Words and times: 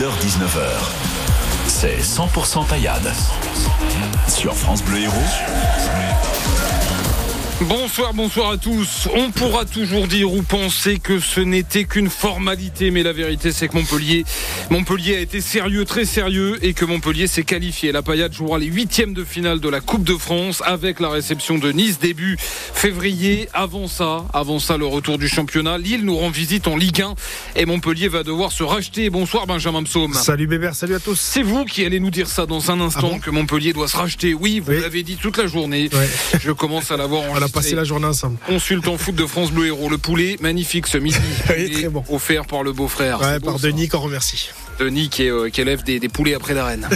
18h-19h, 0.00 0.62
c'est 1.66 1.98
100% 1.98 2.66
paillade. 2.66 3.12
Sur 4.28 4.56
France 4.56 4.82
Bleu 4.82 5.00
Héros. 5.00 5.14
Bonsoir, 7.68 8.14
bonsoir 8.14 8.52
à 8.52 8.56
tous. 8.56 9.06
On 9.14 9.30
pourra 9.30 9.66
toujours 9.66 10.06
dire 10.06 10.32
ou 10.32 10.42
penser 10.42 10.98
que 10.98 11.20
ce 11.20 11.40
n'était 11.40 11.84
qu'une 11.84 12.08
formalité, 12.08 12.90
mais 12.90 13.02
la 13.02 13.12
vérité 13.12 13.52
c'est 13.52 13.68
que 13.68 13.74
Montpellier, 13.76 14.24
Montpellier 14.70 15.16
a 15.16 15.20
été 15.20 15.42
sérieux, 15.42 15.84
très 15.84 16.06
sérieux, 16.06 16.58
et 16.62 16.72
que 16.72 16.86
Montpellier 16.86 17.26
s'est 17.26 17.42
qualifié. 17.44 17.92
La 17.92 18.00
Paillade 18.00 18.32
jouera 18.32 18.58
les 18.58 18.66
huitièmes 18.66 19.12
de 19.12 19.24
finale 19.24 19.60
de 19.60 19.68
la 19.68 19.80
Coupe 19.80 20.04
de 20.04 20.14
France 20.14 20.62
avec 20.64 21.00
la 21.00 21.10
réception 21.10 21.58
de 21.58 21.70
Nice 21.70 21.98
début 22.00 22.38
février. 22.38 23.48
Avant 23.52 23.88
ça, 23.88 24.24
avant 24.32 24.58
ça, 24.58 24.78
le 24.78 24.86
retour 24.86 25.18
du 25.18 25.28
championnat. 25.28 25.76
Lille 25.76 26.04
nous 26.06 26.16
rend 26.16 26.30
visite 26.30 26.66
en 26.66 26.76
Ligue 26.78 27.02
1 27.02 27.14
et 27.56 27.66
Montpellier 27.66 28.08
va 28.08 28.22
devoir 28.22 28.52
se 28.52 28.62
racheter. 28.62 29.10
Bonsoir 29.10 29.46
Benjamin 29.46 29.82
Psaume. 29.82 30.14
Salut 30.14 30.46
Bébert, 30.46 30.74
salut 30.74 30.94
à 30.94 31.00
tous. 31.00 31.20
C'est 31.20 31.42
vous 31.42 31.66
qui 31.66 31.84
allez 31.84 32.00
nous 32.00 32.10
dire 32.10 32.26
ça 32.28 32.46
dans 32.46 32.70
un 32.70 32.80
instant 32.80 33.00
Ah 33.04 33.14
bon 33.14 33.18
que 33.20 33.30
Montpellier 33.30 33.74
doit 33.74 33.86
se 33.88 33.98
racheter. 33.98 34.32
Oui, 34.32 34.60
vous 34.60 34.72
Oui. 34.72 34.80
l'avez 34.80 35.02
dit 35.02 35.16
toute 35.16 35.36
la 35.36 35.46
journée. 35.46 35.90
Ouais. 35.92 36.08
Je 36.42 36.52
commence 36.52 36.90
à 36.90 36.96
l'avoir 36.96 37.22
On 37.28 37.34
passé 37.50 37.74
la 37.74 37.84
journée 37.84 38.06
ensemble. 38.06 38.36
Consultant 38.46 38.96
foot 38.96 39.14
de 39.14 39.26
France 39.26 39.50
Bleu 39.50 39.66
Héros, 39.66 39.88
le 39.88 39.98
poulet, 39.98 40.36
magnifique 40.40 40.86
ce 40.86 40.98
midi. 40.98 41.16
Oui, 41.48 41.54
Il 41.58 41.64
est 41.64 41.74
très 41.74 41.88
bon. 41.88 42.04
Offert 42.08 42.46
par 42.46 42.62
le 42.62 42.72
beau-frère. 42.72 43.20
Ouais, 43.20 43.40
par. 43.40 43.58
Denis 43.58 43.88
qu'on 43.88 44.00
remercie. 44.00 44.50
Denis 44.80 45.10
qui, 45.10 45.24
est, 45.24 45.30
euh, 45.30 45.50
qui 45.50 45.60
élève 45.60 45.82
des, 45.84 46.00
des 46.00 46.08
poulets 46.08 46.34
après 46.34 46.54
d'arène. 46.54 46.88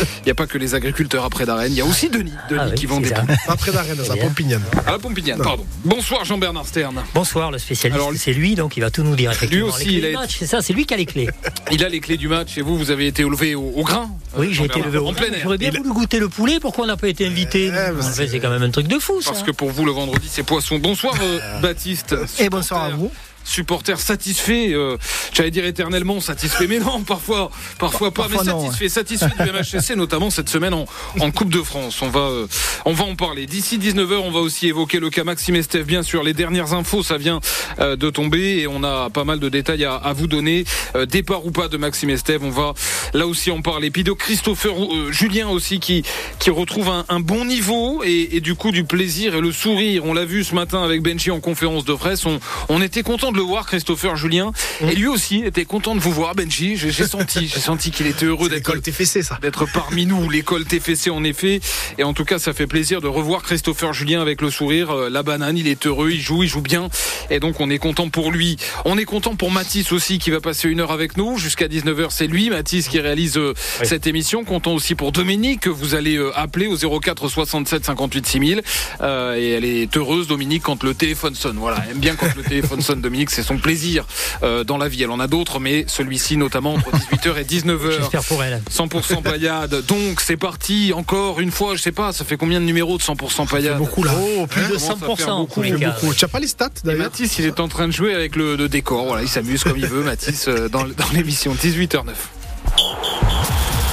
Il 0.00 0.24
n'y 0.24 0.30
a 0.32 0.34
pas 0.34 0.46
que 0.46 0.56
les 0.58 0.74
agriculteurs 0.74 1.22
après 1.24 1.44
d'arène, 1.44 1.70
il 1.70 1.76
y 1.76 1.80
a 1.80 1.84
aussi 1.84 2.08
Denis, 2.08 2.32
Denis 2.48 2.60
Ah 2.62 2.68
oui, 2.70 2.74
qui 2.74 2.86
vend 2.86 2.98
des 3.00 3.10
poulets. 3.10 3.36
Après 3.46 3.70
d'arène, 3.72 3.96
bien. 3.96 4.16
Pompignane. 4.16 4.62
À 4.86 4.92
la 4.92 4.98
Pompignane, 4.98 5.38
pardon. 5.40 5.66
Bonsoir 5.84 6.24
Jean-Bernard 6.24 6.66
Stern. 6.66 7.02
Bonsoir, 7.14 7.50
le 7.50 7.58
spécialiste. 7.58 8.00
Alors, 8.00 8.12
c'est 8.16 8.32
lui, 8.32 8.54
donc 8.54 8.76
il 8.76 8.80
va 8.80 8.90
tout 8.90 9.02
nous 9.02 9.14
dire. 9.16 9.30
Effectivement. 9.32 9.68
aussi, 9.68 9.84
Les 9.86 10.00
clés 10.00 10.10
il 10.10 10.16
a 10.16 10.20
match, 10.20 10.36
c'est 10.38 10.46
ça, 10.46 10.62
c'est 10.62 10.72
lui 10.72 10.86
qui 10.86 10.94
a 10.94 10.96
les 10.96 11.06
clés. 11.06 11.28
Il 11.70 11.84
a 11.84 11.88
les 11.90 12.00
clés 12.00 12.16
du 12.16 12.26
match 12.28 12.56
et 12.58 12.62
vous, 12.62 12.76
vous 12.78 12.90
avez 12.90 13.06
été 13.06 13.22
élevé 13.22 13.54
au, 13.54 13.70
au 13.76 13.84
grain. 13.84 14.10
Oui, 14.36 14.48
j'ai 14.52 14.64
été 14.64 14.74
Jean-Bernard. 14.80 14.86
levé 14.86 14.98
au 14.98 15.08
En 15.08 15.12
plein 15.14 15.26
air. 15.32 15.40
J'aurais 15.42 15.58
bien 15.58 15.70
Il- 15.72 15.78
voulu 15.78 15.92
goûter 15.92 16.18
le 16.18 16.28
poulet. 16.30 16.58
Pourquoi 16.58 16.84
on 16.84 16.88
n'a 16.88 16.96
pas 16.96 17.08
été 17.08 17.26
invité 17.26 17.66
Eh, 17.66 17.92
nous 17.92 18.00
En 18.00 18.02
fait, 18.02 18.24
c'est- 18.24 18.28
C'est 18.34 18.40
quand 18.40 18.50
même 18.50 18.62
un 18.62 18.70
truc 18.70 18.88
de 18.88 18.98
fou, 18.98 19.20
ça. 19.20 19.30
Parce 19.30 19.42
que 19.44 19.50
pour 19.52 19.70
vous, 19.70 19.84
le 19.84 19.92
vendredi, 19.92 20.26
c'est 20.30 20.42
poisson. 20.42 20.78
Bonsoir 20.78 21.14
euh, 21.22 21.60
Baptiste. 21.60 22.16
Et 22.40 22.48
bonsoir 22.48 22.84
à 22.84 22.88
vous. 22.90 23.12
Supporter 23.44 24.00
satisfait, 24.00 24.72
euh, 24.72 24.96
j'allais 25.32 25.50
dire 25.50 25.64
éternellement 25.64 26.20
satisfait, 26.20 26.66
mais 26.66 26.78
non, 26.78 27.02
parfois, 27.02 27.50
parfois 27.78 28.12
pas, 28.12 28.22
Parfois 28.24 28.44
mais 28.44 28.50
non, 28.52 28.64
satisfait, 28.64 28.88
satisfait 28.88 29.44
du 29.44 29.50
MHSC, 29.50 29.90
notamment 29.96 30.30
cette 30.30 30.48
semaine 30.48 30.74
en, 30.74 30.86
en 31.20 31.30
Coupe 31.30 31.50
de 31.50 31.62
France. 31.62 32.00
On 32.02 32.08
va, 32.08 32.20
euh, 32.20 32.46
on 32.84 32.92
va 32.92 33.04
en 33.04 33.14
parler. 33.16 33.46
D'ici 33.46 33.78
19h, 33.78 34.16
on 34.16 34.30
va 34.30 34.40
aussi 34.40 34.68
évoquer 34.68 34.98
le 35.00 35.10
cas 35.10 35.24
Maxime 35.24 35.56
Estève, 35.56 35.84
bien 35.84 36.02
sûr. 36.02 36.22
Les 36.22 36.34
dernières 36.34 36.72
infos, 36.72 37.02
ça 37.02 37.18
vient 37.18 37.40
euh, 37.80 37.96
de 37.96 38.10
tomber 38.10 38.58
et 38.60 38.66
on 38.66 38.82
a 38.82 39.10
pas 39.10 39.24
mal 39.24 39.38
de 39.40 39.48
détails 39.48 39.84
à, 39.84 39.94
à 39.94 40.12
vous 40.12 40.26
donner. 40.26 40.64
Euh, 40.96 41.06
départ 41.06 41.44
ou 41.46 41.50
pas 41.50 41.68
de 41.68 41.76
Maxime 41.76 42.10
Estève, 42.10 42.42
on 42.44 42.50
va 42.50 42.74
là 43.12 43.26
aussi 43.26 43.50
en 43.50 43.60
parler. 43.62 43.90
Puis 43.90 44.04
de 44.04 44.12
Christopher 44.12 44.72
euh, 44.72 45.12
Julien 45.12 45.48
aussi 45.48 45.80
qui, 45.80 46.02
qui 46.38 46.50
retrouve 46.50 46.88
un, 46.88 47.04
un 47.08 47.20
bon 47.20 47.44
niveau 47.44 48.02
et, 48.04 48.36
et 48.36 48.40
du 48.40 48.54
coup 48.54 48.70
du 48.70 48.84
plaisir 48.84 49.34
et 49.34 49.40
le 49.40 49.52
sourire. 49.52 50.04
On 50.04 50.14
l'a 50.14 50.24
vu 50.24 50.44
ce 50.44 50.54
matin 50.54 50.82
avec 50.82 51.02
Benji 51.02 51.30
en 51.30 51.40
conférence 51.40 51.84
de 51.84 51.94
presse. 51.94 52.24
On, 52.26 52.38
on 52.68 52.80
était 52.80 53.02
content 53.02 53.32
de 53.34 53.38
le 53.38 53.44
voir, 53.44 53.66
Christopher 53.66 54.16
Julien. 54.16 54.52
Et 54.80 54.94
lui 54.94 55.08
aussi 55.08 55.42
était 55.44 55.64
content 55.64 55.94
de 55.94 56.00
vous 56.00 56.12
voir, 56.12 56.34
Benji. 56.34 56.76
J'ai 56.76 56.92
senti, 56.92 57.48
j'ai 57.48 57.60
senti 57.60 57.90
qu'il 57.90 58.06
était 58.06 58.24
heureux 58.26 58.48
d'être 58.48 58.68
L'école 58.74 58.80
TFC, 58.80 59.22
ça. 59.22 59.38
d'être 59.42 59.66
parmi 59.72 60.06
nous, 60.06 60.30
l'école 60.30 60.64
TFC 60.64 61.10
en 61.10 61.24
effet. 61.24 61.60
Et 61.98 62.04
en 62.04 62.14
tout 62.14 62.24
cas, 62.24 62.38
ça 62.38 62.52
fait 62.52 62.66
plaisir 62.66 63.00
de 63.00 63.08
revoir 63.08 63.42
Christopher 63.42 63.92
Julien 63.92 64.22
avec 64.22 64.40
le 64.40 64.50
sourire. 64.50 64.90
Euh, 64.92 65.10
La 65.10 65.22
banane, 65.22 65.58
il 65.58 65.66
est 65.66 65.86
heureux, 65.86 66.10
il 66.12 66.20
joue, 66.20 66.44
il 66.44 66.48
joue 66.48 66.60
bien. 66.62 66.88
Et 67.30 67.40
donc, 67.40 67.60
on 67.60 67.68
est 67.70 67.78
content 67.78 68.08
pour 68.08 68.30
lui. 68.30 68.56
On 68.84 68.96
est 68.96 69.04
content 69.04 69.34
pour 69.34 69.50
Mathis 69.50 69.92
aussi 69.92 70.18
qui 70.18 70.30
va 70.30 70.40
passer 70.40 70.68
une 70.68 70.80
heure 70.80 70.92
avec 70.92 71.16
nous. 71.16 71.36
Jusqu'à 71.36 71.66
19h, 71.66 72.06
c'est 72.10 72.26
lui, 72.28 72.50
Mathis, 72.50 72.88
qui 72.88 73.00
réalise 73.00 73.36
euh, 73.36 73.52
cette 73.82 74.06
émission. 74.06 74.44
Content 74.44 74.72
aussi 74.74 74.94
pour 74.94 75.10
Dominique 75.12 75.60
que 75.60 75.70
vous 75.70 75.94
allez 75.94 76.16
euh, 76.16 76.30
appeler 76.38 76.68
au 76.68 76.76
04 76.76 77.28
67 77.28 77.84
58 77.84 78.26
6000. 78.26 78.62
Euh, 79.00 79.34
et 79.36 79.50
elle 79.50 79.64
est 79.64 79.96
heureuse, 79.96 80.28
Dominique, 80.28 80.62
quand 80.62 80.82
le 80.84 80.94
téléphone 80.94 81.34
sonne. 81.34 81.56
Voilà, 81.58 81.82
elle 81.84 81.92
aime 81.92 81.98
bien 81.98 82.14
quand 82.14 82.34
le 82.36 82.42
téléphone 82.42 82.80
sonne, 82.80 83.00
Dominique. 83.00 83.23
C'est 83.30 83.42
son 83.42 83.58
plaisir 83.58 84.04
euh, 84.42 84.64
dans 84.64 84.78
la 84.78 84.88
vie. 84.88 85.02
Elle 85.02 85.10
en 85.10 85.20
a 85.20 85.26
d'autres, 85.26 85.60
mais 85.60 85.84
celui-ci 85.88 86.36
notamment 86.36 86.74
entre 86.74 86.90
18h 86.90 87.38
et 87.38 87.44
19h. 87.44 87.90
J'espère 87.98 88.24
pour 88.24 88.42
elle. 88.42 88.62
100% 88.70 89.22
paillade. 89.30 89.84
Donc 89.86 90.20
c'est 90.20 90.36
parti 90.36 90.92
encore 90.94 91.40
une 91.40 91.50
fois, 91.50 91.76
je 91.76 91.82
sais 91.82 91.92
pas, 91.92 92.12
ça 92.12 92.24
fait 92.24 92.36
combien 92.36 92.60
de 92.60 92.66
numéros 92.66 92.96
de 92.98 93.02
100% 93.02 93.28
C'est 93.28 93.50
paillade 93.50 93.78
beaucoup 93.78 94.02
là. 94.02 94.12
Oh, 94.38 94.46
plus 94.46 94.66
de 94.68 94.78
ça 94.78 94.94
fait 94.96 95.06
100% 95.06 95.30
en 95.30 95.40
beaucoup, 95.40 95.62
beaucoup. 95.62 96.14
Tu 96.14 96.24
as 96.24 96.28
pas 96.28 96.40
les 96.40 96.46
stats 96.46 96.68
d'ailleurs 96.84 97.04
Mathis, 97.04 97.38
il 97.38 97.44
est 97.46 97.60
en 97.60 97.68
train 97.68 97.86
de 97.86 97.92
jouer 97.92 98.14
avec 98.14 98.36
le, 98.36 98.56
le 98.56 98.68
décor. 98.68 99.06
Voilà, 99.06 99.22
il 99.22 99.28
s'amuse 99.28 99.62
comme 99.64 99.76
il 99.76 99.86
veut, 99.86 100.02
Mathis, 100.02 100.48
euh, 100.48 100.68
dans, 100.68 100.84
dans 100.84 101.08
l'émission 101.12 101.54
18h09. 101.54 102.12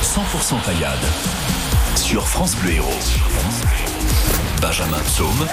100% 0.03 0.62
paillade. 0.66 1.00
Sur 1.96 2.28
France 2.28 2.56
Bleu 2.56 2.74
Héros. 2.74 2.90
Benjamin 4.62 5.00
Psaume. 5.00 5.47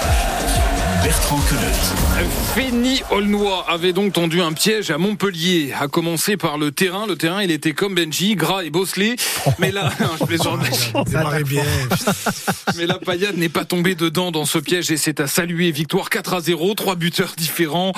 Bertrand 1.03 1.39
Queneut. 1.47 2.29
Fény 2.53 3.01
Aulnois 3.11 3.65
avait 3.69 3.93
donc 3.93 4.13
tendu 4.13 4.41
un 4.41 4.51
piège 4.51 4.91
à 4.91 4.97
Montpellier, 4.97 5.71
à 5.79 5.87
commencer 5.87 6.35
par 6.35 6.57
le 6.57 6.71
terrain. 6.71 7.07
Le 7.07 7.15
terrain, 7.15 7.41
il 7.41 7.51
était 7.51 7.71
comme 7.71 7.95
Benji, 7.95 8.35
gras 8.35 8.63
et 8.63 8.69
bosselé. 8.69 9.15
Mais 9.59 9.71
là, 9.71 9.89
je 10.19 10.25
plaisante. 10.25 10.59
Démarrez 11.05 11.43
bien. 11.43 11.63
Mais 12.77 12.85
la 12.85 12.97
paillade 12.97 13.37
n'est 13.37 13.49
pas 13.49 13.65
tombée 13.65 13.95
dedans 13.95 14.31
dans 14.31 14.45
ce 14.45 14.57
piège 14.57 14.91
et 14.91 14.97
c'est 14.97 15.19
à 15.21 15.27
saluer. 15.27 15.71
Victoire 15.71 16.09
4 16.09 16.33
à 16.33 16.41
0, 16.41 16.73
trois 16.73 16.95
buteurs 16.95 17.33
différents. 17.37 17.93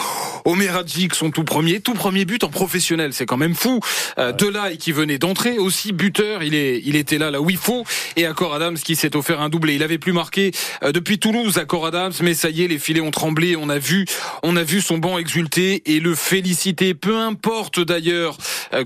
Omer 0.46 0.76
Hadjic, 0.76 1.16
son 1.16 1.32
tout 1.32 1.44
premier, 1.44 1.80
tout 1.80 1.94
premier 1.94 2.26
but 2.26 2.44
en 2.44 2.50
professionnel, 2.50 3.14
c'est 3.14 3.26
quand 3.26 3.38
même 3.38 3.56
fou. 3.56 3.80
Euh, 4.18 4.32
Delay 4.32 4.78
qui 4.78 4.92
venait 4.92 5.18
d'entrer, 5.18 5.58
aussi 5.58 5.92
buteur, 5.92 6.44
il, 6.44 6.56
est, 6.56 6.82
il 6.84 6.96
était 6.96 7.18
là 7.18 7.32
là 7.32 7.42
où 7.42 7.50
il 7.50 7.58
faut. 7.58 7.84
Et 8.16 8.26
Accor 8.26 8.54
Adams 8.54 8.78
qui 8.78 8.96
s'est 8.96 9.16
offert 9.16 9.42
un 9.42 9.50
doublé. 9.50 9.76
Il 9.76 9.84
avait 9.84 9.98
plus 9.98 10.14
marqué 10.14 10.52
euh, 10.84 10.92
depuis 10.92 11.20
Toulouse, 11.20 11.58
Accor 11.58 11.86
Adams, 11.86 12.14
mais 12.22 12.34
ça 12.34 12.50
y 12.50 12.64
est, 12.64 12.68
les 12.68 12.80
filets 12.92 13.02
ont 13.02 13.12
tremblé. 13.12 13.56
On 13.56 13.70
a 13.70 13.78
vu, 13.78 14.06
on 14.44 14.58
a 14.58 14.64
vu 14.64 14.82
son 14.82 14.98
banc 14.98 15.18
exulter 15.18 15.82
et 15.86 16.02
le 16.02 16.14
féliciter. 16.14 16.94
Peu 16.94 17.18
importe 17.18 17.80
d'ailleurs 17.80 18.38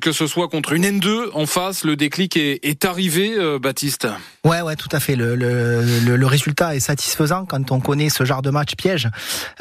que 0.01 0.11
ce 0.11 0.27
soit 0.27 0.47
contre 0.47 0.73
une 0.73 0.83
N2 0.85 1.29
en 1.33 1.45
face, 1.45 1.83
le 1.83 1.95
déclic 1.95 2.37
est, 2.37 2.59
est 2.63 2.85
arrivé, 2.85 3.35
euh, 3.37 3.59
Baptiste. 3.59 4.07
Ouais, 4.43 4.61
ouais, 4.61 4.75
tout 4.75 4.89
à 4.91 4.99
fait. 4.99 5.15
Le, 5.15 5.35
le, 5.35 5.81
le, 6.05 6.15
le 6.15 6.25
résultat 6.27 6.75
est 6.75 6.79
satisfaisant 6.79 7.45
quand 7.45 7.71
on 7.71 7.79
connaît 7.79 8.09
ce 8.09 8.25
genre 8.25 8.41
de 8.41 8.49
match 8.49 8.75
piège. 8.75 9.09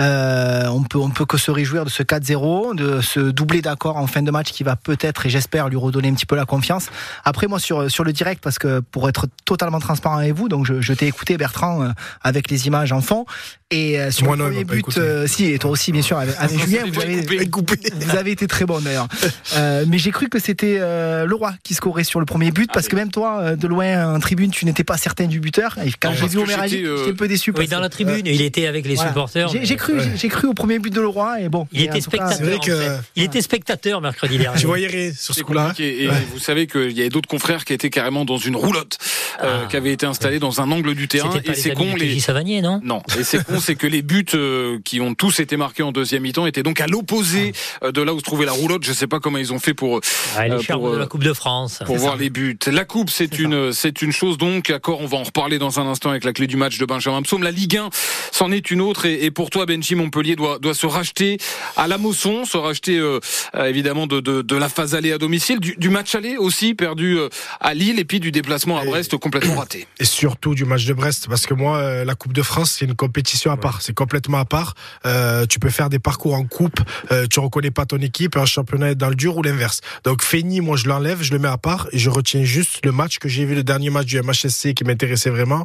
Euh, 0.01 0.67
on 0.69 0.83
peut, 0.83 0.99
on 0.99 1.11
peut 1.11 1.25
que 1.27 1.39
se 1.39 1.51
réjouir 1.51 1.85
de 1.85 1.91
ce 1.91 2.03
4-0, 2.03 2.75
de 2.75 3.01
ce 3.01 3.21
doublé 3.21 3.63
d'accord 3.63 3.97
en 3.97 4.07
fin 4.07 4.23
de 4.23 4.31
match 4.31 4.51
qui 4.53 4.63
va 4.63 4.77
peut-être 4.77 5.27
et 5.27 5.31
j'espère 5.31 5.69
lui 5.69 5.77
redonner 5.77 6.09
un 6.09 6.15
petit 6.15 6.27
peu 6.27 6.37
la 6.37 6.45
confiance. 6.45 6.87
Après, 7.25 7.47
moi 7.47 7.59
sur 7.59 7.91
sur 7.91 8.05
le 8.05 8.13
direct, 8.13 8.43
parce 8.43 8.59
que 8.59 8.81
pour 8.81 9.09
être 9.09 9.27
totalement 9.45 9.81
transparent 9.81 10.19
avec 10.19 10.33
vous, 10.35 10.49
donc 10.49 10.67
je, 10.67 10.81
je 10.81 10.93
t'ai 10.93 11.07
écouté 11.07 11.37
Bertrand 11.37 11.83
euh, 11.83 11.89
avec 12.23 12.51
les 12.51 12.67
images 12.67 12.93
en 12.93 13.01
fond 13.01 13.25
et 13.71 13.99
euh, 13.99 14.11
sur 14.11 14.27
Moi 14.27 14.37
le 14.37 14.43
non, 14.43 14.49
premier 14.51 14.65
but, 14.65 14.99
euh, 14.99 15.27
si 15.27 15.47
et 15.47 15.59
toi 15.59 15.71
aussi 15.71 15.91
bien 15.91 16.03
sûr 16.03 16.19
avec, 16.19 16.35
avec 16.39 16.59
Julien, 16.65 16.85
vous 16.93 17.01
avez, 17.01 17.49
Coupé. 17.49 17.77
vous 17.95 18.17
avez 18.17 18.31
été 18.31 18.47
très 18.47 18.65
bon 18.67 18.81
d'ailleurs. 18.81 19.09
Euh, 19.57 19.85
mais 19.89 19.99
j'ai 19.99 20.11
cru 20.15 20.29
que 20.29 20.39
c'était 20.39 20.79
euh, 20.81 21.27
Leroy 21.27 21.53
qui 21.63 21.75
scorait 21.75 22.05
sur 22.05 22.21
le 22.21 22.27
premier 22.27 22.51
but 22.51 22.71
parce 22.73 22.89
que 22.89 22.97
même 22.97 23.11
toi, 23.11 23.41
euh, 23.43 23.57
de 23.57 23.67
loin 23.67 24.15
en 24.15 24.19
tribune, 24.21 24.51
tu 24.51 24.65
n'étais 24.65 24.85
pas 24.85 24.97
certain 24.97 25.27
du 25.27 25.41
buteur. 25.41 25.77
Et 25.85 25.93
quand 26.01 26.13
j'ai 26.19 26.27
vu 26.29 26.39
Omer 26.39 26.59
j'étais, 26.67 26.85
euh, 26.87 27.11
un 27.11 27.15
peu 27.15 27.29
déçu. 27.29 27.53
Oui, 27.57 27.69
dans 27.69 27.81
la 27.81 27.89
tribune, 27.89 28.23
il 28.27 28.41
était 28.41 28.67
avec 28.67 28.87
les 28.87 28.95
Voilà. 28.95 29.11
supporters. 29.11 29.49
J'ai 29.63 29.77
cru, 29.77 29.95
Ouais. 29.95 30.05
j'ai- 30.17 30.29
cru 30.29 30.47
au 30.49 30.55
premier 30.55 30.79
but 30.79 30.93
de 30.93 31.01
Leroy 31.01 31.41
et 31.43 31.49
bon. 31.49 31.67
Il 31.73 31.83
était 31.83 31.95
cas, 31.95 32.01
spectateur. 32.01 32.37
c'est 32.39 32.45
vrai 32.45 32.55
en 32.57 32.61
que- 32.61 32.77
fait. 32.81 33.01
Il 33.17 33.23
était 33.25 33.43
spectateur 33.43 34.01
mercredi 34.01 34.39
dernier. 34.39 34.59
Tu 34.59 34.67
voyais 34.67 34.87
rien 34.87 35.13
sur 35.17 35.35
ce 35.35 35.43
coup-là. 35.43 35.73
Et 35.79 36.09
Ouais. 36.09 36.15
vous 36.33 36.39
savez 36.39 36.67
qu'il 36.67 36.93
y 36.93 37.01
avait 37.01 37.11
d'autres 37.11 37.29
confrères 37.29 37.65
qui 37.65 37.73
étaient 37.73 37.91
carrément 37.91 38.25
dans 38.25 38.39
une 38.39 38.57
roulotte, 38.57 38.99
euh, 39.43 39.63
Ah. 39.65 39.67
qui 39.69 39.77
avait 39.77 39.93
été 39.93 40.07
installée 40.07 40.39
dans 40.39 40.61
un 40.61 40.71
angle 40.71 40.95
du 40.95 41.09
terrain. 41.09 41.29
Pas 41.31 41.39
Et 41.53 41.55
c'est 41.55 41.73
con, 41.75 41.95
les. 41.97 42.19
Savanier, 42.21 42.63
non? 42.63 42.81
Non, 42.85 43.03
et 43.19 43.25
c'est 43.25 43.45
con, 43.45 43.59
c'est 43.61 43.75
que 43.75 43.87
les 43.87 44.03
buts 44.03 44.25
euh, 44.35 44.79
qui 44.85 45.01
ont 45.01 45.15
tous 45.15 45.41
été 45.41 45.57
marqués 45.57 45.83
en 45.83 45.93
deuxième 45.93 46.23
mi-temps 46.23 46.47
étaient 46.47 46.63
donc 46.63 46.81
à 46.81 46.87
l'opposé 46.87 47.53
euh, 47.83 47.91
de 47.93 48.01
là 48.03 48.15
où 48.15 48.19
se 48.19 48.25
trouvait 48.25 48.47
la 48.47 48.53
roulotte. 48.53 48.85
Je 48.85 48.93
sais 48.93 49.07
pas 49.07 49.19
comment 49.21 49.39
ils 49.39 49.53
ont 49.53 49.59
fait 49.59 49.75
pour 49.75 50.01
Ah, 50.37 50.43
euh, 50.43 50.57
Les 50.57 50.63
charmes 50.63 50.81
pour, 50.81 50.91
de 50.91 50.97
euh, 50.97 50.99
la 50.99 51.07
Coupe 51.07 51.23
de 51.25 51.33
France. 51.33 51.81
pour 51.85 51.97
voir 51.97 52.17
les 52.17 52.31
buts. 52.31 52.59
La 52.67 52.85
coupe, 52.85 53.11
c'est 53.11 53.39
une 53.39 53.73
c'est 53.73 54.03
une 54.03 54.13
chose 54.13 54.39
donc. 54.39 54.71
Accord, 54.71 55.01
on 55.01 55.07
va 55.07 55.19
en 55.19 55.23
reparler 55.23 55.59
dans 55.59 55.81
un 55.81 55.87
instant 55.87 56.11
avec 56.11 56.25
la 56.25 56.33
clé 56.33 56.47
du 56.47 56.57
match 56.57 56.79
de 56.79 56.85
Benjamin 56.87 57.23
Psaume. 57.23 57.43
La 57.43 57.51
Ligue 57.51 57.77
1, 57.77 57.91
c'en 58.33 58.51
est 58.53 58.71
une 58.71 58.81
autre. 58.81 59.07
Et, 59.07 59.25
et 59.25 59.31
pour 59.31 59.51
toi, 59.51 59.67
Benji 59.67 59.95
Montpellier 59.95 60.37
doit 60.37 60.59
doit 60.59 60.75
se 60.75 60.87
racheter 60.87 61.39
à 61.77 61.87
la 61.89 61.99
Mosson, 61.99 62.45
se 62.45 62.57
racheter 62.57 62.99
euh, 62.99 63.21
euh, 63.55 63.65
évidemment 63.67 64.07
de, 64.07 64.21
de 64.21 64.43
de 64.43 64.57
la 64.57 64.69
phase 64.69 64.95
aller 64.95 65.13
à 65.13 65.19
domicile, 65.19 65.61
du, 65.61 65.75
du 65.77 65.89
match 65.91 66.15
aller 66.15 66.37
aussi 66.37 66.75
perdu 66.75 67.19
euh, 67.19 67.29
à 67.61 67.75
Lille 67.75 67.99
et 67.99 68.05
puis 68.05 68.21
du 68.21 68.31
déplacement 68.33 68.79
à 68.79 68.85
Et- 68.85 68.89
Brest 68.89 69.17
complètement 69.17 69.57
raté. 69.57 69.87
Et 69.99 70.05
surtout 70.05 70.55
du 70.55 70.65
match 70.65 70.85
de 70.87 70.93
Brest, 70.93 71.27
parce 71.29 71.47
que 71.47 71.55
moi, 71.55 71.79
euh, 71.79 72.05
la 72.05 72.15
Coupe 72.15 72.33
de 72.33 72.43
France, 72.43 72.73
c'est 72.79 72.85
une 72.85 72.95
compétition 72.95 73.51
à 73.51 73.57
part. 73.57 73.83
C'est 73.83 73.95
complètement 73.95 74.39
à 74.39 74.45
part. 74.45 74.75
Euh, 75.07 75.47
tu 75.47 75.59
peux 75.59 75.71
faire 75.71 75.89
des 75.91 75.99
parcours 75.99 76.35
en 76.35 76.45
coupe, 76.45 76.81
euh, 77.13 77.27
tu 77.31 77.41
reconnais 77.41 77.71
pas 77.71 77.87
ton 77.87 77.99
équipe, 77.99 78.37
un 78.37 78.45
championnat 78.47 78.91
est 78.91 78.95
dans 78.95 79.09
le 79.09 79.15
dur 79.15 79.37
ou 79.37 79.43
l'inverse. 79.43 79.81
Donc 80.03 80.23
Feigny, 80.23 80.61
moi 80.61 80.77
je 80.77 80.89
l'enlève, 80.89 81.23
je 81.23 81.33
le 81.33 81.39
mets 81.39 81.49
à 81.49 81.59
part 81.59 81.89
et 81.93 81.99
je 81.99 82.11
retiens 82.11 82.45
juste 82.45 82.85
le 82.85 82.93
match 82.93 83.19
que 83.19 83.29
j'ai 83.29 83.45
vu, 83.45 83.55
le 83.55 83.63
dernier 83.63 83.91
match 83.91 84.07
du 84.07 84.21
MHSC 84.21 84.75
qui 84.75 84.85
m'intéressait 84.85 85.31
vraiment, 85.31 85.65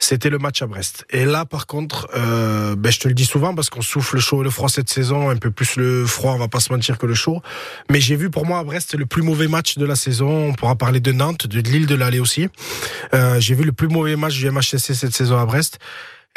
c'était 0.00 0.30
le 0.30 0.38
match 0.38 0.62
à 0.62 0.66
Brest. 0.66 1.04
Et 1.10 1.24
là 1.24 1.44
par 1.44 1.66
contre, 1.66 2.08
euh, 2.16 2.74
ben, 2.76 2.90
je 2.90 2.98
te 2.98 3.08
le 3.08 3.14
dis 3.14 3.26
souvent 3.26 3.54
parce 3.54 3.70
qu'on 3.70 3.82
souffle 3.82 4.16
le 4.16 4.20
chaud 4.20 4.40
et 4.40 4.44
le 4.44 4.50
froid 4.50 4.68
cette 4.68 4.90
saison, 4.90 5.30
un 5.30 5.36
peu 5.36 5.50
plus 5.50 5.76
le 5.76 6.06
froid, 6.06 6.32
on 6.32 6.38
va 6.38 6.48
pas 6.48 6.60
se 6.60 6.72
mentir 6.72 6.98
que 6.98 7.06
le 7.06 7.14
chaud. 7.14 7.42
Mais 7.90 8.00
j'ai 8.00 8.16
vu 8.16 8.30
pour 8.30 8.46
moi 8.46 8.58
à 8.58 8.64
Brest 8.64 8.94
le 8.94 9.06
plus 9.06 9.22
mauvais 9.22 9.48
match 9.48 9.76
de 9.76 9.84
la 9.84 9.96
saison. 9.96 10.48
On 10.48 10.54
pourra 10.54 10.76
parler 10.76 11.00
de 11.00 11.12
Nantes, 11.12 11.46
de 11.46 11.60
Lille, 11.60 11.86
de 11.86 11.94
l'Allée 11.94 12.20
aussi. 12.20 12.48
Euh, 13.14 13.40
j'ai 13.40 13.54
vu 13.54 13.64
le 13.64 13.72
plus 13.72 13.88
mauvais 13.88 14.16
match 14.16 14.34
du 14.34 14.50
MHSC 14.50 14.94
cette 14.94 15.14
saison 15.14 15.38
à 15.38 15.46
Brest. 15.46 15.78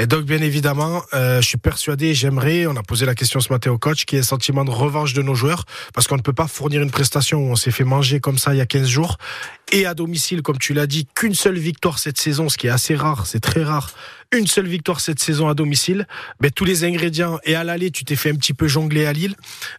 Et 0.01 0.07
donc, 0.07 0.24
bien 0.24 0.42
évidemment, 0.42 1.04
euh, 1.13 1.42
je 1.42 1.48
suis 1.48 1.57
persuadé, 1.57 2.13
j'aimerais, 2.13 2.66
on 2.68 2.75
a 2.78 2.84
posé 2.84 3.06
la 3.06 3.16
question 3.16 3.42
ce 3.42 3.51
matin 3.51 3.69
au 3.72 3.78
coach, 3.78 4.06
qu'il 4.06 4.16
y 4.16 4.19
ait 4.19 4.24
un 4.24 4.25
sentiment 4.25 4.63
de 4.63 4.72
revanche 4.72 5.13
de 5.13 5.22
nos 5.22 5.36
joueurs, 5.36 5.66
parce 5.94 6.07
qu'on 6.07 6.16
ne 6.16 6.22
peut 6.22 6.31
pas 6.31 6.48
fournir 6.48 6.81
une 6.81 6.90
prestation. 6.90 7.40
Où 7.40 7.51
on 7.51 7.57
s'est 7.57 7.72
fait 7.72 7.84
manger 7.84 8.22
comme 8.22 8.38
ça 8.38 8.54
il 8.54 8.60
y 8.60 8.62
a 8.62 8.66
15 8.66 8.88
jours, 8.88 9.18
et 9.74 9.86
à 9.86 9.94
domicile, 9.94 10.42
comme 10.42 10.57
tu 10.57 10.74
l'as 10.74 10.88
dit, 10.88 11.06
qu'une 11.16 11.36
seule 11.36 11.57
victoire 11.57 12.00
cette 12.00 12.18
saison, 12.18 12.48
ce 12.48 12.57
qui 12.57 12.68
est 12.68 12.69
assez 12.69 12.96
rare, 12.96 13.28
c'est 13.28 13.42
très 13.42 13.62
rare, 13.62 13.92
une 14.31 14.48
seule 14.48 14.68
victoire 14.68 15.01
cette 15.01 15.19
saison 15.19 15.50
à 15.50 15.54
domicile, 15.54 16.07
ben, 16.40 16.50
tous 16.50 16.63
les 16.63 16.86
ingrédients, 16.86 17.38
et 17.44 17.56
à 17.56 17.66
l'aller, 17.66 17.92
tu 17.92 18.06
t'es 18.06 18.16
fait 18.16 18.31
un 18.31 18.36
petit 18.36 18.54
peu 18.54 18.69
jongler 18.69 19.06
à 19.06 19.12
Lille, 19.12 19.36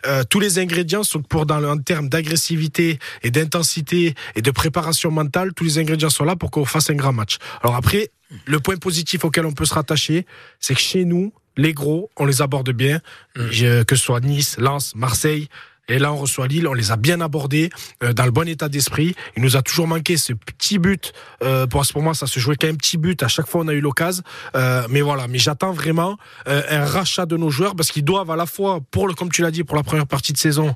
euh, 0.07 0.23
tous 0.29 0.39
les 0.39 0.59
ingrédients 0.59 1.03
sont 1.03 1.23
pour, 1.23 1.47
dans 1.47 1.61
le, 1.61 1.69
en 1.71 1.79
termes 1.79 2.11
d'agressivité 2.11 2.99
et 3.23 3.31
d'intensité 3.31 4.15
et 4.37 4.43
de 4.43 4.51
préparation 4.51 5.11
mentale, 5.11 5.55
tous 5.55 5.65
les 5.65 5.79
ingrédients 5.79 6.11
sont 6.11 6.25
là 6.25 6.37
pour 6.37 6.51
qu'on 6.51 6.67
fasse 6.67 6.91
un 6.91 6.95
grand 6.95 7.15
match. 7.15 7.39
Alors 7.63 7.75
après, 7.75 8.11
le 8.47 8.61
point 8.61 8.77
positif 8.77 9.25
auquel 9.25 9.45
on 9.47 9.53
peut 9.53 9.65
se 9.65 9.75
rattacher, 9.75 10.27
c'est 10.61 10.75
que 10.75 10.81
chez 10.81 11.05
nous, 11.05 11.33
les 11.57 11.73
gros, 11.73 12.11
on 12.17 12.25
les 12.27 12.43
aborde 12.43 12.71
bien, 12.71 13.01
Je- 13.37 13.83
que 13.83 13.97
ce 13.97 14.05
soit 14.05 14.21
Nice, 14.21 14.57
Lens, 14.59 14.95
Marseille. 14.95 15.49
Et 15.91 15.99
là, 15.99 16.13
on 16.13 16.17
reçoit 16.17 16.47
Lille, 16.47 16.67
on 16.69 16.75
les 16.75 16.91
a 16.91 16.97
bien 16.97 17.21
abordés, 17.21 17.71
euh, 18.03 18.13
dans 18.13 18.25
le 18.25 18.31
bon 18.31 18.49
état 18.49 18.69
d'esprit. 18.69 19.15
Il 19.37 19.43
nous 19.43 19.57
a 19.57 19.63
toujours 19.63 19.87
manqué 19.87 20.17
ce 20.17 20.33
petit 20.33 20.79
but. 20.79 21.13
Euh, 21.43 21.67
pour, 21.67 21.83
pour 21.87 22.03
moi, 22.03 22.15
ça 22.15 22.27
se 22.27 22.41
jouait 22.41 22.57
quand 22.57 22.67
même 22.67 22.77
petit 22.77 22.99
but. 22.99 23.23
À 23.23 23.29
chaque 23.29 23.47
fois, 23.47 23.63
on 23.63 23.69
a 23.69 23.73
eu 23.73 23.81
l'occasion. 23.81 24.23
Euh, 24.57 24.87
mais 24.89 25.01
voilà, 25.01 25.29
mais 25.29 25.39
j'attends 25.39 25.73
vraiment 25.73 26.17
euh, 26.49 26.63
un 26.71 26.85
rachat 26.85 27.27
de 27.27 27.37
nos 27.37 27.51
joueurs 27.51 27.77
parce 27.77 27.91
qu'ils 27.91 28.05
doivent 28.05 28.31
à 28.31 28.37
la 28.37 28.47
fois, 28.47 28.81
pour 28.91 29.09
le, 29.09 29.15
comme 29.15 29.31
tu 29.31 29.43
l'as 29.43 29.51
dit, 29.51 29.65
pour 29.65 29.77
la 29.77 29.83
première 29.83 30.07
partie 30.07 30.33
de 30.33 30.39
saison, 30.39 30.75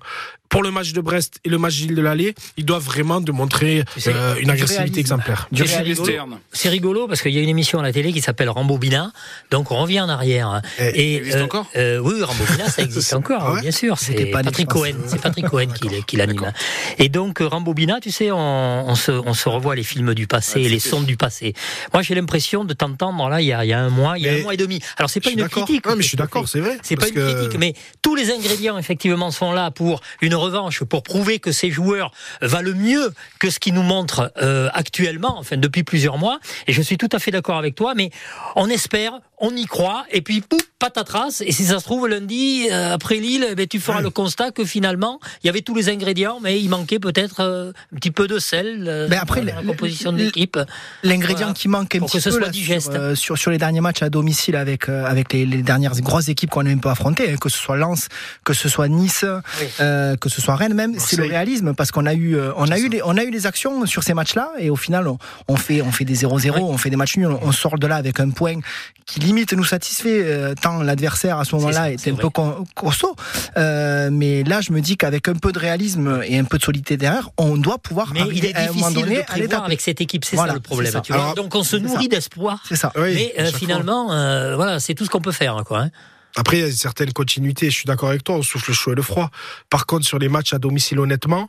pour 0.55 0.63
le 0.63 0.71
match 0.71 0.93
de 0.93 1.01
Brest 1.01 1.41
et 1.45 1.49
le 1.49 1.59
match 1.59 1.83
de 1.83 2.01
l'Allée, 2.01 2.33
ils 2.57 2.65
doivent 2.65 2.85
vraiment 2.85 3.21
démontrer 3.21 3.83
sais, 3.97 4.13
euh, 4.15 4.37
une 4.39 4.51
agressivité 4.51 5.01
exemplaire. 5.01 5.49
C'est 6.53 6.69
rigolo 6.69 7.09
parce 7.09 7.23
qu'il 7.23 7.33
y 7.33 7.39
a 7.39 7.41
une 7.41 7.49
émission 7.49 7.81
à 7.81 7.83
la 7.83 7.93
télé 7.93 8.13
qui 8.13 8.21
s'appelle 8.21 8.49
Rambobina, 8.49 9.11
donc 9.51 9.73
on 9.73 9.77
revient 9.77 10.01
en 10.01 10.09
arrière. 10.09 10.63
Eh, 10.79 10.85
ça 10.85 11.19
existe 11.19 11.43
encore 11.43 11.67
euh, 11.75 11.99
Oui, 11.99 12.23
Rambobina, 12.23 12.69
ça 12.69 12.83
existe 12.83 13.13
encore, 13.15 13.43
Ah 13.47 13.53
ouais 13.55 13.63
bien 13.63 13.73
sûr. 13.73 13.97
Né, 14.11 14.27
Patrick. 14.27 14.69
Cohen, 14.69 14.95
c'est 15.07 15.21
Patrick 15.21 15.47
Cohen 15.49 15.67
qui, 16.07 16.17
l'anime. 16.17 16.53
Et 16.99 17.09
donc 17.09 17.41
euh, 17.41 17.47
Rambobina, 17.47 18.01
tu 18.01 18.11
sais, 18.11 18.31
on, 18.31 18.39
on 18.89 18.95
se, 18.95 19.13
on 19.13 19.35
se 19.35 19.49
revoit 19.49 19.75
les 19.75 19.83
films 19.83 20.15
du 20.15 20.27
passé, 20.27 20.63
Ouais, 20.63 20.69
les 20.69 20.79
sons 20.79 21.03
du 21.03 21.17
passé. 21.17 21.55
Moi, 21.93 22.03
j'ai 22.03 22.15
l'impression 22.15 22.65
de 22.65 22.73
t'entendre 22.75 23.29
là, 23.29 23.41
il 23.41 23.47
y 23.47 23.53
a, 23.53 23.65
il 23.65 23.69
y 23.69 23.73
a 23.73 23.81
un 23.81 23.91
mois, 23.91 24.19
il 24.19 24.25
y 24.25 24.29
a 24.29 24.33
un 24.33 24.43
mois 24.43 24.55
et 24.55 24.57
demi. 24.57 24.81
Alors 24.97 25.11
c'est 25.11 25.21
pas 25.21 25.31
une 25.31 25.49
critique. 25.49 25.87
Non, 25.87 25.97
mais 25.97 26.03
je 26.03 26.09
suis 26.09 26.17
d'accord, 26.17 26.49
c'est 26.49 26.61
vrai. 26.61 26.79
C'est 26.83 26.97
pas 26.97 27.09
une 27.09 27.15
que- 27.15 27.35
critique, 27.35 27.59
mais 27.59 27.75
tous 28.03 28.15
les 28.15 28.31
ingrédients 28.33 28.79
effectivement 28.79 29.31
sont 29.31 29.53
là 29.53 29.71
pour 29.71 30.01
une 30.21 30.35
revanche, 30.35 30.83
pour 30.85 31.03
prouver 31.03 31.39
que 31.39 31.53
ces 31.53 31.71
joueurs 31.71 32.11
valent 32.41 32.75
mieux 32.75 33.13
que 33.41 33.51
ce 33.51 33.59
qu'ils 33.59 33.75
nous 33.75 33.83
montrent 33.83 34.33
euh, 34.43 34.69
actuellement, 34.75 35.39
enfin 35.39 35.57
depuis 35.57 35.83
plusieurs 35.85 36.19
mois. 36.19 36.39
Et 36.67 36.73
je 36.73 36.83
suis 36.83 36.97
tout 36.99 37.09
à 37.13 37.19
fait 37.19 37.31
d'accord 37.31 37.59
avec 37.59 37.75
toi, 37.75 37.95
mais 37.95 38.11
on 38.57 38.69
espère, 38.69 39.13
on 39.47 39.55
y 39.57 39.67
croit, 39.67 40.05
et 40.11 40.21
puis 40.23 40.41
pouf, 40.41 40.61
patatras. 40.79 41.43
Et 41.47 41.53
si 41.53 41.65
ça 41.65 41.79
se 41.79 41.85
trouve 41.85 42.09
lundi 42.09 42.67
euh, 42.71 42.93
après 42.95 43.17
Lille, 43.17 43.47
eh 43.51 43.55
ben, 43.55 43.67
tu 43.67 43.79
feras 43.81 44.01
le 44.01 44.11
constat 44.11 44.51
que 44.51 44.65
finalement 44.65 45.19
il 45.43 45.47
y 45.47 45.51
avait 45.51 45.61
tous 45.63 45.75
les 45.75 45.89
ingrédients, 45.89 46.39
mais 46.43 46.61
il 46.61 46.69
manquait 46.69 46.99
peut-être 46.99 47.41
euh, 47.41 47.73
un 47.93 47.97
petit 47.97 48.11
peu 48.11 48.27
de 48.27 48.39
sel 48.39 48.85
euh, 48.89 49.07
Mais 49.09 49.17
après, 49.17 49.41
dans 49.43 49.55
la 49.55 49.63
composition 49.63 50.13
de 50.13 50.19
l'équipe. 50.19 50.59
L'ingrédient 51.03 51.37
Voilà. 51.39 51.53
qui 51.55 51.69
manque 51.69 51.95
un 51.95 51.99
Pour 52.01 52.09
petit 52.09 52.19
que 52.19 52.23
ce 52.23 52.29
peu 52.31 52.37
soit 52.37 52.45
là, 52.47 52.49
digeste. 52.51 52.93
Sur, 53.15 53.17
sur, 53.17 53.39
sur 53.39 53.51
les 53.51 53.59
derniers 53.59 53.81
matchs 53.81 54.03
à 54.03 54.11
domicile 54.11 54.57
avec, 54.57 54.89
avec 54.89 55.33
les, 55.33 55.47
les 55.47 55.63
dernières 55.63 55.99
grosses 56.01 56.29
équipes 56.29 56.51
qu'on 56.51 56.67
a 56.67 56.71
un 56.71 56.79
peu 56.79 56.89
affrontées, 56.91 57.33
hein, 57.33 57.37
que 57.41 57.49
ce 57.49 57.59
soit 57.59 57.77
Lens, 57.77 58.09
que 58.45 58.53
ce 58.53 58.69
soit 58.69 58.89
Nice, 58.89 59.25
Oui. 59.61 59.67
que 60.21 60.29
ce 60.29 60.41
soit 60.41 60.57
Rennes 60.57 60.75
même, 60.75 60.95
c'est 60.99 61.17
le 61.17 61.25
réalisme 61.25 61.75
parce 61.75 61.91
qu'on 61.91 62.07
a 62.07 62.15
eu, 62.15 62.37
on 62.57 62.71
a 62.71 62.79
eu, 62.79 62.89
les, 62.89 63.01
on 63.05 63.17
a 63.17 63.25
eu 63.25 63.31
les 63.31 63.47
actions 63.47 63.85
sur 63.87 64.03
ces 64.03 64.15
matchs-là 64.15 64.51
et 64.59 64.71
au 64.71 64.77
final 64.77 65.09
on, 65.09 65.19
on 65.49 65.57
fait, 65.57 65.83
on 65.83 65.91
fait 65.93 66.05
des 66.05 66.17
0-0, 66.17 66.51
Oui. 66.57 66.61
on 66.63 66.79
fait 66.79 66.91
des 66.91 66.97
matchs 66.97 67.17
nuls, 67.17 67.37
on 67.43 67.53
sort 67.53 67.79
de 67.79 67.87
là 67.87 67.97
avec 67.97 68.21
un 68.21 68.31
point 68.31 68.57
qui 69.07 69.21
limite 69.21 69.34
nous 69.57 69.65
satisfait 69.65 70.23
euh, 70.25 70.55
tant 70.61 70.83
l'adversaire 70.83 71.39
à 71.39 71.45
ce 71.45 71.55
moment-là 71.57 71.91
était 71.91 72.11
un 72.11 72.15
vrai. 72.15 72.23
peu 72.23 72.31
con- 72.31 72.65
costaud. 72.75 73.15
Euh, 73.57 74.09
mais 74.13 74.43
là, 74.45 74.61
je 74.61 74.73
me 74.73 74.81
dis 74.81 74.97
qu'avec 74.97 75.29
un 75.29 75.35
peu 75.35 75.53
de 75.53 75.59
réalisme 75.59 76.23
et 76.27 76.39
un 76.39 76.45
peu 76.45 76.59
de 76.59 76.63
solidité 76.63 76.97
derrière, 76.97 77.29
on 77.37 77.57
doit 77.57 77.79
pouvoir 77.79 78.13
Mais 78.15 78.21
il 78.33 78.45
est 78.45 78.55
à 78.55 78.61
un 78.63 78.67
moment 78.69 78.89
difficile 78.89 78.95
donné 79.03 79.17
de 79.17 79.21
à 79.21 79.25
prévoir 79.25 79.65
avec 79.65 79.81
cette 79.81 80.01
équipe, 80.01 80.25
c'est 80.25 80.37
Voilà, 80.37 80.53
ça 80.53 80.57
le 80.57 80.63
problème. 80.63 80.93
ça. 80.93 81.01
tu 81.01 81.13
vois. 81.13 81.23
Alors, 81.23 81.35
Donc 81.35 81.55
on 81.55 81.63
se 81.65 81.77
nourrit 81.77 82.09
d'espoir. 82.09 82.63
C'est 82.69 82.77
ça. 82.77 82.93
Oui, 82.97 83.15
Mais 83.15 83.35
à 83.39 83.47
euh, 83.49 83.53
finalement, 83.53 84.13
euh, 84.13 84.57
voilà, 84.57 84.81
c'est 84.81 84.95
tout 84.95 85.05
ce 85.05 85.11
qu'on 85.11 85.21
peut 85.21 85.33
faire, 85.33 85.63
quoi. 85.67 85.81
hein. 85.83 85.91
Après, 86.37 86.57
il 86.57 86.61
y 86.61 86.65
a 86.65 86.67
une 86.67 86.73
certaine 86.73 87.13
continuité. 87.13 87.67
Je 87.71 87.75
suis 87.77 87.85
d'accord 87.87 88.09
avec 88.09 88.25
toi. 88.25 88.35
On 88.37 88.43
souffle 88.43 88.71
le 88.71 88.75
chaud 88.75 88.93
et 88.93 88.97
le 88.97 89.03
froid. 89.03 89.31
Par 89.71 89.87
contre, 89.87 90.05
sur 90.05 90.19
les 90.19 90.29
matchs 90.29 90.53
à 90.53 90.59
domicile, 90.59 90.99
honnêtement, 90.99 91.49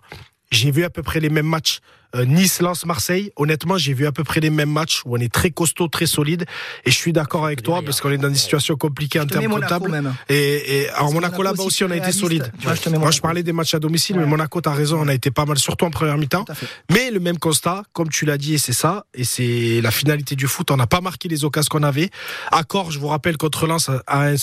j'ai 0.52 0.70
vu 0.70 0.84
à 0.84 0.90
peu 0.92 1.02
près 1.02 1.20
les 1.20 1.30
mêmes 1.30 1.48
matchs. 1.48 1.80
Euh, 2.16 2.26
Nice, 2.26 2.62
Lens, 2.62 2.86
Marseille. 2.86 3.32
Honnêtement, 3.36 3.78
j'ai 3.78 3.94
vu 3.94 4.06
à 4.06 4.12
peu 4.12 4.24
près 4.24 4.40
les 4.40 4.50
mêmes 4.50 4.72
matchs 4.72 5.02
où 5.06 5.16
on 5.16 5.20
est 5.20 5.32
très 5.32 5.52
costaud, 5.52 5.88
très 5.88 6.06
solide. 6.06 6.46
Et 6.86 6.92
je 6.92 6.96
suis 6.96 7.14
d'accord 7.14 7.46
avec 7.46 7.62
toi 7.62 7.82
parce 7.84 8.02
qu'on 8.02 8.10
est 8.12 8.18
dans 8.18 8.30
des 8.30 8.36
situations 8.36 8.76
compliquées 8.76 9.20
en 9.20 9.26
termes 9.26 9.48
Monaco 9.48 9.80
comptables. 9.86 10.14
Et, 10.30 10.82
et 10.84 10.90
alors 10.90 11.12
Monaco 11.14 11.44
là-bas 11.44 11.64
aussi, 11.64 11.84
aussi, 11.84 11.84
on 11.84 11.92
a 11.92 11.98
été 11.98 12.12
solide. 12.12 12.52
Moi, 13.00 13.12
je 13.12 13.22
parlais 13.22 13.44
des 13.44 13.54
matchs 13.54 13.74
à 13.76 13.80
domicile, 13.80 14.16
Ouais. 14.16 14.22
mais 14.24 14.28
Monaco, 14.30 14.62
t'as 14.62 14.74
raison, 14.74 15.00
on 15.02 15.08
a 15.08 15.14
été 15.14 15.32
pas 15.32 15.46
mal, 15.46 15.58
surtout 15.58 15.86
en 15.86 15.92
première 15.92 16.18
mi-temps. 16.18 16.46
Mais 16.92 17.12
le 17.12 17.20
même 17.20 17.38
constat, 17.38 17.84
comme 17.94 18.10
tu 18.10 18.26
l'as 18.26 18.38
dit, 18.38 18.54
et 18.56 18.58
c'est 18.58 18.74
ça, 18.74 19.06
et 19.14 19.24
c'est 19.24 19.82
la 19.82 19.92
finalité 19.92 20.36
du 20.36 20.48
foot. 20.48 20.72
On 20.72 20.78
n'a 20.78 20.88
pas 20.88 21.02
marqué 21.02 21.28
les 21.28 21.44
occasions 21.44 21.68
qu'on 21.70 21.84
avait. 21.84 22.10
Accord, 22.52 22.92
je 22.92 23.00
vous 23.00 23.08
rappelle, 23.08 23.38
contre 23.38 23.68
Lens, 23.68 23.90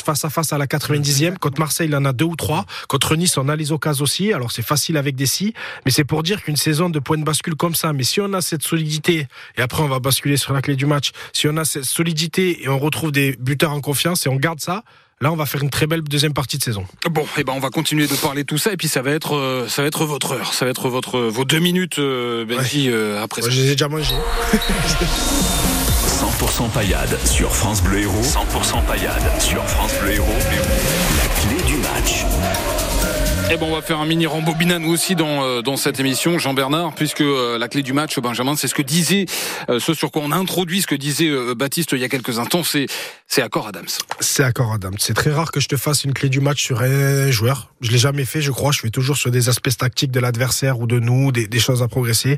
face 0.04 0.24
à 0.24 0.30
face 0.30 0.52
à 0.52 0.58
la 0.58 0.66
90e. 0.66 1.38
Contre 1.38 1.58
Marseille, 1.60 1.88
il 1.88 1.96
en 1.96 2.04
a 2.04 2.12
deux 2.12 2.24
ou 2.24 2.36
trois. 2.36 2.66
Contre 2.88 3.16
Nice, 3.16 3.36
on 3.38 3.48
a 3.48 3.56
les 3.56 3.72
occasions 3.72 4.02
aussi. 4.04 4.32
Alors 4.32 4.50
c'est 4.52 4.62
facile 4.66 4.96
avec 4.96 5.16
des 5.16 5.26
si, 5.26 5.54
mais 5.84 5.90
c'est 5.90 6.04
pour 6.04 6.22
dire 6.22 6.42
qu'une 6.42 6.56
saison 6.56 6.90
de 6.90 6.98
point 6.98 7.16
de 7.18 7.24
bascule 7.24 7.54
comme 7.62 7.76
ça, 7.76 7.92
mais 7.92 8.02
si 8.02 8.20
on 8.20 8.32
a 8.32 8.40
cette 8.40 8.64
solidité, 8.64 9.28
et 9.56 9.62
après 9.62 9.84
on 9.84 9.88
va 9.88 10.00
basculer 10.00 10.36
sur 10.36 10.52
la 10.52 10.62
clé 10.62 10.74
du 10.74 10.84
match, 10.84 11.12
si 11.32 11.46
on 11.46 11.56
a 11.56 11.64
cette 11.64 11.84
solidité 11.84 12.64
et 12.64 12.68
on 12.68 12.76
retrouve 12.76 13.12
des 13.12 13.36
buteurs 13.38 13.70
en 13.70 13.80
confiance 13.80 14.26
et 14.26 14.28
on 14.28 14.34
garde 14.34 14.58
ça, 14.58 14.82
là 15.20 15.30
on 15.30 15.36
va 15.36 15.46
faire 15.46 15.62
une 15.62 15.70
très 15.70 15.86
belle 15.86 16.02
deuxième 16.02 16.34
partie 16.34 16.58
de 16.58 16.62
saison. 16.64 16.84
Bon, 17.08 17.24
et 17.38 17.44
ben 17.44 17.52
on 17.54 17.60
va 17.60 17.70
continuer 17.70 18.08
de 18.08 18.16
parler 18.16 18.42
de 18.42 18.48
tout 18.48 18.58
ça 18.58 18.72
et 18.72 18.76
puis 18.76 18.88
ça 18.88 19.00
va 19.00 19.12
être 19.12 19.36
euh, 19.36 19.68
ça 19.68 19.82
va 19.82 19.86
être 19.86 20.04
votre 20.06 20.32
heure, 20.32 20.52
ça 20.52 20.64
va 20.64 20.72
être 20.72 20.88
votre 20.88 21.20
vos 21.20 21.44
deux 21.44 21.60
minutes 21.60 22.00
euh, 22.00 22.44
Benji 22.44 22.90
euh, 22.90 23.22
après 23.22 23.42
ça. 23.42 23.50
je 23.50 23.60
les 23.60 23.68
ai 23.68 23.72
déjà 23.76 23.86
mangés. 23.86 24.16
100% 26.40 26.68
paillade 26.70 27.16
sur 27.24 27.54
France 27.54 27.80
Bleu 27.80 28.00
Héros. 28.00 28.22
100% 28.22 28.84
paillade 28.86 29.40
sur 29.40 29.62
France 29.68 29.92
Bleu 30.02 30.14
Héros. 30.14 30.26
La 31.16 31.28
clé 31.40 31.62
du 31.64 31.76
match. 31.76 32.24
Et 33.50 33.56
ben 33.56 33.66
on 33.66 33.74
va 33.74 33.82
faire 33.82 33.98
un 33.98 34.06
mini 34.06 34.26
rembobinat 34.26 34.78
nous 34.78 34.90
aussi 34.90 35.14
dans 35.14 35.44
euh, 35.44 35.62
dans 35.62 35.76
cette 35.76 36.00
émission 36.00 36.38
Jean 36.38 36.54
Bernard 36.54 36.94
puisque 36.94 37.20
euh, 37.20 37.58
la 37.58 37.68
clé 37.68 37.82
du 37.82 37.92
match 37.92 38.18
Benjamin 38.18 38.56
c'est 38.56 38.68
ce 38.68 38.74
que 38.74 38.82
disait 38.82 39.26
euh, 39.68 39.78
ce 39.78 39.92
sur 39.92 40.10
quoi 40.10 40.22
on 40.24 40.32
introduit 40.32 40.80
ce 40.82 40.86
que 40.86 40.94
disait 40.94 41.28
euh, 41.28 41.54
Baptiste 41.54 41.92
il 41.92 41.98
y 41.98 42.04
a 42.04 42.08
quelques 42.08 42.38
instants 42.38 42.64
c'est 42.64 42.86
c'est 43.32 43.40
Accord 43.40 43.66
Adams. 43.66 43.86
C'est 44.20 44.44
accord, 44.44 44.74
Adam. 44.74 44.90
C'est 44.98 45.14
très 45.14 45.30
rare 45.30 45.50
que 45.52 45.58
je 45.58 45.66
te 45.66 45.76
fasse 45.78 46.04
une 46.04 46.12
clé 46.12 46.28
du 46.28 46.40
match 46.40 46.62
sur 46.62 46.82
un 46.82 47.30
joueur. 47.30 47.72
Je 47.80 47.90
l'ai 47.90 47.96
jamais 47.96 48.26
fait, 48.26 48.42
je 48.42 48.50
crois. 48.50 48.72
Je 48.72 48.80
fais 48.80 48.90
toujours 48.90 49.16
sur 49.16 49.30
des 49.30 49.48
aspects 49.48 49.74
tactiques 49.74 50.10
de 50.10 50.20
l'adversaire 50.20 50.78
ou 50.80 50.86
de 50.86 50.98
nous, 50.98 51.32
des, 51.32 51.46
des 51.46 51.58
choses 51.58 51.82
à 51.82 51.88
progresser. 51.88 52.36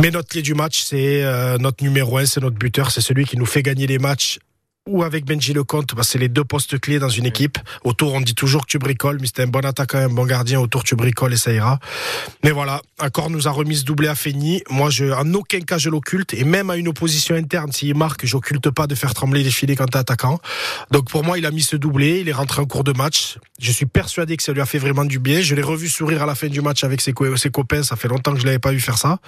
Mais 0.00 0.10
notre 0.10 0.28
clé 0.28 0.42
du 0.42 0.54
match, 0.54 0.82
c'est 0.82 1.22
euh, 1.22 1.56
notre 1.58 1.84
numéro 1.84 2.18
un, 2.18 2.26
c'est 2.26 2.40
notre 2.40 2.56
buteur, 2.56 2.90
c'est 2.90 3.00
celui 3.00 3.26
qui 3.26 3.36
nous 3.36 3.46
fait 3.46 3.62
gagner 3.62 3.86
les 3.86 4.00
matchs. 4.00 4.40
Ou 4.88 5.04
avec 5.04 5.24
Benji 5.24 5.52
Lecomte, 5.52 5.94
bah, 5.94 6.02
c'est 6.02 6.18
les 6.18 6.28
deux 6.28 6.42
postes 6.42 6.80
clés 6.80 6.98
dans 6.98 7.08
une 7.08 7.24
équipe. 7.24 7.56
Autour, 7.84 8.14
on 8.14 8.20
dit 8.20 8.34
toujours 8.34 8.62
que 8.62 8.70
tu 8.72 8.78
bricoles, 8.80 9.18
mais 9.20 9.28
c'était 9.28 9.42
un 9.42 9.46
bon 9.46 9.64
attaquant 9.64 9.98
un 9.98 10.08
bon 10.08 10.26
gardien. 10.26 10.58
Autour, 10.58 10.82
tu 10.82 10.96
bricoles 10.96 11.32
et 11.32 11.36
ça 11.36 11.52
ira. 11.52 11.78
Mais 12.42 12.50
voilà, 12.50 12.82
Accord 12.98 13.30
nous 13.30 13.46
a 13.46 13.52
remis 13.52 13.76
ce 13.76 13.84
doublé 13.84 14.08
à 14.08 14.16
Feigny. 14.16 14.60
Moi, 14.70 14.90
je, 14.90 15.04
en 15.12 15.32
aucun 15.34 15.60
cas, 15.60 15.78
je 15.78 15.88
l'occulte. 15.88 16.34
Et 16.34 16.42
même 16.42 16.68
à 16.68 16.76
une 16.76 16.88
opposition 16.88 17.36
interne, 17.36 17.70
s'il 17.70 17.94
marque, 17.94 18.26
j'occulte 18.26 18.70
pas 18.70 18.88
de 18.88 18.96
faire 18.96 19.14
trembler 19.14 19.44
les 19.44 19.52
filets 19.52 19.76
quand 19.76 19.86
t'es 19.86 19.98
attaquant. 19.98 20.40
Donc 20.90 21.08
pour 21.08 21.22
moi, 21.22 21.38
il 21.38 21.46
a 21.46 21.52
mis 21.52 21.62
ce 21.62 21.76
doublé, 21.76 22.18
il 22.18 22.28
est 22.28 22.32
rentré 22.32 22.60
en 22.60 22.66
cours 22.66 22.82
de 22.82 22.92
match. 22.92 23.38
Je 23.60 23.70
suis 23.70 23.86
persuadé 23.86 24.36
que 24.36 24.42
ça 24.42 24.52
lui 24.52 24.60
a 24.60 24.66
fait 24.66 24.78
vraiment 24.78 25.04
du 25.04 25.20
bien. 25.20 25.42
Je 25.42 25.54
l'ai 25.54 25.62
revu 25.62 25.88
sourire 25.88 26.24
à 26.24 26.26
la 26.26 26.34
fin 26.34 26.48
du 26.48 26.60
match 26.60 26.82
avec 26.82 27.00
ses, 27.02 27.12
co- 27.12 27.36
ses 27.36 27.50
copains. 27.50 27.84
Ça 27.84 27.94
fait 27.94 28.08
longtemps 28.08 28.34
que 28.34 28.40
je 28.40 28.46
l'avais 28.46 28.58
pas 28.58 28.72
vu 28.72 28.80
faire 28.80 28.98
ça. 28.98 29.18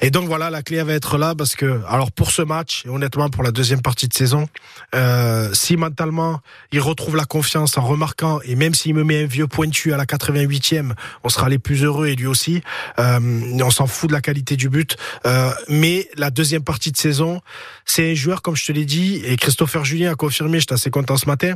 Et 0.00 0.10
donc 0.10 0.28
voilà, 0.28 0.48
la 0.48 0.62
clé 0.62 0.78
elle 0.78 0.86
va 0.86 0.94
être 0.94 1.18
là 1.18 1.34
parce 1.34 1.56
que, 1.56 1.82
alors 1.88 2.10
pour 2.10 2.30
ce 2.30 2.40
match, 2.40 2.84
et 2.86 2.88
honnêtement 2.88 3.28
pour 3.28 3.42
la 3.42 3.50
deuxième 3.50 3.82
partie 3.82 4.08
de 4.08 4.14
saison, 4.14 4.48
Euh, 4.94 5.52
si 5.52 5.76
mentalement 5.76 6.40
il 6.72 6.80
retrouve 6.80 7.16
la 7.16 7.24
confiance 7.24 7.76
en 7.78 7.82
remarquant 7.82 8.40
et 8.44 8.54
même 8.54 8.74
s'il 8.74 8.94
me 8.94 9.04
met 9.04 9.24
un 9.24 9.26
vieux 9.26 9.46
pointu 9.46 9.92
à 9.92 9.96
la 9.96 10.04
88e, 10.04 10.92
on 11.24 11.28
sera 11.28 11.48
les 11.48 11.58
plus 11.58 11.82
heureux 11.82 12.06
et 12.06 12.16
lui 12.16 12.26
aussi. 12.26 12.62
Euh, 12.98 13.18
on 13.60 13.70
s'en 13.70 13.86
fout 13.86 14.08
de 14.08 14.14
la 14.14 14.20
qualité 14.20 14.56
du 14.56 14.68
but. 14.68 14.96
Euh, 15.26 15.50
mais 15.68 16.08
la 16.16 16.30
deuxième 16.30 16.62
partie 16.62 16.92
de 16.92 16.96
saison, 16.96 17.40
c'est 17.84 18.12
un 18.12 18.14
joueur 18.14 18.42
comme 18.42 18.56
je 18.56 18.66
te 18.66 18.72
l'ai 18.72 18.84
dit 18.84 19.22
et 19.24 19.36
Christopher 19.36 19.84
Julien 19.84 20.12
a 20.12 20.14
confirmé. 20.14 20.60
J'étais 20.60 20.74
assez 20.74 20.90
content 20.90 21.16
ce 21.16 21.26
matin. 21.26 21.54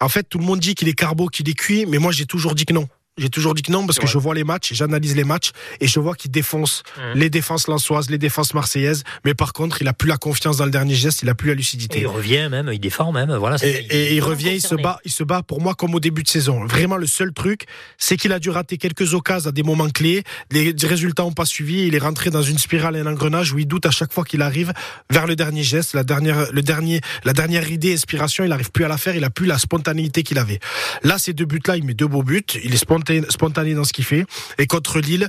En 0.00 0.08
fait, 0.08 0.24
tout 0.24 0.38
le 0.38 0.44
monde 0.44 0.60
dit 0.60 0.74
qu'il 0.74 0.88
est 0.88 0.94
carbo, 0.94 1.28
qu'il 1.28 1.48
est 1.48 1.54
cuit, 1.54 1.86
mais 1.86 1.98
moi 1.98 2.12
j'ai 2.12 2.26
toujours 2.26 2.54
dit 2.54 2.66
que 2.66 2.72
non. 2.72 2.88
J'ai 3.18 3.28
toujours 3.28 3.54
dit 3.54 3.62
que 3.62 3.72
non 3.72 3.86
parce 3.86 3.98
que 3.98 4.06
je 4.06 4.16
vois 4.18 4.34
les 4.34 4.44
matchs, 4.44 4.72
j'analyse 4.72 5.14
les 5.16 5.24
matchs 5.24 5.50
et 5.80 5.86
je 5.86 5.98
vois 6.00 6.14
qu'il 6.14 6.30
défonce 6.30 6.82
Mmh. 6.96 7.18
les 7.18 7.30
défenses 7.30 7.66
lançoises, 7.68 8.10
les 8.10 8.18
défenses 8.18 8.54
marseillaises. 8.54 9.04
Mais 9.24 9.34
par 9.34 9.52
contre, 9.52 9.80
il 9.82 9.88
a 9.88 9.92
plus 9.92 10.08
la 10.08 10.16
confiance 10.16 10.56
dans 10.56 10.64
le 10.64 10.70
dernier 10.70 10.94
geste, 10.94 11.22
il 11.22 11.28
a 11.28 11.34
plus 11.34 11.48
la 11.48 11.52
Et 11.54 11.56
lucidité. 11.56 12.00
il 12.00 12.06
revient 12.06 12.48
même, 12.50 12.70
il 12.72 12.78
défend 12.80 13.12
même. 13.12 13.32
Voilà, 13.34 13.56
Et, 13.62 13.86
et 13.90 14.14
il 14.14 14.20
revient, 14.20 14.50
il 14.54 14.60
se 14.60 14.74
bat, 14.74 14.98
il 15.04 15.10
se 15.10 15.22
bat 15.24 15.42
pour 15.42 15.60
moi 15.60 15.74
comme 15.74 15.94
au 15.94 16.00
début 16.00 16.22
de 16.22 16.28
saison. 16.28 16.64
Vraiment, 16.66 16.96
le 16.96 17.06
seul 17.06 17.32
truc, 17.32 17.64
c'est 17.98 18.16
qu'il 18.16 18.32
a 18.32 18.38
dû 18.38 18.50
rater 18.50 18.76
quelques 18.76 19.14
occasions 19.14 19.48
à 19.50 19.52
des 19.52 19.62
moments 19.62 19.88
clés. 19.90 20.22
Les 20.50 20.74
résultats 20.82 21.22
n'ont 21.22 21.32
pas 21.32 21.44
suivi. 21.44 21.86
Il 21.86 21.94
est 21.94 21.98
rentré 21.98 22.30
dans 22.30 22.42
une 22.42 22.58
spirale 22.58 22.96
et 22.96 23.00
un 23.00 23.06
engrenage 23.06 23.52
où 23.52 23.58
il 23.58 23.66
doute 23.66 23.86
à 23.86 23.90
chaque 23.90 24.12
fois 24.12 24.24
qu'il 24.24 24.42
arrive 24.42 24.72
vers 25.10 25.26
le 25.26 25.36
dernier 25.36 25.62
geste, 25.62 25.94
la 25.94 26.04
dernière, 26.04 26.50
le 26.52 26.62
dernier, 26.62 27.00
la 27.24 27.32
dernière 27.32 27.70
idée, 27.70 27.92
inspiration. 27.94 28.44
Il 28.44 28.52
arrive 28.52 28.70
plus 28.70 28.84
à 28.84 28.88
la 28.88 28.98
faire. 28.98 29.14
Il 29.16 29.24
a 29.24 29.30
plus 29.30 29.46
la 29.46 29.58
spontanéité 29.58 30.22
qu'il 30.22 30.38
avait. 30.38 30.60
Là, 31.02 31.18
ces 31.18 31.32
deux 31.32 31.46
buts-là, 31.46 31.76
il 31.76 31.84
met 31.84 31.94
deux 31.94 32.08
beaux 32.08 32.22
buts. 32.22 32.42
Il 32.62 32.72
est 32.74 32.76
spontané, 32.76 32.99
spontané 33.28 33.74
dans 33.74 33.84
ce 33.84 33.92
qu'il 33.92 34.04
fait. 34.04 34.24
Et 34.58 34.66
contre 34.66 35.00
Lille. 35.00 35.28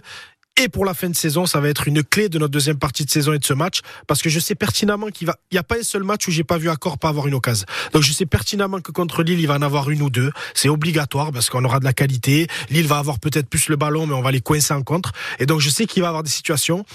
Et 0.60 0.68
pour 0.68 0.86
la 0.86 0.94
fin 0.94 1.10
de 1.10 1.16
saison, 1.16 1.46
ça 1.46 1.60
va 1.60 1.70
être 1.70 1.88
une 1.88 2.04
clé 2.04 2.30
de 2.30 2.38
notre 2.38 2.52
deuxième 2.52 2.78
partie 2.78 3.06
de 3.06 3.10
saison 3.10 3.34
et 3.34 3.40
de 3.40 3.46
ce 3.46 3.54
match, 3.54 3.80
parce 4.06 4.22
que 4.22 4.30
je 4.30 4.40
sais 4.40 4.54
pertinemment 4.54 5.08
qu'il 5.08 5.28
va. 5.28 5.36
Il 5.50 5.56
n'y 5.56 5.60
a 5.60 5.64
pas 5.64 5.78
un 5.78 5.84
seul 5.84 6.04
match 6.04 6.28
où 6.28 6.32
j'ai 6.32 6.44
pas 6.44 6.58
vu 6.58 6.70
Accor 6.70 7.00
pas 7.00 7.10
avoir 7.10 7.28
une 7.28 7.34
occasion. 7.34 7.66
Donc 7.94 8.04
je 8.04 8.12
sais 8.12 8.26
pertinemment 8.26 8.80
que 8.80 8.92
contre 8.92 9.24
Lille, 9.24 9.40
il 9.40 9.48
va 9.48 9.56
en 9.56 9.62
avoir 9.62 9.90
une 9.90 10.02
ou 10.02 10.10
deux. 10.10 10.32
C'est 10.54 10.70
obligatoire 10.70 11.32
parce 11.32 11.50
qu'on 11.50 11.64
aura 11.64 11.80
de 11.80 11.86
la 11.86 11.94
qualité. 11.94 12.48
Lille 12.70 12.86
va 12.86 12.98
avoir 12.98 13.20
peut-être 13.20 13.48
plus 13.48 13.70
le 13.70 13.76
ballon, 13.76 14.06
mais 14.06 14.14
on 14.14 14.22
va 14.22 14.32
les 14.32 14.42
coincer 14.42 14.74
en 14.74 14.84
contre. 14.84 15.14
Et 15.40 15.46
donc 15.46 15.62
je 15.62 15.70
sais 15.70 15.86
qu'il 15.86 16.02
va 16.04 16.10
avoir 16.10 16.24
des 16.24 16.30
situations. 16.30 16.86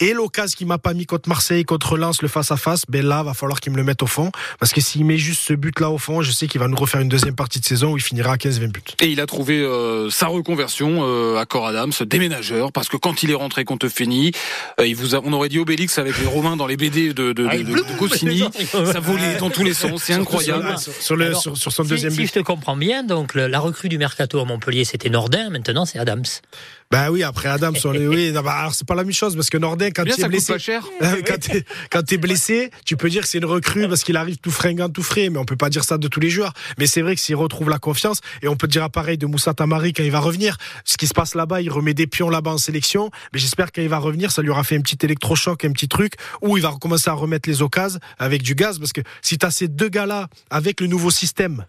Et 0.00 0.12
l'occasion 0.12 0.56
qu'il 0.56 0.66
m'a 0.66 0.78
pas 0.78 0.92
mis 0.92 1.06
contre 1.06 1.28
Marseille, 1.28 1.64
contre 1.64 1.96
Lens, 1.96 2.20
le 2.20 2.28
face 2.28 2.50
à 2.50 2.56
face, 2.56 2.84
ben 2.88 3.04
là, 3.06 3.22
va 3.22 3.32
falloir 3.32 3.60
qu'il 3.60 3.72
me 3.72 3.76
le 3.76 3.84
mette 3.84 4.02
au 4.02 4.06
fond, 4.06 4.30
parce 4.58 4.72
que 4.72 4.80
s'il 4.80 5.04
met 5.04 5.18
juste 5.18 5.40
ce 5.40 5.54
but 5.54 5.80
là 5.80 5.90
au 5.90 5.98
fond, 5.98 6.20
je 6.20 6.30
sais 6.30 6.46
qu'il 6.46 6.60
va 6.60 6.68
nous 6.68 6.76
refaire 6.76 7.00
une 7.00 7.08
deuxième 7.08 7.34
partie 7.34 7.60
de 7.60 7.64
saison 7.64 7.92
où 7.92 7.96
il 7.96 8.02
finira 8.02 8.32
à 8.32 8.36
15-20 8.36 8.68
buts. 8.68 8.82
Et 9.00 9.06
il 9.06 9.20
a 9.20 9.26
trouvé 9.26 9.60
euh, 9.60 10.10
sa 10.10 10.26
reconversion 10.26 10.98
euh, 11.00 11.38
à 11.38 11.46
Cor 11.46 11.66
Adams, 11.66 11.92
déménageur, 12.06 12.72
parce 12.72 12.88
que 12.88 12.96
quand 12.96 13.13
il 13.22 13.30
est 13.30 13.34
rentré 13.34 13.64
contre 13.64 13.88
Feni, 13.88 14.32
euh, 14.80 14.86
il 14.86 14.96
vous 14.96 15.14
a, 15.14 15.20
on 15.24 15.32
aurait 15.32 15.48
dit 15.48 15.58
Obélix 15.58 15.98
avec 15.98 16.18
les 16.18 16.26
Romains 16.26 16.56
dans 16.56 16.66
les 16.66 16.76
BD 16.76 17.12
de, 17.14 17.32
de, 17.32 17.46
Ah, 17.48 17.56
de, 17.56 17.62
de- 17.62 17.72
de 17.72 17.98
Goscinny. 17.98 18.42
Ça 18.92 19.00
volait 19.00 19.36
dans 19.38 19.50
tous 19.50 19.64
les 19.64 19.74
sens, 19.74 20.02
c'est 20.02 20.14
incroyable. 20.14 20.78
Sur, 20.78 20.92
sur 20.92 21.16
le, 21.16 21.26
Alors, 21.26 21.40
sur, 21.42 21.56
sur 21.56 21.72
son 21.72 21.84
Si, 21.84 21.90
deuxième 21.90 22.10
si 22.12 22.18
but. 22.18 22.26
je 22.26 22.32
te 22.32 22.38
comprends 22.40 22.76
bien, 22.76 23.02
donc 23.04 23.34
le- 23.34 23.46
la 23.46 23.60
recrue 23.60 23.88
du 23.88 23.98
mercato 23.98 24.40
à 24.40 24.44
Montpellier 24.44 24.84
c'était 24.84 25.10
Nordin, 25.10 25.50
maintenant 25.50 25.84
c'est 25.84 25.98
Adams. 25.98 26.24
Bah 26.90 27.10
oui, 27.10 27.22
après 27.22 27.48
Adams, 27.48 27.74
on 27.84 27.92
est, 27.92 28.06
oui, 28.06 28.32
non, 28.32 28.42
bah, 28.42 28.52
alors 28.52 28.74
c'est 28.74 28.86
pas 28.86 28.94
la 28.94 29.04
même 29.04 29.12
chose 29.12 29.34
parce 29.34 29.50
que 29.50 29.58
Nordin, 29.58 29.90
quand 29.90 30.04
tu 30.04 30.20
es 30.20 30.28
blessé, 30.28 30.52
pas 30.52 30.58
cher. 30.58 30.86
Quand 31.90 32.02
t'es 32.02 32.18
blessé, 32.18 32.70
tu 32.84 32.96
peux 32.96 33.08
dire 33.08 33.22
que 33.22 33.28
c'est 33.28 33.38
une 33.38 33.44
recrue 33.44 33.88
parce 33.88 34.04
qu'il 34.04 34.16
arrive 34.16 34.38
tout 34.38 34.50
fringant, 34.50 34.88
tout 34.88 35.02
frais, 35.02 35.28
mais 35.28 35.38
on 35.38 35.44
peut 35.44 35.56
pas 35.56 35.70
dire 35.70 35.84
ça 35.84 35.98
de 35.98 36.08
tous 36.08 36.20
les 36.20 36.30
joueurs. 36.30 36.52
Mais 36.78 36.86
c'est 36.86 37.02
vrai 37.02 37.14
que 37.14 37.20
s'il 37.20 37.36
retrouve 37.36 37.68
la 37.68 37.78
confiance, 37.78 38.20
et 38.42 38.48
on 38.48 38.56
peut 38.56 38.68
dire 38.68 38.88
pareil 38.90 39.18
de 39.18 39.26
Moussa 39.26 39.54
Tamari 39.54 39.92
quand 39.92 40.02
il 40.02 40.10
va 40.10 40.20
revenir, 40.20 40.56
ce 40.84 40.96
qui 40.96 41.06
se 41.06 41.14
passe 41.14 41.34
là-bas, 41.34 41.60
il 41.60 41.70
remet 41.70 41.94
des 41.94 42.06
pions 42.06 42.30
là-bas 42.30 42.52
en 42.52 42.58
sélection, 42.58 43.10
mais 43.32 43.38
j'espère 43.38 43.72
qu'il 43.72 43.88
va 43.88 43.98
revenir, 43.98 44.30
ça 44.30 44.42
lui 44.42 44.50
aura 44.50 44.64
fait 44.64 44.76
un 44.76 44.80
petit 44.80 44.98
électrochoc, 45.02 45.64
un 45.64 45.72
petit 45.72 45.88
truc, 45.88 46.14
où 46.42 46.56
il 46.56 46.62
va 46.62 46.70
recommencer 46.70 47.10
à 47.10 47.14
remettre 47.14 47.48
les 47.48 47.62
occasions 47.62 47.74
avec 48.18 48.42
du 48.42 48.54
gaz, 48.54 48.78
parce 48.78 48.92
que 48.92 49.00
si 49.20 49.36
t'as 49.38 49.50
ces 49.50 49.68
deux 49.68 49.88
gars-là 49.88 50.28
avec 50.50 50.80
le 50.80 50.86
nouveau 50.86 51.10
système, 51.10 51.64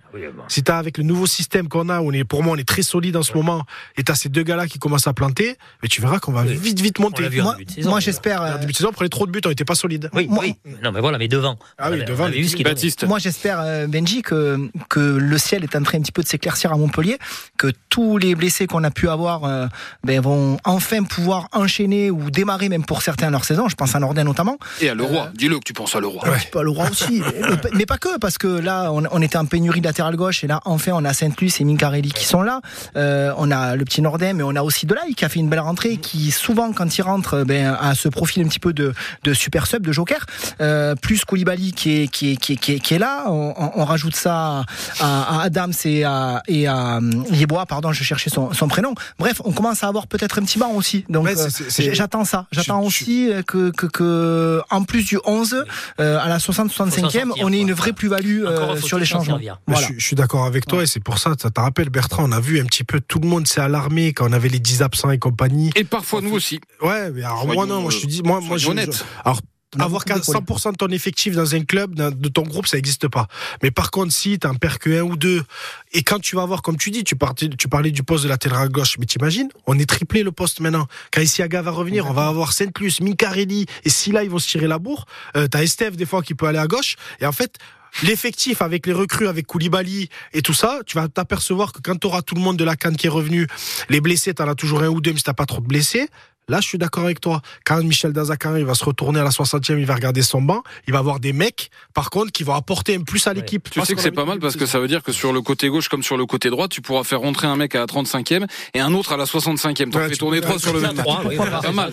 si 0.48 0.64
t'as 0.64 0.78
avec 0.78 0.98
le 0.98 1.04
nouveau 1.04 1.26
système 1.26 1.68
qu'on 1.68 1.90
a, 1.90 2.00
où 2.02 2.10
on 2.10 2.12
est, 2.12 2.24
pour 2.24 2.44
moi, 2.44 2.54
on 2.54 2.58
est 2.58 2.68
très 2.68 2.84
solide 2.84 3.18
en 3.18 3.24
ce 3.24 3.34
moment, 3.34 3.64
et 3.98 4.04
t'as 4.04 4.16
ces 4.16 4.30
deux 4.30 4.44
gars-là 4.44 4.68
qui 4.68 4.80
commencent 4.80 5.05
à 5.08 5.14
planter, 5.14 5.58
mais 5.82 5.90
tu 5.90 6.02
verras 6.02 6.20
qu'on 6.20 6.32
va 6.32 6.42
Oui. 6.44 6.56
vite, 6.56 6.80
vite 6.80 7.00
On 7.00 7.04
monter. 7.04 7.28
vu 7.30 7.42
Moi, 7.42 7.54
début 7.58 7.66
de 7.66 7.72
saison, 7.72 7.90
moi 7.90 8.00
j'espère. 8.00 8.42
En 8.42 8.46
euh, 8.46 8.58
début 8.58 8.72
de 8.72 8.78
saison, 8.78 8.90
on 8.90 8.94
prenait 8.94 9.10
trop 9.10 9.26
de 9.26 9.32
buts, 9.32 9.42
on 9.46 9.50
n'était 9.50 9.66
pas 9.66 9.76
solide. 9.76 10.10
Oui, 10.14 10.28
Moi- 10.30 10.44
oui. 10.46 10.56
Non, 10.84 10.92
mais 10.92 11.00
voilà, 11.02 11.18
mais 11.18 11.28
devant. 11.28 11.58
Ah 11.78 11.90
oui, 11.92 12.04
devant, 12.06 12.28
vu 12.30 12.48
ce. 12.48 12.56
Baptiste. 12.64 13.04
Moi, 13.06 13.20
j'espère, 13.20 13.60
euh, 13.62 13.86
Benji, 13.88 14.22
que, 14.24 14.70
que 14.90 15.00
le 15.00 15.38
ciel 15.38 15.64
est 15.64 15.76
en 15.76 15.84
train 15.84 16.00
un 16.00 16.02
petit 16.02 16.12
peu 16.12 16.24
de 16.24 16.28
s'éclaircir 16.28 16.72
à 16.74 16.78
Montpellier, 16.78 17.18
que 17.58 17.72
tous 17.90 18.18
les 18.18 18.34
blessés 18.36 18.66
qu'on 18.68 18.84
a 18.84 18.92
pu 18.92 19.08
avoir 19.10 19.44
euh, 19.44 19.68
ben, 20.04 20.20
vont 20.22 20.58
enfin 20.64 21.04
pouvoir 21.04 21.48
enchaîner 21.52 22.10
ou 22.12 22.32
démarrer, 22.32 22.70
même 22.70 22.84
pour 22.86 23.02
certains, 23.02 23.30
leur 23.30 23.46
saison. 23.46 23.70
Je 23.70 23.76
pense 23.76 23.94
à 23.96 24.00
Nordin 24.00 24.24
notamment. 24.24 24.58
Et 24.82 24.90
à 24.90 24.96
Leroy, 24.96 25.30
dis-le 25.36 25.60
que 25.60 25.64
tu 25.64 25.74
penses 25.74 25.96
à 25.96 26.00
Leroy. 26.00 26.22
Peu 26.52 26.60
à 26.60 26.64
Leroy 26.64 26.90
aussi. 26.90 27.22
mais, 27.50 27.58
pas- 27.58 27.70
mais 27.74 27.86
pas 27.86 27.98
que, 27.98 28.18
parce 28.18 28.38
que 28.38 28.48
là, 28.48 28.92
on, 28.92 29.04
on 29.12 29.22
était 29.22 29.38
en 29.38 29.46
pénurie 29.46 29.82
latéral 29.82 30.16
gauche, 30.16 30.44
et 30.44 30.48
là, 30.48 30.60
enfin, 30.66 30.92
on 30.96 31.06
a 31.06 31.14
Saint-Luc 31.14 31.62
et 31.62 31.64
Mincarelli 31.64 32.12
qui 32.12 32.26
sont 32.26 32.42
là. 32.42 32.62
Euh, 32.96 33.34
on 33.38 33.52
a 33.52 33.76
le 33.76 33.86
petit 33.86 34.02
Nordin, 34.02 34.34
mais 34.34 34.44
on 34.44 34.56
a 34.56 34.64
aussi 34.64 34.86
Qui 35.16 35.26
a 35.26 35.30
fait 35.30 35.40
une 35.40 35.50
belle 35.50 35.60
rentrée, 35.60 35.98
qui 35.98 36.32
souvent, 36.32 36.72
quand 36.74 36.98
il 36.98 37.02
rentre, 37.02 37.44
ben, 37.44 37.78
a 37.80 37.96
ce 37.96 38.08
profil 38.10 38.44
un 38.44 38.48
petit 38.48 38.60
peu 38.60 38.74
de, 38.74 38.94
de 39.24 39.34
super 39.34 39.68
sub, 39.68 39.86
de 39.86 39.92
joker. 39.92 40.26
Euh, 40.62 40.96
plus 40.96 41.26
Koulibaly 41.26 41.74
qui 41.74 42.02
est, 42.04 42.08
qui 42.08 42.32
est, 42.34 42.36
qui 42.38 42.54
est, 42.54 42.56
qui 42.56 42.74
est, 42.74 42.80
qui 42.80 42.94
est 42.94 43.00
là. 43.00 43.26
On, 43.28 43.86
rajoute 43.86 44.16
ça 44.16 44.64
à, 45.00 45.40
à 45.40 45.42
Adams 45.44 45.74
et 45.86 46.04
à, 46.04 46.42
et 46.48 46.68
à 46.68 46.98
euh, 46.98 47.02
Yeboah, 47.32 47.66
pardon, 47.66 47.92
je 47.92 48.04
cherchais 48.04 48.30
son, 48.30 48.52
son 48.54 48.68
prénom. 48.68 48.96
Bref, 49.20 49.42
on 49.46 49.52
commence 49.52 49.84
à 49.84 49.88
avoir 49.88 50.08
peut-être 50.08 50.40
un 50.40 50.44
petit 50.44 50.58
banc 50.60 50.72
aussi. 50.72 51.06
Donc, 51.10 51.26
Ouais, 51.26 51.38
euh, 51.38 51.50
j'attends 51.94 52.26
ça. 52.26 52.48
J'attends 52.52 52.82
Je- 52.82 52.88
aussi 52.88 53.30
que, 53.48 53.72
que, 53.72 53.86
que, 53.86 54.62
en 54.70 54.84
plus 54.84 55.04
du 55.06 55.20
11, 55.26 55.66
euh, 56.00 56.20
à 56.20 56.28
la 56.30 56.38
60-65e, 56.40 57.00
sortir, 57.02 57.26
on 57.42 57.52
ait 57.54 57.60
une 57.60 57.74
vraie 57.74 57.94
plus-value 57.94 58.44
euh, 58.46 58.78
sur 58.78 58.98
les 59.00 59.06
changements. 59.06 59.40
Voilà. 59.68 59.88
Je, 59.88 59.94
je 59.98 60.06
suis 60.06 60.16
d'accord 60.16 60.46
avec 60.46 60.66
toi 60.66 60.84
et 60.84 60.86
c'est 60.86 61.00
pour 61.00 61.18
ça, 61.20 61.32
ça 61.42 61.50
te 61.50 61.60
rappelle 61.60 61.90
Bertrand, 61.90 62.24
on 62.28 62.32
a 62.32 62.40
vu 62.40 62.60
un 62.60 62.66
petit 62.66 62.84
peu 62.84 63.00
tout 63.00 63.20
le 63.20 63.28
monde 63.28 63.48
s'est 63.48 63.62
alarmé 63.62 64.14
quand 64.14 64.28
on 64.30 64.34
avait 64.34 64.50
les 64.50 64.60
10 64.60 64.84
absents 64.86 65.12
et 65.12 65.20
compagnie. 65.20 65.72
Et 65.76 65.84
parfois 65.84 66.22
nous 66.22 66.34
aussi. 66.34 66.60
Ouais, 66.82 67.12
mais 67.12 67.24
alors 67.24 67.42
Soyons, 67.42 67.54
moi 67.56 67.66
non, 67.66 67.82
moi 67.82 67.92
je 67.92 68.00
te 68.00 68.08
dis, 68.08 68.22
moi, 68.24 68.40
moi 68.40 68.58
je, 68.58 68.70
honnêtes. 68.70 69.06
alors 69.24 69.42
avoir 69.80 70.04
beaucoup 70.06 70.20
de 70.20 70.26
100% 70.26 70.72
de 70.72 70.78
ton 70.78 70.88
effectif 70.88 71.36
dans 71.36 71.56
un 71.56 71.64
club, 71.64 71.96
de 71.96 72.30
ton 72.30 72.44
groupe, 72.44 72.68
ça 72.68 72.78
n'existe 72.78 73.08
pas. 73.08 73.28
Mais 73.62 73.72
par 73.72 73.92
contre, 73.92 74.14
si 74.14 74.38
t'en 74.40 74.56
perds 74.56 74.80
que 74.80 74.90
un 75.00 75.04
ou 75.04 75.18
deux, 75.18 75.44
et 75.94 76.04
quand 76.04 76.20
tu 76.20 76.36
vas 76.36 76.46
voir, 76.46 76.62
comme 76.62 76.78
tu 76.78 76.92
dis, 76.92 77.04
tu 77.04 77.16
parlais, 77.16 77.50
tu 77.58 77.68
parlais 77.68 77.92
du 77.92 78.04
poste 78.04 78.24
de 78.24 78.30
latéral 78.30 78.70
gauche, 78.70 78.98
mais 79.00 79.06
t'imagines, 79.06 79.50
on 79.68 79.78
est 79.78 79.90
triplé 79.90 80.24
le 80.24 80.32
poste 80.32 80.60
maintenant. 80.60 80.88
Quand 81.12 81.22
Isiaga 81.22 81.62
va 81.62 81.72
revenir, 81.72 82.08
on 82.08 82.14
va 82.14 82.28
avoir 82.28 82.54
Saint-Luc, 82.54 83.02
Mincarelli, 83.02 83.66
et 83.84 83.90
si 83.90 84.12
là 84.12 84.24
ils 84.24 84.30
vont 84.30 84.40
se 84.40 84.48
tirer 84.48 84.68
la 84.68 84.80
bourre, 84.80 85.06
euh, 85.36 85.48
t'as 85.48 85.64
Estève 85.64 85.96
des 85.96 86.06
fois 86.06 86.22
qui 86.22 86.36
peut 86.36 86.48
aller 86.48 86.60
à 86.60 86.68
gauche, 86.68 86.96
et 87.20 87.26
en 87.26 87.32
fait, 87.32 87.58
L'effectif 88.04 88.62
avec 88.62 88.88
les 88.88 88.94
recrues, 88.94 89.28
avec 89.28 89.48
Koulibaly 89.48 90.10
et 90.34 90.42
tout 90.42 90.54
ça, 90.54 90.80
tu 90.86 90.98
vas 90.98 91.08
t'apercevoir 91.08 91.72
que 91.72 91.80
quand 91.82 91.98
tu 91.98 92.08
auras 92.08 92.22
tout 92.22 92.36
le 92.36 92.42
monde 92.42 92.58
de 92.58 92.64
la 92.64 92.76
canne 92.76 92.98
qui 92.98 93.08
est 93.08 93.10
revenu, 93.10 93.48
les 93.90 94.02
blessés, 94.02 94.34
t'en 94.34 94.48
as 94.48 94.56
toujours 94.56 94.84
un 94.84 94.90
ou 94.90 95.00
deux, 95.00 95.12
mais 95.12 95.18
si 95.18 95.24
t'as 95.24 95.34
pas 95.34 95.46
trop 95.46 95.62
de 95.62 95.68
blessés, 95.68 96.10
Là, 96.48 96.60
je 96.62 96.68
suis 96.68 96.78
d'accord 96.78 97.06
avec 97.06 97.20
toi. 97.22 97.42
Quand 97.66 97.82
Michel 97.84 98.14
Dazakan, 98.14 98.56
il 98.56 98.66
va 98.66 98.76
se 98.76 98.86
retourner 98.86 99.20
à 99.20 99.24
la 99.24 99.30
60e, 99.32 99.80
il 99.80 99.86
va 99.86 99.96
regarder 99.96 100.22
son 100.22 100.42
banc, 100.42 100.62
il 100.88 100.94
va 100.94 101.00
avoir 101.00 101.20
des 101.20 101.34
mecs, 101.34 101.70
par 101.94 102.10
contre, 102.10 102.32
qui 102.32 102.44
vont 102.44 102.54
apporter 102.54 102.96
un 102.96 103.02
plus 103.02 103.26
à 103.28 103.34
l'équipe. 103.34 103.70
Tu 103.70 103.82
sais 103.82 103.96
que 103.96 104.02
c'est 104.02 104.12
pas 104.12 104.26
mal 104.26 104.40
parce 104.40 104.56
que 104.56 104.66
ça 104.66 104.80
veut 104.80 104.88
dire 104.88 105.02
que 105.04 105.12
sur 105.12 105.34
le 105.34 105.42
côté 105.42 105.70
gauche 105.70 105.90
comme 105.90 106.04
sur 106.04 106.18
le 106.18 106.26
côté 106.26 106.50
droit, 106.50 106.68
tu 106.68 106.82
pourras 106.82 107.04
faire 107.04 107.20
rentrer 107.22 107.48
un 107.48 107.56
mec 107.56 107.74
à 107.76 107.80
la 107.80 107.86
35e 107.86 108.46
et 108.74 108.80
un 108.80 108.94
autre 108.94 109.12
à 109.14 109.18
la 109.18 109.26
65e. 109.26 109.90
T'en 109.90 110.00
Ouais, 110.00 110.06
fais 110.06 110.12
tu 110.14 110.18
tourner 110.20 110.42
trois 110.42 110.60
sur 110.60 110.74
le 110.74 110.82
même 110.82 110.96
Pas 110.96 111.72
mal. 111.72 111.92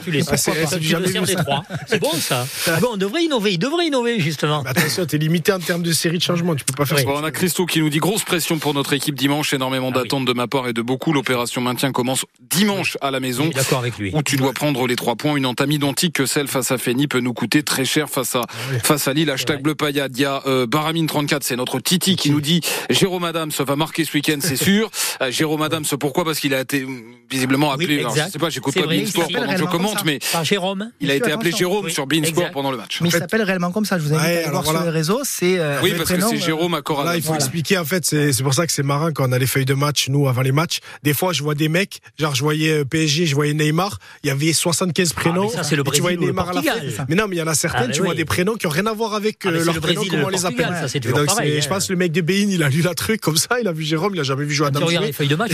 C'est- 1.87 1.99
bon 1.99 2.13
ça. 2.13 2.47
Ah 2.75 2.81
bon, 2.81 2.89
on 2.93 2.97
devrait 2.97 3.25
innover. 3.25 3.53
Il 3.53 3.59
devrait 3.59 3.87
innover 3.87 4.19
justement. 4.21 4.63
Attention, 4.65 5.05
t'es 5.07 5.19
limité 5.19 5.53
en 5.53 5.59
termes 5.59 5.83
de 5.83 5.93
série 5.93 6.19
de 6.19 6.23
changements, 6.23 6.55
tu 6.55 6.65
peux 6.65 6.73
pas 6.75 6.87
faire 6.87 6.99
on 7.07 7.25
a 7.25 7.31
Christo 7.31 7.67
qui 7.67 7.81
nous 7.81 7.91
dit 7.91 7.99
grosse 7.99 8.23
pression 8.25 8.59
pour 8.59 8.73
notre 8.75 8.93
équipe 8.93 9.15
dimanche, 9.15 9.53
énormément 9.53 9.91
Ah 9.95 9.99
d'attentes 9.99 10.25
de 10.25 10.33
ma 10.33 10.47
part 10.47 10.69
et 10.69 10.73
de 10.73 10.81
beaucoup. 10.83 11.13
L'opération 11.13 11.61
maintien 11.61 11.93
commence 11.93 12.25
dimanche 12.41 12.97
à 13.01 13.11
la 13.11 13.19
Je 13.19 13.23
maison. 13.23 13.45
suis 13.45 13.53
d'accord 13.53 13.81
avec 13.81 13.99
lui. 13.99 14.11
Où 14.15 14.23
tu 14.23 14.37
dois 14.43 14.53
prendre 14.53 14.87
les 14.87 14.97
trois 14.97 15.17
points. 15.17 15.37
Une 15.37 15.47
entame 15.47 15.71
identique 15.73 16.15
que 16.15 16.27
celle 16.27 16.49
face 16.49 16.71
à 16.71 16.79
Feni 16.79 17.07
peut 17.09 17.21
nous 17.21 17.33
coûter 17.33 17.63
très 17.63 17.85
cher 17.85 18.09
face 18.11 18.35
à, 18.35 18.43
face 18.85 19.09
à 19.09 19.13
Lille. 19.13 19.31
Hashtag 19.31 19.63
bleu 19.63 19.75
paillade. 19.75 20.13
Il 20.17 20.23
y 20.23 20.25
a 20.25 20.43
euh, 20.47 20.67
Baramine34, 20.67 21.39
c'est 21.43 21.57
notre 21.57 21.81
Titi 21.81 22.17
qui 22.17 22.31
nous 22.31 22.41
dit 22.41 22.61
Jérôme 22.91 23.25
Adams 23.25 23.51
va 23.59 23.77
marquer 23.77 24.05
ce 24.05 24.13
week-end, 24.15 24.39
c'est 24.41 24.57
sûr. 24.57 24.91
Euh, 25.21 25.31
Jérôme 25.31 25.63
Adams, 25.63 25.85
pourquoi? 26.01 26.25
Parce 26.25 26.41
qu'il 26.41 26.55
a 26.55 26.61
été 26.61 26.81
euh, 26.83 26.87
visiblement 27.31 27.69
Oui, 27.77 27.85
appelé. 27.85 27.99
alors, 28.01 28.17
je 28.17 28.31
sais 28.33 28.39
pas, 28.39 28.49
j'écoute 28.51 28.75
pas 28.75 28.87
Beansport 28.87 29.29
pendant 29.29 29.53
que 29.53 29.59
je 29.59 29.65
commente, 29.65 30.05
mais 30.05 30.19
Par 30.33 30.43
Jérôme. 30.45 30.91
il 31.01 31.11
a 31.11 31.15
été 31.15 31.31
appelé. 31.31 31.53
Jérôme 31.53 31.85
Oui, 31.85 31.93
sur 31.93 32.07
Beansport 32.07 32.51
pendant 32.51 32.71
le 32.71 32.77
match. 32.79 33.01
Mais 33.01 33.09
il 33.09 33.13
fait- 33.13 33.19
s'appelle 33.19 33.43
réellement 33.43 33.71
comme 33.73 33.85
ça. 33.85 33.99
Je 33.99 34.05
vous 34.05 34.15
invite 34.15 34.27
Ouais, 34.27 34.37
à 34.39 34.41
aller 34.41 34.51
voir 34.51 34.65
sur 34.65 34.83
les 34.83 34.89
réseaux. 34.91 35.21
C'est 35.25 35.59
euh, 35.59 35.79
Oui, 35.83 35.91
le 35.91 35.99
parce 35.99 36.11
que 36.13 36.21
c'est 36.21 36.37
Jérôme 36.39 36.75
à 36.75 36.79
Là, 37.05 37.17
il 37.17 37.23
faut 37.23 37.29
Voilà. 37.29 37.45
expliquer, 37.45 37.79
en 37.79 37.85
fait, 37.85 38.05
c'est 38.05 38.33
c'est 38.33 38.43
pour 38.43 38.55
ça 38.55 38.67
que 38.67 38.73
c'est 38.73 38.83
marrant 38.83 39.11
quand 39.13 39.29
on 39.29 39.33
a 39.33 39.39
les 39.39 39.47
feuilles 39.47 39.65
de 39.65 39.75
match, 39.75 40.09
nous, 40.09 40.29
avant 40.29 40.43
les 40.43 40.53
matchs. 40.53 40.81
Des 41.03 41.15
fois, 41.15 41.33
je 41.33 41.43
vois 41.43 41.55
des 41.55 41.69
mecs, 41.69 42.01
genre, 42.19 42.35
je 42.35 42.43
voyais 42.43 42.71
euh, 42.81 42.85
PSG, 42.85 43.27
je 43.27 43.35
voyais 43.35 43.55
Neymar, 43.55 43.99
il 44.25 44.29
y 44.29 44.31
avait 44.33 44.53
75 44.53 45.13
prénoms. 45.13 45.49
Ah, 45.53 45.59
ça, 45.59 45.63
c'est 45.63 45.77
le 45.77 45.83
et 45.83 45.85
tu 45.85 45.89
Brésil 45.89 46.03
voyais 46.03 46.19
ou 46.19 46.21
le 46.27 46.31
à 46.33 46.35
la 46.35 46.45
fin. 46.45 46.53
Portugal. 46.53 47.07
Mais 47.09 47.15
non, 47.15 47.25
mais 47.29 47.37
il 47.37 47.39
y 47.39 47.43
en 47.43 47.47
a 47.47 47.55
certaines, 47.55 47.89
Ah, 47.91 47.93
tu 47.93 48.03
vois 48.03 48.15
des 48.15 48.25
prénoms 48.25 48.55
qui 48.55 48.67
ont 48.67 48.71
rien 48.71 48.87
à 48.87 48.93
voir 48.93 49.15
avec 49.15 49.39
Ah, 49.45 49.49
euh, 49.49 49.65
leurs 49.65 49.75
le 49.75 49.81
prénoms, 49.81 50.01
Brésil 50.01 50.11
comment 50.11 50.25
on 50.25 50.29
le 50.29 50.35
les 50.37 50.41
Portugal, 50.43 50.75
appelle. 50.75 50.91
ça, 50.91 50.99
donc, 50.99 51.27
pareil, 51.27 51.51
c'est- 51.53 51.59
hein. 51.59 51.61
je 51.63 51.69
pense 51.69 51.87
que 51.87 51.93
le 51.93 51.99
mec 51.99 52.13
de 52.13 52.21
Bein, 52.21 52.49
il 52.51 52.63
a 52.63 52.69
lu 52.69 52.83
la 52.83 52.95
truc 52.95 53.21
comme 53.21 53.37
ça, 53.37 53.61
il 53.61 53.69
a 53.69 53.73
vu 53.73 53.83
Jérôme, 53.85 54.15
il 54.15 54.21
a 54.21 54.23
jamais 54.23 54.45
vu 54.45 54.55
tu 54.55 54.63
regardes 54.63 54.89
Smith. 54.89 55.01
les 55.07 55.13
feuilles 55.13 55.29
de 55.29 55.37
match, 55.37 55.53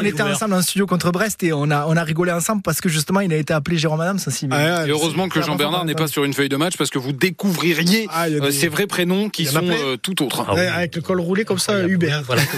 On, 0.00 0.04
était 0.04 0.22
ensemble 0.22 0.50
dans 0.52 0.56
le 0.58 0.62
studio 0.62 0.86
contre 0.86 1.10
Brest 1.10 1.42
et 1.42 1.52
on 1.52 1.70
a, 1.70 1.86
on 1.88 1.96
a 1.96 2.04
rigolé 2.04 2.32
ensemble 2.32 2.62
parce 2.62 2.80
que 2.80 2.88
justement 2.88 3.20
il 3.20 3.32
a 3.32 3.36
été 3.36 3.52
appelé 3.52 3.76
Jérôme 3.78 4.00
Adams 4.00 4.18
aussi. 4.26 4.46
Et 4.46 4.90
heureusement 4.90 5.28
que 5.28 5.42
Jean-Bernard 5.42 5.84
n'est 5.84 5.94
pas 5.94 6.06
sur 6.06 6.24
une 6.24 6.32
feuille 6.34 6.48
de 6.48 6.56
match 6.56 6.76
parce 6.76 6.90
que 6.90 6.98
vous 6.98 7.12
découvririez 7.12 8.06
Ah, 8.10 8.26
euh, 8.28 8.50
ces 8.50 8.68
vrais 8.68 8.86
prénoms 8.86 9.28
qui 9.30 9.48
en 9.48 9.52
sont 9.52 9.60
euh, 9.68 9.96
tout 9.96 10.22
autres. 10.22 10.44
Ah 10.48 10.76
Avec 10.76 10.96
le 10.96 11.02
col 11.02 11.20
roulé 11.20 11.44
comme 11.44 11.58
ça, 11.58 11.80
Hubert. 11.86 12.22
Voilà. 12.26 12.42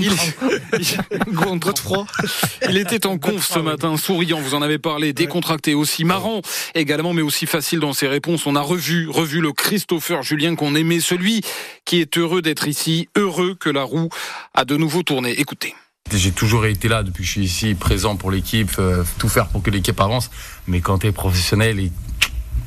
Il, 2.70 2.78
était 2.78 3.06
en 3.06 3.18
conf 3.18 3.48
ce 3.48 3.60
matin, 3.60 3.96
souriant, 4.18 4.42
vous 4.42 4.56
en 4.56 4.64
avez 4.64 4.80
parlé, 4.80 5.14
décontracté, 5.14 5.76
aussi 5.76 6.04
marrant 6.04 6.42
également, 6.74 7.14
mais 7.14 7.22
aussi 7.22 7.46
facile 7.46 7.80
dans 7.80 7.94
ses 7.94 8.08
réponses. 8.08 8.48
On 8.48 8.56
a 8.56 8.62
revu, 8.62 9.08
revu 9.10 9.42
le 9.42 9.52
Christopher 9.52 10.24
Julien 10.24 10.56
qu'on 10.56 10.74
aimait, 10.74 11.02
celui 11.02 11.42
qui 11.86 12.02
est 12.02 12.18
heureux 12.18 12.42
d'être 12.42 12.68
ici, 12.68 13.10
heureux 13.16 13.54
que 13.54 13.70
la 13.70 13.84
roue 13.84 14.10
a 14.56 14.66
de 14.66 14.76
nouveau 14.76 15.04
tourné. 15.04 15.40
Écoutez. 15.40 15.76
J'ai 16.12 16.32
toujours 16.32 16.66
été 16.66 16.88
là 16.88 17.04
depuis 17.04 17.22
que 17.22 17.28
je 17.28 17.32
suis 17.34 17.44
ici, 17.44 17.76
présent 17.76 18.16
pour 18.16 18.32
l'équipe, 18.32 18.72
euh, 18.80 19.04
tout 19.20 19.30
faire 19.30 19.50
pour 19.50 19.62
que 19.62 19.70
l'équipe 19.70 20.00
avance. 20.02 20.32
Mais 20.66 20.80
quand 20.80 21.00
tu 21.00 21.08
es 21.08 21.12
professionnel 21.12 21.80
et 21.80 21.92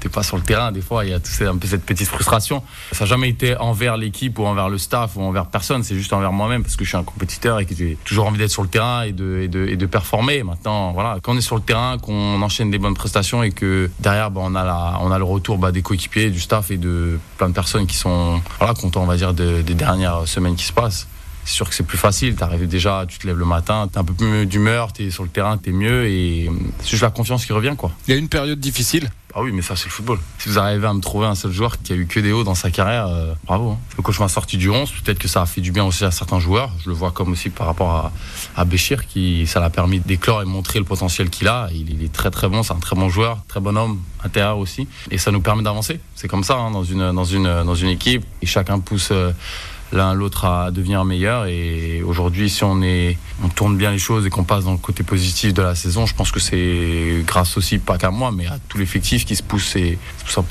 t'es 0.00 0.09
pas 0.09 0.23
sur 0.23 0.37
le 0.37 0.42
terrain, 0.42 0.73
des 0.73 0.80
fois, 0.80 1.04
il 1.04 1.11
y 1.11 1.14
a 1.14 1.19
un 1.19 1.57
peu 1.57 1.66
cette 1.69 1.85
petite 1.85 2.09
frustration. 2.09 2.62
Ça 2.92 3.04
n'a 3.04 3.09
jamais 3.09 3.28
été 3.28 3.57
envers 3.59 3.97
l'équipe 3.97 4.38
ou 4.38 4.47
envers 4.47 4.69
le 4.69 4.78
staff 4.78 5.16
ou 5.16 5.23
envers 5.23 5.47
personne, 5.47 5.83
c'est 5.83 5.95
juste 5.95 6.12
envers 6.12 6.33
moi-même 6.33 6.62
parce 6.62 6.76
que 6.76 6.85
je 6.85 6.88
suis 6.90 6.97
un 6.99 7.04
compétiteur 7.04 7.61
et 7.61 7.66
que 7.66 7.75
j'ai 7.75 7.97
toujours 8.04 8.26
envie 8.26 8.38
d'être 8.38 8.50
sur 8.50 8.62
le 8.62 8.69
terrain 8.69 9.02
et 9.02 9.12
de, 9.12 9.47
de, 9.47 9.75
de 9.75 9.87
performer. 9.87 10.42
Maintenant, 10.42 10.92
voilà, 10.92 11.19
quand 11.23 11.33
on 11.35 11.37
est 11.37 11.40
sur 11.42 11.57
le 11.57 11.62
terrain, 11.62 11.99
qu'on 11.99 12.40
enchaîne 12.42 12.71
des 12.71 12.78
bonnes 12.78 12.95
prestations 12.95 13.42
et 13.42 13.50
que 13.52 13.90
derrière, 14.00 14.30
bah, 14.30 14.40
on, 14.45 14.54
a 14.54 14.64
la, 14.64 14.99
on 15.02 15.11
a 15.12 15.19
le 15.19 15.25
retour 15.25 15.59
bah, 15.59 15.71
des 15.73 15.83
coéquipiers, 15.83 16.30
du 16.30 16.40
staff 16.40 16.71
et 16.71 16.76
de 16.78 17.19
plein 17.38 17.49
de 17.49 17.54
personnes 17.54 17.87
qui 17.87 17.97
sont 17.97 18.40
voilà, 18.59 18.75
contents, 18.75 19.02
on 19.02 19.07
va 19.07 19.16
dire, 19.16 19.35
de- 19.35 19.62
des 19.62 19.75
dernières 19.75 20.26
semaines 20.26 20.57
qui 20.57 20.64
se 20.64 20.73
passent. 20.73 21.07
C'est 21.44 21.54
sûr 21.54 21.68
que 21.68 21.75
c'est 21.75 21.82
plus 21.87 21.99
facile. 21.99 22.37
Tu 22.37 22.42
arrives 22.42 22.68
déjà, 22.68 23.04
tu 23.09 23.18
te 23.18 23.26
lèves 23.26 23.38
le 23.38 23.44
matin, 23.44 23.88
tu 23.92 23.99
un 23.99 24.04
peu 24.04 24.12
plus 24.14 24.47
d'humeur, 24.47 24.92
tu 24.92 25.04
es 25.06 25.11
sur 25.11 25.23
le 25.25 25.28
terrain, 25.30 25.59
tu 25.59 25.70
es 25.70 25.73
mieux 25.73 26.06
et 26.06 26.50
c'est 26.80 26.90
juste 26.90 27.02
la 27.02 27.11
confiance 27.11 27.44
qui 27.47 27.52
revient. 27.52 27.75
quoi. 27.76 27.90
Il 28.06 28.12
y 28.12 28.14
a 28.14 28.18
une 28.18 28.28
période 28.28 28.61
difficile? 28.61 29.11
Ah 29.32 29.42
oui, 29.42 29.52
mais 29.52 29.62
ça, 29.62 29.76
c'est 29.76 29.85
le 29.85 29.90
football. 29.92 30.18
Si 30.38 30.49
vous 30.49 30.59
arrivez 30.59 30.88
à 30.88 30.92
me 30.92 31.00
trouver 31.00 31.26
un 31.28 31.37
seul 31.37 31.52
joueur 31.52 31.80
qui 31.80 31.92
a 31.92 31.97
eu 31.97 32.06
que 32.06 32.18
des 32.18 32.32
hauts 32.32 32.42
dans 32.42 32.56
sa 32.56 32.73
carrière, 32.73 33.06
euh, 33.06 33.32
bravo. 33.47 33.70
hein. 33.70 33.78
Le 33.97 34.02
coach 34.02 34.18
m'a 34.18 34.26
sorti 34.28 34.56
du 34.56 34.68
11, 34.70 34.90
peut-être 35.04 35.20
que 35.20 35.28
ça 35.28 35.42
a 35.42 35.47
fait 35.47 35.61
du 35.61 35.70
bien 35.70 35.85
aussi 35.85 36.04
à 36.04 36.11
certains 36.11 36.40
joueurs. 36.40 36.73
Je 36.82 36.88
le 36.90 36.97
vois 36.97 37.12
comme 37.12 37.30
aussi 37.30 37.49
par 37.49 37.68
rapport 37.68 37.90
à, 37.92 38.12
à 38.56 38.64
Béchir, 38.64 39.06
qui 39.06 39.47
ça 39.47 39.61
l'a 39.61 39.70
permis 39.70 40.00
d'éclore 40.00 40.42
et 40.42 40.47
montrer 40.47 40.80
le 40.80 40.85
potentiel 40.85 41.30
qu'il 41.30 41.47
a. 41.47 41.68
Il, 41.73 41.90
il 41.90 42.02
est 42.04 42.12
très 42.12 42.32
très 42.32 42.49
bon, 42.49 42.64
c'est 42.64 42.73
un 42.73 42.80
très 42.80 42.97
bon 42.97 43.09
joueur, 43.09 43.38
très 43.47 43.61
bon 43.61 43.76
homme, 43.76 44.00
intérieur 44.25 44.59
aussi. 44.59 44.88
Et 45.12 45.18
ça 45.18 45.30
nous 45.30 45.40
permet 45.40 45.62
d'avancer. 45.62 46.00
C'est 46.16 46.26
comme 46.26 46.42
ça 46.42 46.56
hein, 46.56 46.73
dans, 46.73 46.82
une, 46.82 47.12
dans, 47.12 47.25
une, 47.25 47.44
dans 47.62 47.75
une 47.76 47.88
équipe. 47.90 48.25
Et 48.42 48.47
chacun 48.47 48.80
pousse. 48.80 49.11
euh, 49.12 49.30
l'un 49.92 50.14
l'autre 50.14 50.44
à 50.44 50.70
devenir 50.70 51.04
meilleur. 51.04 51.47
Et 51.47 52.02
aujourd'hui 52.02 52.50
si 52.50 52.64
on 52.64 52.82
est 52.82 53.18
on 53.42 53.49
tourne 53.49 53.76
bien 53.76 53.90
les 53.90 53.99
choses 53.99 54.26
et 54.26 54.30
qu'on 54.30 54.44
passe 54.44 54.64
dans 54.64 54.73
le 54.73 54.78
côté 54.78 55.02
positif 55.02 55.54
de 55.54 55.62
la 55.62 55.75
saison 55.75 56.06
je 56.06 56.14
pense 56.14 56.30
que 56.30 56.40
c'est 56.40 57.23
grâce 57.26 57.56
aussi 57.56 57.78
pas 57.78 57.99
qu'à 57.99 58.11
moi 58.11 58.30
mais 58.32 58.47
à 58.47 58.59
tout 58.68 58.78
l'effectif 58.78 59.25
qui 59.25 59.37
se 59.37 59.42
pousse 59.42 59.76
et 59.76 59.99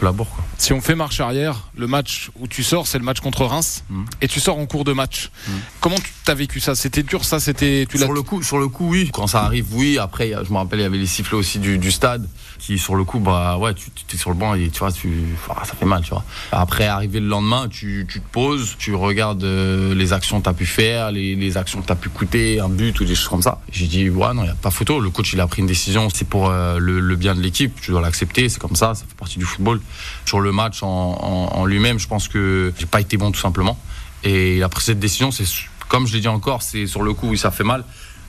la 0.01 0.11
bourre 0.11 0.29
quoi. 0.29 0.43
Si 0.57 0.73
on 0.73 0.81
fait 0.81 0.95
marche 0.95 1.19
arrière, 1.19 1.69
le 1.77 1.87
match 1.87 2.29
où 2.39 2.47
tu 2.47 2.63
sors, 2.63 2.85
c'est 2.87 2.97
le 2.97 3.03
match 3.03 3.19
contre 3.21 3.45
Reims, 3.45 3.83
Mhm. 3.89 4.05
et 4.21 4.27
tu 4.27 4.39
sors 4.39 4.57
en 4.57 4.65
cours 4.65 4.83
de 4.83 4.93
match. 4.93 5.29
Mhm. 5.47 5.53
Comment 5.79 5.95
tu 5.95 6.31
as 6.31 6.35
vécu 6.35 6.59
ça? 6.59 6.75
C'était 6.75 7.03
dur, 7.03 7.23
ça? 7.25 7.39
C'était 7.39 7.85
tu 7.89 7.97
sur 7.97 8.11
le 8.13 8.21
coup 8.21 8.43
sur 8.43 8.57
le 8.59 8.67
coup 8.67 8.89
oui. 8.89 9.09
Quand 9.13 9.27
ça 9.27 9.43
arrive 9.43 9.67
oui. 9.73 9.97
Après 9.97 10.31
je 10.45 10.51
me 10.51 10.57
rappelle 10.57 10.79
il 10.79 10.83
y 10.83 10.85
avait 10.85 10.97
les 10.97 11.05
sifflets 11.07 11.37
aussi 11.37 11.59
du, 11.59 11.77
du 11.77 11.91
stade 11.91 12.27
qui 12.59 12.77
sur 12.77 12.95
le 12.95 13.05
coup 13.05 13.19
bah 13.19 13.57
ouais 13.57 13.73
tu 13.73 13.89
tu 13.91 14.15
es 14.15 14.19
sur 14.19 14.31
le 14.31 14.35
banc 14.35 14.53
et 14.53 14.69
tu 14.69 14.79
vois 14.79 14.91
tu 14.91 15.09
ah, 15.49 15.63
ça 15.63 15.73
fait 15.79 15.85
mal 15.85 16.01
tu 16.03 16.09
vois. 16.09 16.23
Après 16.51 16.87
arriver 16.87 17.19
le 17.21 17.27
lendemain 17.27 17.67
tu, 17.69 18.05
tu 18.09 18.19
te 18.19 18.27
poses 18.29 18.75
tu 18.77 18.93
regardes 18.95 19.43
euh, 19.45 19.95
les 19.95 20.11
actions 20.11 20.39
que 20.39 20.43
tu 20.43 20.49
as 20.49 20.53
pu 20.53 20.65
faire 20.65 21.11
les, 21.11 21.35
les 21.35 21.55
actions 21.57 21.81
que 21.81 21.85
tu 21.87 21.93
as 21.93 21.95
pu 21.95 22.09
coûter 22.09 22.59
un 22.59 22.67
but 22.69 22.99
ou 22.99 23.05
des 23.05 23.15
choses 23.15 23.29
comme 23.29 23.41
ça. 23.41 23.61
J'ai 23.71 23.87
dit 23.87 24.09
ouais 24.09 24.33
non 24.33 24.43
il 24.43 24.47
y 24.47 24.51
a 24.51 24.55
pas 24.55 24.71
photo. 24.71 24.99
Le 24.99 25.09
coach 25.09 25.31
il 25.33 25.39
a 25.39 25.47
pris 25.47 25.61
une 25.61 25.67
décision. 25.67 26.09
C'est 26.13 26.27
pour 26.27 26.49
euh, 26.49 26.79
le, 26.79 26.99
le 26.99 27.15
bien 27.15 27.33
de 27.35 27.39
l'équipe. 27.41 27.79
Tu 27.81 27.91
dois 27.91 28.01
l'accepter. 28.01 28.49
C'est 28.49 28.59
comme 28.59 28.75
ça. 28.75 28.93
Ça 28.93 29.05
fait 29.07 29.15
partie 29.17 29.39
du 29.39 29.45
football 29.45 29.68
sur 30.25 30.39
le 30.39 30.51
match 30.51 30.79
en, 30.81 31.65
lui-même 31.65 31.99
je 31.99 32.07
pense 32.07 32.27
que 32.27 32.73
j'ai 32.77 32.85
pas 32.85 33.01
été 33.01 33.17
bon 33.17 33.31
tout 33.31 33.39
simplement 33.39 33.77
et 34.23 34.57
il 34.57 34.63
a 34.63 34.69
pris 34.69 34.83
cette 34.83 34.99
décision 34.99 35.31
c'est 35.31 35.45
comme 35.87 36.07
je 36.07 36.13
l'ai 36.13 36.21
dit 36.21 36.27
encore 36.27 36.61
c'est 36.61 36.87
sur 36.87 37.03
le 37.03 37.13
coup 37.13 37.29
oui 37.29 37.37
ça 37.37 37.51
fait 37.51 37.63
mal 37.63 37.83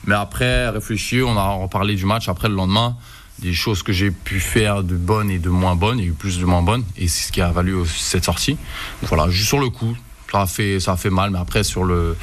mais 0.05 0.15
après, 0.15 0.69
réfléchir, 0.69 1.27
on 1.27 1.37
a 1.37 1.47
reparlé 1.49 1.95
du 1.95 2.05
match 2.05 2.27
après 2.27 2.49
le 2.49 2.55
lendemain, 2.55 2.95
des 3.39 3.53
choses 3.53 3.83
que 3.83 3.93
j'ai 3.93 4.11
pu 4.11 4.39
faire 4.39 4.83
de 4.83 4.95
bonnes 4.95 5.29
et 5.29 5.39
de 5.39 5.49
moins 5.49 5.75
bonnes. 5.75 5.99
Il 5.99 6.13
plus 6.13 6.39
de 6.39 6.45
moins 6.45 6.63
bonnes 6.63 6.83
et 6.97 7.07
c'est 7.07 7.27
ce 7.27 7.31
qui 7.31 7.41
a 7.41 7.51
valu 7.51 7.73
aussi 7.73 8.01
cette 8.01 8.25
sortie. 8.25 8.57
Voilà, 9.03 9.29
juste 9.29 9.47
sur 9.47 9.59
le 9.59 9.69
coup, 9.69 9.95
ça 10.31 10.41
a 10.41 10.47
fait, 10.47 10.79
ça 10.79 10.93
a 10.93 10.97
fait 10.97 11.09
mal, 11.09 11.31
mais 11.31 11.39
après 11.39 11.63
sur 11.63 11.83
le, 11.83 12.15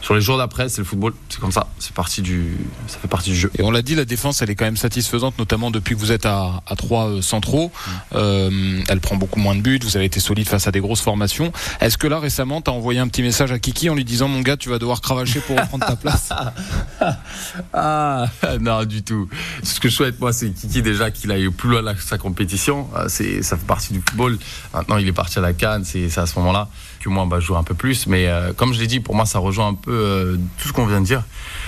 sur 0.00 0.14
les 0.14 0.20
jours 0.20 0.38
d'après, 0.38 0.68
c'est 0.68 0.78
le 0.78 0.84
football, 0.84 1.12
c'est 1.28 1.40
comme 1.40 1.52
ça, 1.52 1.66
c'est 1.78 1.92
parti 1.92 2.22
du, 2.22 2.56
ça 2.86 2.98
fait 2.98 3.08
partie 3.08 3.30
du 3.30 3.36
jeu. 3.36 3.50
Et 3.58 3.62
on 3.62 3.70
l'a 3.70 3.82
dit, 3.82 3.94
la 3.94 4.04
défense, 4.04 4.40
elle 4.40 4.50
est 4.50 4.54
quand 4.54 4.64
même 4.64 4.76
satisfaisante, 4.76 5.38
notamment 5.38 5.70
depuis 5.70 5.94
que 5.94 6.00
vous 6.00 6.12
êtes 6.12 6.26
à, 6.26 6.62
à 6.66 6.76
trois 6.76 7.08
euh, 7.08 7.22
centraux. 7.22 7.70
Euh, 8.14 8.80
elle 8.88 9.00
prend 9.00 9.16
beaucoup 9.16 9.40
moins 9.40 9.54
de 9.54 9.60
buts, 9.60 9.78
vous 9.82 9.96
avez 9.96 10.06
été 10.06 10.20
solide 10.20 10.48
face 10.48 10.66
à 10.66 10.70
des 10.70 10.80
grosses 10.80 11.02
formations. 11.02 11.52
Est-ce 11.80 11.98
que 11.98 12.06
là, 12.06 12.18
récemment, 12.18 12.62
tu 12.62 12.70
as 12.70 12.72
envoyé 12.72 12.98
un 12.98 13.08
petit 13.08 13.22
message 13.22 13.52
à 13.52 13.58
Kiki 13.58 13.90
en 13.90 13.94
lui 13.94 14.04
disant, 14.04 14.28
mon 14.28 14.40
gars, 14.40 14.56
tu 14.56 14.70
vas 14.70 14.78
devoir 14.78 15.00
cravacher 15.00 15.40
pour 15.40 15.58
reprendre 15.58 15.86
ta 15.86 15.96
place? 15.96 16.30
Ah 17.72 18.26
non 18.60 18.84
du 18.84 19.02
tout. 19.02 19.28
Ce 19.62 19.80
que 19.80 19.88
je 19.88 19.94
souhaite 19.94 20.20
moi 20.20 20.32
c'est 20.32 20.50
Kiki 20.50 20.82
déjà 20.82 21.10
qu'il 21.10 21.30
aille 21.30 21.48
plus 21.50 21.70
loin 21.70 21.82
de 21.82 21.98
sa 21.98 22.18
compétition. 22.18 22.88
Euh, 22.96 23.06
C'est 23.08 23.42
ça 23.42 23.56
fait 23.56 23.66
partie 23.66 23.92
du 23.92 24.00
football. 24.00 24.38
Maintenant 24.74 24.96
il 24.96 25.08
est 25.08 25.12
parti 25.12 25.38
à 25.38 25.42
la 25.42 25.52
Cannes, 25.52 25.84
c'est 25.84 26.08
c'est 26.10 26.20
à 26.20 26.26
ce 26.26 26.38
moment-là 26.38 26.68
que 27.00 27.08
moi 27.08 27.26
bah, 27.26 27.40
je 27.40 27.46
joue 27.46 27.56
un 27.56 27.64
peu 27.64 27.74
plus. 27.74 28.06
Mais 28.06 28.28
euh, 28.28 28.52
comme 28.52 28.72
je 28.72 28.80
l'ai 28.80 28.86
dit, 28.86 29.00
pour 29.00 29.14
moi 29.14 29.24
ça 29.24 29.38
rejoint 29.38 29.68
un 29.68 29.74
peu 29.74 29.90
euh, 29.92 30.36
tout 30.58 30.68
ce 30.68 30.72
qu'on 30.72 30.86
vient 30.86 31.00
de 31.00 31.06
dire. 31.06 31.24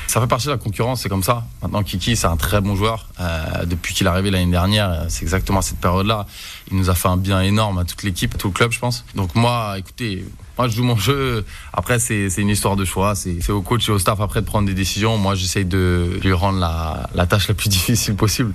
Ça 0.07 0.21
fait 0.21 0.27
partie 0.27 0.47
de 0.47 0.53
la 0.53 0.59
concurrence, 0.59 1.01
c'est 1.03 1.09
comme 1.09 1.23
ça. 1.23 1.45
Maintenant 1.62 1.83
Kiki 1.83 2.14
c'est 2.16 2.27
un 2.27 2.37
très 2.37 2.61
bon 2.61 2.77
joueur. 2.77 3.09
Euh, 3.21 3.64
depuis 3.64 3.95
qu'il 3.95 4.07
est 4.07 4.11
arrivé 4.11 4.31
l'année 4.31 4.51
dernière, 4.51 5.07
c'est 5.09 5.23
exactement 5.23 5.62
cette 5.62 5.79
période-là. 5.79 6.27
Il 6.71 6.77
nous 6.77 6.90
a 6.90 6.95
fait 6.95 7.09
un 7.09 7.16
bien 7.16 7.40
énorme 7.40 7.79
à 7.79 7.85
toute 7.85 8.03
l'équipe, 8.03 8.35
à 8.35 8.38
tout 8.38 8.49
le 8.49 8.55
club 8.55 8.71
je 8.73 8.79
pense. 8.79 9.05
Donc 9.14 9.35
moi 9.35 9.75
écoutez. 9.79 10.25
Moi, 10.59 10.68
je 10.68 10.77
joue 10.77 10.85
mon 10.85 10.97
jeu. 10.97 11.47
Après, 11.73 11.99
c'est 11.99 12.29
une 12.37 12.51
histoire 12.51 12.77
de 12.77 12.85
choix. 12.85 13.14
C'est 13.14 13.51
au 13.51 13.62
coach 13.62 13.88
et 13.88 13.92
au 13.92 13.99
staff 13.99 14.21
après 14.21 14.42
de 14.42 14.47
prendre 14.47 14.68
des 14.68 14.75
décisions. 14.75 15.16
Moi, 15.16 15.35
j'essaye 15.35 15.64
de 15.64 16.21
lui 16.23 16.35
rendre 16.35 16.59
la, 16.59 17.09
la 17.14 17.27
tâche 17.27 17.49
la 17.49 17.55
plus 17.55 17.68
difficile 17.71 18.14
possible. 18.16 18.53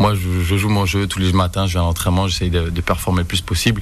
Moi, 0.00 0.14
je, 0.16 0.56
joue 0.56 0.68
mon 0.68 0.86
jeu 0.86 1.06
tous 1.06 1.20
les 1.20 1.32
matins. 1.32 1.68
Je 1.68 1.74
vais 1.74 1.78
à 1.78 1.82
l'entraînement. 1.82 2.26
J'essaye 2.26 2.50
de 2.50 2.80
performer 2.80 3.20
le 3.20 3.26
plus 3.26 3.42
possible, 3.42 3.80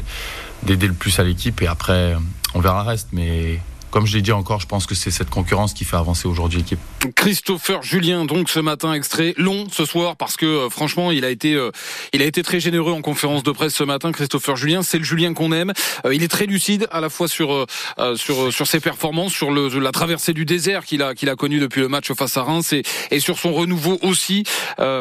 d'aider 0.66 0.87
le 0.87 0.94
plus 0.94 1.18
à 1.18 1.22
l'équipe. 1.22 1.61
Et 1.62 1.66
après, 1.66 2.14
on 2.55 2.61
verra 2.61 2.83
le 2.83 2.88
reste. 2.88 3.09
Mais 3.12 3.61
comme 3.94 4.07
je 4.09 4.16
l'ai 4.16 4.22
dit 4.22 4.33
encore, 4.33 4.59
je 4.59 4.66
pense 4.66 4.87
que 4.87 4.94
c'est 4.96 5.12
cette 5.12 5.30
concurrence 5.30 5.72
qui 5.72 5.85
fait 5.85 5.96
avancer 5.96 6.26
aujourd'hui 6.26 6.59
l'équipe. 6.59 6.80
Christopher 7.14 7.85
Julien, 7.85 8.24
donc 8.24 8.50
ce 8.50 8.59
matin 8.59 8.92
extrait 8.92 9.35
long 9.37 9.66
ce 9.70 9.85
soir 9.85 10.16
parce 10.16 10.37
que 10.37 10.46
euh, 10.46 10.68
franchement 10.68 11.12
il 11.12 11.24
a 11.24 11.30
été 11.30 11.54
euh, 11.54 11.70
il 12.12 12.20
a 12.20 12.24
été 12.24 12.42
très 12.42 12.59
généreux 12.59 12.92
en 12.92 13.02
conférence 13.02 13.44
de 13.44 13.52
presse 13.52 13.72
ce 13.72 13.85
matin. 13.85 14.11
Christopher 14.11 14.57
Julien, 14.57 14.83
c'est 14.83 14.98
le 14.98 15.04
Julien 15.04 15.33
qu'on 15.33 15.52
aime. 15.52 15.72
Euh, 16.04 16.12
il 16.12 16.24
est 16.24 16.28
très 16.28 16.46
lucide 16.46 16.88
à 16.90 17.00
la 17.00 17.09
fois 17.09 17.28
sur 17.28 17.52
euh, 17.52 18.16
sur 18.16 18.52
sur 18.52 18.66
ses 18.66 18.80
performances, 18.80 19.33
sur 19.33 19.52
le 19.52 19.68
la 19.78 19.92
traversée 19.92 20.33
du 20.33 20.44
désert 20.44 20.85
qu'il 20.85 21.00
a 21.00 21.14
qu'il 21.14 21.28
a 21.28 21.37
connu 21.37 21.61
depuis 21.61 21.80
le 21.80 21.88
match 21.88 22.12
face 22.14 22.37
à 22.37 22.42
Reims 22.42 22.72
et 22.72 22.83
et 23.12 23.20
sur 23.20 23.38
son 23.38 23.52
renouveau 23.52 24.00
aussi. 24.02 24.42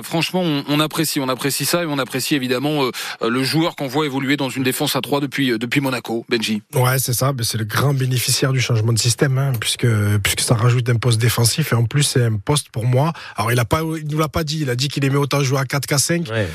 Franchement, 0.04 0.42
on, 0.42 0.64
on 0.68 0.80
apprécie 0.80 1.20
on 1.20 1.30
apprécie 1.30 1.66
ça 1.66 1.82
et 1.82 1.88
on 1.88 1.98
apprécie 1.98 2.36
évidemment 2.36 2.92
le 3.22 3.44
joueur 3.44 3.76
qu'on 3.76 3.88
voit 3.88 4.06
évoluer 4.06 4.38
dans 4.38 4.50
une 4.50 4.64
défense 4.64 4.96
à 4.96 5.02
3 5.02 5.20
depuis 5.20 5.58
depuis 5.58 5.82
Monaco, 5.82 6.26
Benji. 6.30 6.62
Ouais, 6.76 7.00
c'est 7.00 7.14
ça. 7.14 7.34
Ben, 7.34 7.44
c'est 7.44 7.58
le 7.58 7.66
grand 7.66 7.96
bénéficiaire 7.96 8.52
du 8.52 8.62
changement 8.62 8.83
de 8.92 9.00
système, 9.00 9.38
hein, 9.38 9.54
puisque 9.60 9.88
puisque 10.24 10.42
ça 10.42 10.56
rajoute 10.56 10.90
un 10.90 10.96
poste 10.96 11.22
défensif 11.22 11.72
et 11.72 11.76
en 11.76 11.86
plus 11.86 12.04
c'est 12.04 12.26
un 12.26 12.36
poste 12.36 12.70
pour 12.70 12.86
moi. 12.86 13.14
Alors 13.38 13.52
il 13.52 13.64
il 14.02 14.08
nous 14.10 14.18
l'a 14.18 14.28
pas 14.28 14.44
dit. 14.44 14.60
Il 14.62 14.70
a 14.70 14.76
dit 14.76 14.90
qu'il 14.90 15.06
aimait 15.06 15.18
autant 15.18 15.42
jouer 15.44 15.60
à 15.60 15.66
4 15.66 15.86
qu'à 15.86 15.98
5. 15.98 16.28
Ouais. 16.30 16.50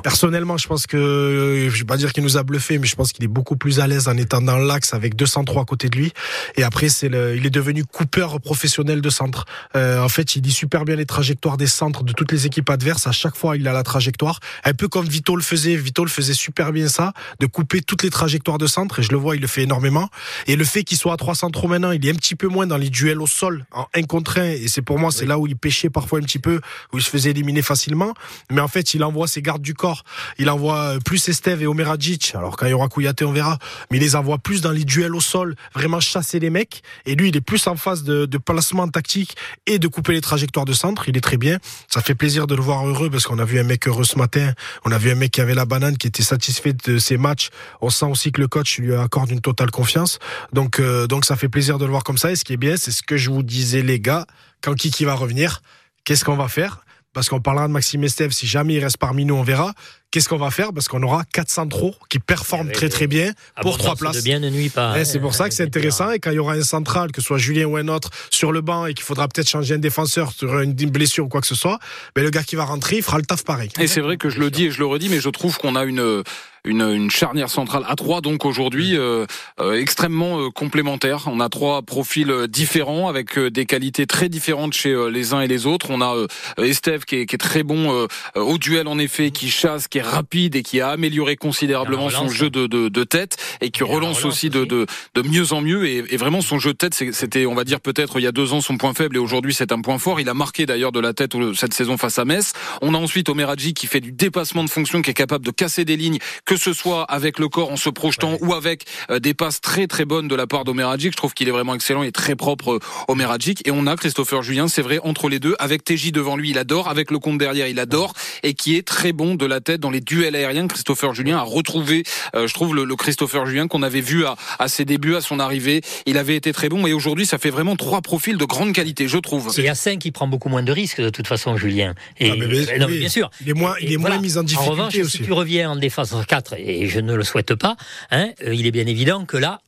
Personnellement, 0.00 0.56
je 0.56 0.66
pense 0.66 0.86
que 0.86 1.68
je 1.70 1.78
vais 1.78 1.84
pas 1.84 1.96
dire 1.96 2.12
qu'il 2.12 2.22
nous 2.22 2.36
a 2.36 2.42
bluffé, 2.42 2.78
mais 2.78 2.86
je 2.86 2.96
pense 2.96 3.12
qu'il 3.12 3.24
est 3.24 3.28
beaucoup 3.28 3.56
plus 3.56 3.80
à 3.80 3.86
l'aise 3.86 4.08
en 4.08 4.16
étant 4.16 4.40
dans 4.40 4.58
l'axe 4.58 4.94
avec 4.94 5.16
203 5.16 5.62
à 5.62 5.64
côté 5.64 5.88
de 5.88 5.98
lui. 5.98 6.12
Et 6.56 6.62
après, 6.62 6.88
c'est 6.88 7.08
le, 7.08 7.36
il 7.36 7.46
est 7.46 7.50
devenu 7.50 7.84
coupeur 7.84 8.40
professionnel 8.40 9.00
de 9.00 9.10
centre. 9.10 9.44
Euh, 9.76 10.02
en 10.02 10.08
fait, 10.08 10.36
il 10.36 10.42
lit 10.42 10.52
super 10.52 10.84
bien 10.84 10.96
les 10.96 11.06
trajectoires 11.06 11.56
des 11.56 11.66
centres 11.66 12.04
de 12.04 12.12
toutes 12.12 12.32
les 12.32 12.46
équipes 12.46 12.70
adverses. 12.70 13.06
À 13.06 13.12
chaque 13.12 13.36
fois, 13.36 13.56
il 13.56 13.68
a 13.68 13.72
la 13.72 13.82
trajectoire, 13.82 14.40
un 14.64 14.74
peu 14.74 14.88
comme 14.88 15.06
Vito 15.06 15.36
le 15.36 15.42
faisait. 15.42 15.76
Vito 15.76 16.04
le 16.04 16.10
faisait 16.10 16.34
super 16.34 16.72
bien 16.72 16.88
ça, 16.88 17.12
de 17.40 17.46
couper 17.46 17.82
toutes 17.82 18.02
les 18.02 18.10
trajectoires 18.10 18.58
de 18.58 18.66
centre. 18.66 19.00
Et 19.00 19.02
je 19.02 19.10
le 19.10 19.18
vois, 19.18 19.36
il 19.36 19.42
le 19.42 19.48
fait 19.48 19.62
énormément. 19.62 20.08
Et 20.46 20.56
le 20.56 20.64
fait 20.64 20.84
qu'il 20.84 20.96
soit 20.96 21.12
à 21.12 21.16
3 21.16 21.34
centraux 21.42 21.68
maintenant, 21.68 21.92
il 21.92 22.04
est 22.06 22.10
un 22.10 22.14
petit 22.14 22.34
peu 22.34 22.48
moins 22.48 22.66
dans 22.66 22.76
les 22.76 22.90
duels 22.90 23.20
au 23.20 23.26
sol, 23.26 23.66
en 23.72 23.86
1 23.94 24.02
contre 24.04 24.38
1. 24.38 24.44
Et 24.44 24.68
c'est 24.68 24.82
pour 24.82 24.98
moi, 24.98 25.10
c'est 25.12 25.26
là 25.26 25.38
où 25.38 25.46
il 25.46 25.56
pêchait 25.56 25.90
parfois 25.90 26.18
un 26.18 26.22
petit 26.22 26.38
peu, 26.38 26.60
où 26.92 26.98
il 26.98 27.02
se 27.02 27.10
faisait 27.10 27.30
éliminer 27.30 27.62
facilement. 27.62 28.14
Mais 28.50 28.60
en 28.60 28.68
fait, 28.68 28.94
il 28.94 29.04
envoie 29.04 29.28
ses 29.28 29.42
gardes 29.42 29.62
du 29.62 29.74
corps 29.74 30.04
il 30.38 30.50
envoie 30.50 30.98
plus 31.04 31.28
Esteve 31.28 31.62
et 31.62 31.66
Omeragic. 31.66 32.34
Alors 32.34 32.56
quand 32.56 32.66
il 32.66 32.70
y 32.70 32.72
aura 32.72 32.88
Kouyaté, 32.88 33.24
on 33.24 33.32
verra. 33.32 33.58
Mais 33.90 33.98
il 33.98 34.00
les 34.00 34.16
envoie 34.16 34.38
plus 34.38 34.60
dans 34.60 34.70
les 34.70 34.84
duels 34.84 35.14
au 35.14 35.20
sol, 35.20 35.54
vraiment 35.74 36.00
chasser 36.00 36.38
les 36.38 36.50
mecs. 36.50 36.82
Et 37.06 37.14
lui, 37.14 37.28
il 37.28 37.36
est 37.36 37.40
plus 37.40 37.66
en 37.66 37.76
phase 37.76 38.02
de, 38.02 38.26
de 38.26 38.38
placement 38.38 38.88
tactique 38.88 39.36
et 39.66 39.78
de 39.78 39.88
couper 39.88 40.12
les 40.12 40.20
trajectoires 40.20 40.64
de 40.64 40.72
centre. 40.72 41.08
Il 41.08 41.16
est 41.16 41.20
très 41.20 41.36
bien. 41.36 41.58
Ça 41.88 42.00
fait 42.00 42.14
plaisir 42.14 42.46
de 42.46 42.54
le 42.54 42.62
voir 42.62 42.86
heureux 42.86 43.10
parce 43.10 43.24
qu'on 43.24 43.38
a 43.38 43.44
vu 43.44 43.58
un 43.58 43.64
mec 43.64 43.86
heureux 43.86 44.04
ce 44.04 44.18
matin. 44.18 44.52
On 44.84 44.92
a 44.92 44.98
vu 44.98 45.10
un 45.10 45.14
mec 45.14 45.32
qui 45.32 45.40
avait 45.40 45.54
la 45.54 45.64
banane, 45.64 45.96
qui 45.96 46.06
était 46.06 46.22
satisfait 46.22 46.72
de 46.72 46.98
ses 46.98 47.16
matchs. 47.16 47.50
On 47.80 47.90
sent 47.90 48.06
aussi 48.06 48.32
que 48.32 48.40
le 48.40 48.48
coach 48.48 48.78
lui 48.78 48.94
accorde 48.94 49.30
une 49.30 49.40
totale 49.40 49.70
confiance. 49.70 50.18
Donc, 50.52 50.80
euh, 50.80 51.06
donc 51.06 51.24
ça 51.24 51.31
fait 51.36 51.48
plaisir 51.48 51.78
de 51.78 51.84
le 51.84 51.90
voir 51.90 52.04
comme 52.04 52.18
ça. 52.18 52.30
Et 52.30 52.36
ce 52.36 52.44
qui 52.44 52.52
est 52.52 52.58
bien, 52.58 52.76
c'est 52.76 52.90
ce 52.90 53.02
que 53.02 53.16
je 53.16 53.30
vous 53.30 53.42
disais, 53.42 53.82
les 53.82 54.00
gars, 54.00 54.26
quand 54.60 54.74
Kiki 54.74 55.04
va 55.04 55.14
revenir, 55.14 55.62
qu'est-ce 56.04 56.24
qu'on 56.24 56.36
va 56.36 56.48
faire? 56.48 56.84
Parce 57.12 57.28
qu'on 57.28 57.40
parlera 57.40 57.68
de 57.68 57.72
Maxime 57.72 58.04
Estève, 58.04 58.30
si 58.30 58.46
jamais 58.46 58.74
il 58.74 58.80
reste 58.82 58.96
parmi 58.96 59.26
nous, 59.26 59.34
on 59.34 59.42
verra. 59.42 59.74
Qu'est-ce 60.10 60.28
qu'on 60.30 60.38
va 60.38 60.50
faire? 60.50 60.72
Parce 60.72 60.88
qu'on 60.88 61.02
aura 61.02 61.24
400 61.24 61.68
trop 61.68 61.94
qui 62.08 62.18
performent 62.18 62.70
très 62.70 62.88
très 62.88 63.06
bien 63.06 63.32
pour 63.60 63.76
trois 63.76 63.96
places. 63.96 64.16
De 64.16 64.22
bien 64.22 64.38
ne 64.38 64.48
nuit 64.48 64.70
pas. 64.70 65.04
c'est 65.04 65.20
pour 65.20 65.34
ça 65.34 65.48
que 65.48 65.54
c'est 65.54 65.62
intéressant. 65.62 66.10
Et 66.10 66.20
quand 66.20 66.30
il 66.30 66.36
y 66.36 66.38
aura 66.38 66.54
un 66.54 66.62
central, 66.62 67.12
que 67.12 67.20
ce 67.20 67.26
soit 67.26 67.38
Julien 67.38 67.66
ou 67.66 67.76
un 67.76 67.88
autre, 67.88 68.08
sur 68.30 68.50
le 68.50 68.62
banc 68.62 68.86
et 68.86 68.94
qu'il 68.94 69.04
faudra 69.04 69.28
peut-être 69.28 69.48
changer 69.48 69.74
un 69.74 69.78
défenseur 69.78 70.32
sur 70.32 70.58
une 70.60 70.72
blessure 70.72 71.26
ou 71.26 71.28
quoi 71.28 71.42
que 71.42 71.46
ce 71.46 71.54
soit, 71.54 71.78
ben 72.14 72.24
le 72.24 72.30
gars 72.30 72.44
qui 72.44 72.56
va 72.56 72.64
rentrer, 72.64 72.96
il 72.96 73.02
fera 73.02 73.18
le 73.18 73.24
taf 73.24 73.44
pareil. 73.44 73.70
Et 73.78 73.86
c'est 73.86 74.00
vrai 74.00 74.16
que 74.16 74.30
je 74.30 74.38
le 74.38 74.50
dis 74.50 74.66
et 74.66 74.70
je 74.70 74.78
le 74.78 74.86
redis, 74.86 75.10
mais 75.10 75.20
je 75.20 75.28
trouve 75.28 75.58
qu'on 75.58 75.76
a 75.76 75.84
une 75.84 76.22
une, 76.64 76.82
une, 76.82 77.10
charnière 77.10 77.50
centrale 77.50 77.84
à 77.88 77.96
trois 77.96 78.20
donc 78.20 78.44
aujourd'hui 78.44 78.96
euh, 78.96 79.26
euh, 79.60 79.80
extrêmement 79.80 80.40
euh, 80.40 80.50
complémentaire. 80.50 81.24
On 81.26 81.40
a 81.40 81.48
trois 81.48 81.82
profils 81.82 82.32
différents 82.48 83.08
avec 83.08 83.38
des 83.38 83.66
qualités 83.66 84.06
très 84.06 84.28
différentes 84.28 84.72
chez 84.72 84.94
les 85.10 85.34
uns 85.34 85.40
et 85.40 85.48
les 85.48 85.66
autres. 85.66 85.90
On 85.90 86.00
a 86.00 86.14
Esteve 86.58 87.04
qui 87.04 87.16
est, 87.16 87.26
qui 87.26 87.34
est, 87.34 87.38
très 87.38 87.62
bon 87.62 88.06
au 88.36 88.58
duel 88.58 88.86
en 88.86 88.98
effet, 88.98 89.30
qui 89.30 89.50
chasse, 89.50 89.88
qui 89.88 89.98
est 89.98 90.02
rapide 90.02 90.54
et 90.54 90.62
qui 90.62 90.80
a 90.80 90.90
amélioré 90.90 91.36
considérablement 91.36 92.08
son 92.10 92.28
jeu 92.28 92.50
de, 92.50 92.66
de, 92.66 92.88
de, 92.88 93.04
tête 93.04 93.36
et 93.60 93.70
qui 93.70 93.82
relance, 93.82 94.24
aussi 94.24 94.50
de, 94.50 94.64
de, 94.64 94.86
de, 95.14 95.22
mieux 95.22 95.52
en 95.52 95.60
mieux. 95.60 95.86
Et, 95.86 96.04
et, 96.10 96.16
vraiment 96.16 96.40
son 96.40 96.58
jeu 96.58 96.72
de 96.72 96.78
tête, 96.78 96.94
c'était 96.94 97.46
on 97.46 97.54
va 97.54 97.64
dire 97.64 97.80
peut-être 97.80 98.20
il 98.20 98.22
y 98.22 98.26
a 98.26 98.32
deux 98.32 98.52
ans 98.52 98.60
son 98.60 98.76
point 98.76 98.94
faible 98.94 99.16
et 99.16 99.18
aujourd'hui 99.18 99.54
c'est 99.54 99.72
un 99.72 99.80
point 99.80 99.98
fort. 99.98 100.20
Il 100.20 100.28
a 100.28 100.34
marqué 100.34 100.66
d'ailleurs 100.66 100.92
de 100.92 101.00
la 101.00 101.12
tête 101.12 101.32
cette 101.54 101.74
saison 101.74 101.96
face 101.96 102.18
à 102.18 102.24
Metz. 102.24 102.52
On 102.80 102.94
a 102.94 102.98
ensuite 102.98 103.28
Omeradji 103.28 103.74
qui 103.74 103.86
fait 103.86 104.00
du 104.00 104.12
dépassement 104.12 104.64
de 104.64 104.70
fonction, 104.70 105.02
qui 105.02 105.10
est 105.10 105.14
capable 105.14 105.44
de 105.44 105.50
casser 105.50 105.84
des 105.84 105.96
lignes 105.96 106.18
que 106.44 106.51
ce 106.56 106.72
soit 106.72 107.04
avec 107.04 107.38
le 107.38 107.48
corps 107.48 107.70
en 107.70 107.76
se 107.76 107.90
projetant 107.90 108.36
ou 108.40 108.54
avec 108.54 108.84
euh, 109.10 109.18
des 109.18 109.34
passes 109.34 109.60
très 109.60 109.86
très 109.86 110.04
bonnes 110.04 110.28
de 110.28 110.34
la 110.34 110.46
part 110.46 110.64
d'Omeragic. 110.64 111.12
Je 111.12 111.16
trouve 111.16 111.34
qu'il 111.34 111.48
est 111.48 111.52
vraiment 111.52 111.74
excellent 111.74 112.02
et 112.02 112.12
très 112.12 112.36
propre 112.36 112.78
Omeragic. 113.08 113.60
Euh, 113.66 113.70
et 113.70 113.70
on 113.70 113.86
a 113.86 113.96
Christopher 113.96 114.42
Julien, 114.42 114.68
c'est 114.68 114.82
vrai, 114.82 114.98
entre 115.02 115.28
les 115.28 115.38
deux, 115.38 115.54
avec 115.58 115.84
TJ 115.84 116.12
devant 116.12 116.36
lui, 116.36 116.50
il 116.50 116.58
adore, 116.58 116.88
avec 116.88 117.10
le 117.10 117.18
compte 117.18 117.38
derrière, 117.38 117.68
il 117.68 117.78
adore, 117.78 118.14
et 118.42 118.54
qui 118.54 118.76
est 118.76 118.82
très 118.86 119.12
bon 119.12 119.34
de 119.34 119.46
la 119.46 119.60
tête 119.60 119.80
dans 119.80 119.90
les 119.90 120.00
duels 120.00 120.34
aériens. 120.34 120.66
Christopher 120.66 121.14
Julien 121.14 121.38
a 121.38 121.42
retrouvé, 121.42 122.02
euh, 122.34 122.46
je 122.46 122.54
trouve, 122.54 122.74
le, 122.74 122.96
Christopher 122.96 123.46
Julien 123.46 123.68
qu'on 123.68 123.82
avait 123.82 124.00
vu 124.00 124.24
à, 124.26 124.36
à, 124.58 124.68
ses 124.68 124.84
débuts, 124.84 125.16
à 125.16 125.20
son 125.20 125.40
arrivée. 125.40 125.80
Il 126.06 126.18
avait 126.18 126.36
été 126.36 126.52
très 126.52 126.68
bon 126.68 126.86
et 126.86 126.92
aujourd'hui, 126.92 127.26
ça 127.26 127.38
fait 127.38 127.50
vraiment 127.50 127.76
trois 127.76 128.00
profils 128.00 128.36
de 128.36 128.44
grande 128.44 128.72
qualité, 128.72 129.08
je 129.08 129.18
trouve. 129.18 129.50
C'est 129.50 129.62
Yassin 129.62 129.96
qui 129.96 130.10
prend 130.10 130.26
beaucoup 130.26 130.48
moins 130.48 130.62
de 130.62 130.72
risques 130.72 131.00
de 131.00 131.10
toute 131.10 131.26
façon, 131.26 131.56
Julien. 131.56 131.94
Et, 132.18 132.30
ah, 132.30 132.34
mais, 132.38 132.98
bien 132.98 133.08
sûr. 133.08 133.30
Il 133.40 133.50
est 133.50 133.54
moins, 133.54 133.74
il 133.80 133.92
est 133.92 133.96
moins 133.96 134.18
mis 134.18 134.36
en 134.36 134.42
difficulté 134.42 134.68
en 134.68 134.72
revanche, 134.72 134.94
aussi. 134.96 135.18
Si 135.18 135.22
tu 135.22 135.32
reviens 135.32 135.70
en 135.70 135.76
défense 135.76 136.14
4 136.28 136.41
et 136.56 136.82
et 136.82 136.88
je 136.88 137.00
ne 137.00 137.14
le 137.14 137.22
souhaite 137.22 137.54
pas, 137.54 137.76
hein, 138.10 138.30
euh, 138.44 138.54
il 138.54 138.66
est 138.66 138.70
bien 138.70 138.86
évident 138.86 139.24
que 139.24 139.36
là, 139.36 139.60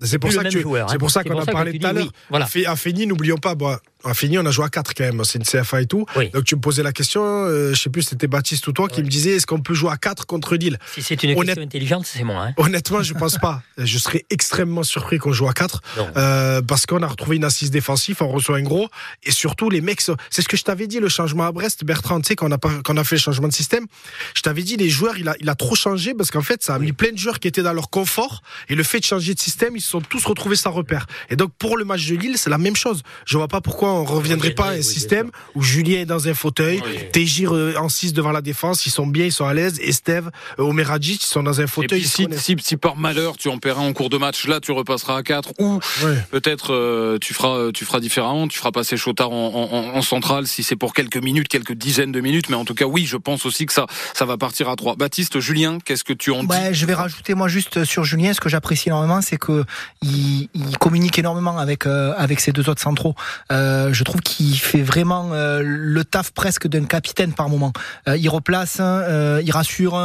c'est 0.00 0.18
pour, 0.18 0.32
ça 0.32 0.42
que 0.42 0.50
c'est 0.50 0.58
hein. 0.58 0.98
pour 0.98 1.10
ça 1.10 1.22
qu'on 1.22 1.38
a 1.38 1.46
parlé 1.46 1.78
tout 1.78 1.86
à 1.86 1.92
l'heure. 1.92 2.10
Voilà. 2.28 2.48
N'oublions 3.06 3.36
pas, 3.36 3.54
Fény, 4.14 4.38
on 4.38 4.46
a 4.46 4.50
joué 4.50 4.64
à 4.64 4.68
4 4.68 4.94
quand 4.94 5.04
même, 5.04 5.24
c'est 5.24 5.38
une 5.38 5.44
CFA 5.44 5.82
et 5.82 5.86
tout. 5.86 6.06
Donc 6.32 6.44
tu 6.44 6.56
me 6.56 6.60
posais 6.60 6.82
la 6.82 6.92
question, 6.92 7.22
euh, 7.24 7.74
je 7.74 7.80
sais 7.80 7.90
plus, 7.90 8.02
c'était 8.02 8.26
Baptiste 8.26 8.66
ou 8.66 8.72
toi 8.72 8.88
qui 8.88 9.02
me 9.02 9.08
disait, 9.08 9.36
est-ce 9.36 9.46
qu'on 9.46 9.60
peut 9.60 9.74
jouer 9.74 9.90
à 9.90 9.96
4 9.96 10.26
contre 10.26 10.56
Lille? 10.56 10.78
Si 10.94 11.02
c'est 11.02 11.22
une 11.22 11.34
question 11.34 11.62
intelligente, 11.62 12.06
c'est 12.06 12.24
moi. 12.24 12.46
Hein. 12.46 12.54
Honnêtement, 12.56 13.02
je 13.02 13.14
pense 13.14 13.38
pas. 13.38 13.62
Je 13.78 13.98
serais 13.98 14.24
extrêmement 14.30 14.82
surpris 14.82 15.18
qu'on 15.18 15.32
joue 15.32 15.48
à 15.48 15.52
4 15.52 15.80
euh, 16.16 16.62
parce 16.62 16.86
qu'on 16.86 17.02
a 17.02 17.06
retrouvé 17.06 17.36
une 17.36 17.44
assise 17.44 17.70
défensive, 17.70 18.18
on 18.20 18.28
reçoit 18.28 18.56
un 18.56 18.62
gros 18.62 18.88
et 19.22 19.30
surtout 19.30 19.70
les 19.70 19.80
mecs, 19.80 20.00
c'est 20.00 20.42
ce 20.42 20.48
que 20.48 20.56
je 20.56 20.64
t'avais 20.64 20.86
dit, 20.86 21.00
le 21.00 21.08
changement 21.08 21.44
à 21.44 21.52
Brest, 21.52 21.84
Bertrand, 21.84 22.20
tu 22.20 22.28
sais, 22.28 22.36
qu'on 22.36 22.52
a, 22.52 22.58
qu'on 22.58 22.96
a 22.96 23.04
fait 23.04 23.16
le 23.16 23.20
changement 23.20 23.48
de 23.48 23.52
système, 23.52 23.86
je 24.34 24.42
t'avais 24.42 24.62
dit, 24.62 24.76
les 24.76 24.88
joueurs, 24.88 25.18
il 25.18 25.28
a, 25.28 25.34
il 25.40 25.48
a 25.48 25.54
trop 25.54 25.74
changé 25.74 26.14
parce 26.14 26.30
qu'en 26.30 26.42
fait, 26.42 26.62
ça 26.62 26.74
a 26.74 26.78
mis 26.78 26.92
plein 26.92 27.12
de 27.12 27.18
joueurs 27.18 27.40
qui 27.40 27.48
étaient 27.48 27.62
dans 27.62 27.72
leur 27.72 27.90
confort 27.90 28.42
et 28.68 28.74
le 28.74 28.82
fait 28.82 29.00
de 29.00 29.04
changer 29.04 29.34
de 29.34 29.40
système, 29.40 29.76
ils 29.76 29.80
se 29.80 29.90
sont 29.90 30.00
tous 30.00 30.24
retrouvés 30.24 30.56
sans 30.56 30.72
repère. 30.72 31.06
Et 31.30 31.36
donc 31.36 31.52
pour 31.58 31.76
le 31.76 31.84
match 31.84 32.06
de 32.06 32.16
Lille, 32.16 32.38
c'est 32.38 32.50
la 32.50 32.58
même 32.58 32.76
chose. 32.76 33.02
Je 33.26 33.36
vois 33.36 33.48
pas 33.48 33.60
pourquoi 33.60 33.91
on 33.92 34.04
reviendrait 34.04 34.50
pas 34.50 34.70
à 34.70 34.72
un 34.72 34.82
système 34.82 35.30
où 35.54 35.62
Julien 35.62 36.00
est 36.00 36.06
dans 36.06 36.28
un 36.28 36.34
fauteuil, 36.34 36.82
Tégir 37.12 37.54
euh, 37.54 37.74
en 37.78 37.88
6 37.88 38.12
devant 38.12 38.32
la 38.32 38.40
défense, 38.40 38.86
ils 38.86 38.90
sont 38.90 39.06
bien, 39.06 39.26
ils 39.26 39.32
sont 39.32 39.46
à 39.46 39.54
l'aise, 39.54 39.78
Esteve, 39.80 40.30
euh, 40.58 40.62
Omeragic, 40.62 41.22
ils 41.22 41.26
sont 41.26 41.42
dans 41.42 41.60
un 41.60 41.66
fauteuil. 41.66 42.02
si, 42.02 42.26
si, 42.36 42.76
par 42.76 42.96
malheur 42.96 43.36
tu 43.36 43.48
en 43.48 43.58
paieras 43.58 43.82
en 43.82 43.92
cours 43.92 44.10
de 44.10 44.16
match, 44.16 44.46
là 44.46 44.60
tu 44.60 44.72
repasseras 44.72 45.18
à 45.18 45.22
4 45.22 45.52
ou 45.58 45.80
peut-être 46.30 46.72
euh, 46.72 47.18
tu 47.20 47.34
feras 47.34 47.70
tu 47.72 47.84
feras 47.84 48.00
différemment, 48.00 48.48
tu 48.48 48.58
feras 48.58 48.72
passer 48.72 48.96
Chotard 48.96 49.30
en, 49.30 49.68
en, 49.72 49.96
en 49.96 50.02
centrale 50.02 50.46
si 50.46 50.62
c'est 50.62 50.76
pour 50.76 50.94
quelques 50.94 51.16
minutes, 51.16 51.48
quelques 51.48 51.72
dizaines 51.74 52.12
de 52.12 52.20
minutes, 52.20 52.48
mais 52.48 52.56
en 52.56 52.64
tout 52.64 52.74
cas 52.74 52.86
oui, 52.86 53.06
je 53.06 53.16
pense 53.16 53.46
aussi 53.46 53.66
que 53.66 53.72
ça 53.72 53.86
ça 54.14 54.24
va 54.24 54.36
partir 54.36 54.68
à 54.68 54.76
3. 54.76 54.96
Baptiste, 54.96 55.40
Julien, 55.40 55.78
qu'est-ce 55.84 56.04
que 56.04 56.12
tu 56.12 56.30
en 56.30 56.44
dis? 56.44 56.56
Je 56.72 56.86
vais 56.86 56.94
rajouter 56.94 57.34
moi 57.34 57.48
juste 57.48 57.84
sur 57.84 58.04
Julien, 58.04 58.32
ce 58.32 58.40
que 58.40 58.48
j'apprécie 58.48 58.88
énormément, 58.88 59.20
c'est 59.20 59.36
que 59.36 59.64
il, 60.02 60.48
il 60.54 60.78
communique 60.78 61.18
énormément 61.18 61.58
avec 61.58 61.86
euh, 61.86 62.14
avec 62.16 62.40
ses 62.40 62.52
deux 62.52 62.68
autres 62.68 62.80
centraux. 62.80 63.14
Euh, 63.50 63.81
je 63.92 64.04
trouve 64.04 64.20
qu'il 64.20 64.56
fait 64.58 64.82
vraiment 64.82 65.30
euh, 65.32 65.62
le 65.64 66.04
taf 66.04 66.30
presque 66.30 66.68
d'un 66.68 66.84
capitaine 66.84 67.32
par 67.32 67.48
moment. 67.48 67.72
il 68.06 68.28
replace, 68.28 68.80
il 68.80 69.50
rassure, 69.50 70.00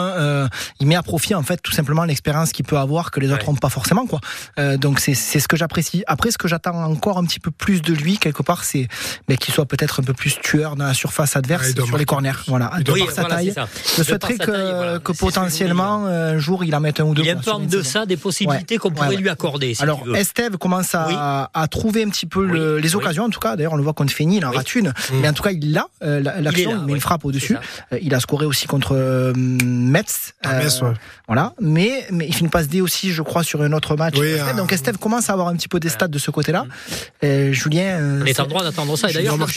il 0.80 0.88
met 0.88 0.96
à 0.96 1.04
profit 1.04 1.36
en 1.36 1.44
fait 1.44 1.58
tout 1.62 1.72
simplement 1.72 2.04
l'expérience 2.04 2.52
qu'il 2.52 2.66
peut 2.66 2.78
avoir 2.78 3.12
que 3.12 3.20
les 3.20 3.32
autres 3.32 3.46
n'ont 3.46 3.56
pas 3.56 3.70
forcément 3.70 4.06
quoi. 4.06 4.20
donc 4.78 5.00
c'est 5.00 5.13
c'est 5.13 5.40
ce 5.40 5.48
que 5.48 5.58
j'apprécie. 5.58 6.04
Après 6.08 6.32
ce 6.32 6.38
que 6.38 6.48
j'attends 6.48 6.84
encore 6.84 7.18
un 7.18 7.26
petit 7.26 7.40
peu 7.40 7.52
plus 7.52 7.82
de 7.82 7.94
lui 7.94 8.18
quelque 8.18 8.44
part, 8.44 8.63
c'est 8.63 8.88
mais 9.28 9.38
qu'il 9.38 9.54
soit 9.54 9.66
peut-être 9.66 10.00
un 10.00 10.04
peu 10.04 10.13
plus 10.13 10.40
tueur 10.42 10.76
dans 10.76 10.86
la 10.86 10.94
surface 10.94 11.36
adverse 11.36 11.74
sur 11.74 11.98
les 11.98 12.06
corners. 12.06 12.32
Voilà, 12.48 12.72
de 12.80 12.92
par 12.92 13.12
sa 13.12 13.26
taille. 13.26 13.54
Je 13.98 14.04
souhaiterais 14.04 14.38
que, 14.38 14.98
que 15.00 15.12
potentiellement 15.12 16.06
un 16.06 16.38
jour 16.38 16.63
il 16.63 16.76
en 16.76 16.80
mette 16.80 17.00
un 17.00 17.06
ou 17.06 17.13
deux. 17.13 17.24
Il 17.24 17.28
y 17.28 17.32
a 17.32 17.38
un 17.38 17.60
peu 17.60 17.66
de 17.66 17.82
ça 17.82 18.06
des 18.06 18.18
possibilités 18.18 18.78
qu'on 18.78 18.92
pourrait 18.92 19.16
lui 19.16 19.30
accorder. 19.30 19.74
Si 19.74 19.84
Alors 19.84 20.04
Esteve 20.16 20.58
commence 20.58 20.96
à, 20.96 21.50
à, 21.54 21.68
trouver 21.68 22.04
un 22.04 22.10
petit 22.10 22.26
peu 22.26 22.78
les 22.78 22.96
occasions, 22.96 23.26
en 23.26 23.30
tout 23.30 23.40
cas. 23.40 23.56
D'ailleurs, 23.68 23.74
on 23.74 23.78
le 23.78 23.84
voit 23.84 23.94
contre 23.94 24.14
Fény, 24.14 24.38
il 24.38 24.46
en 24.46 24.52
rate 24.52 24.76
une. 24.76 24.88
Mm. 24.88 25.20
Mais 25.22 25.28
en 25.28 25.34
tout 25.34 25.44
cas, 25.44 25.52
il 25.52 25.78
a 25.78 25.88
euh, 26.02 26.22
l'action, 26.22 26.72
il, 26.80 26.86
met 26.86 26.94
une 26.94 27.02
frappe 27.02 27.26
au-dessus. 27.26 27.58
Euh, 27.92 28.00
il 28.02 28.14
a 28.14 28.22
scoré 28.22 28.46
aussi 28.46 28.66
contre 28.66 28.96
euh, 28.96 29.34
Metz. 29.36 30.34
Ah, 30.44 30.62
voilà. 31.28 31.54
Mais, 31.60 32.08
mais 32.12 32.28
il 32.28 32.34
fait 32.34 32.42
une 32.42 32.50
passe 32.50 32.70
D 32.70 32.80
aussi, 32.80 33.12
je 33.12 33.22
crois, 33.22 33.44
sur 33.44 33.62
un 33.62 33.74
autre 33.74 33.98
match. 33.98 34.16
Donc 34.56 34.72
Esteve 34.72 34.98
commence 34.98 35.30
à 35.30 35.34
avoir 35.34 35.50
un 35.50 35.56
petit 35.58 35.68
peu 35.68 35.82
des 35.82 35.90
stats 35.90 36.08
de 36.08 36.18
ce 36.18 36.32
côté-là. 36.32 36.66
Mm. 37.22 37.52
Julien. 37.52 38.22
on 38.22 38.26
est 38.26 38.40
en 38.40 38.48
droit 38.48 38.64
d'attendre 38.64 38.98
ça. 38.98 39.10
Et 39.10 39.14
d'ailleurs, 39.14 39.38
quand 39.38 39.48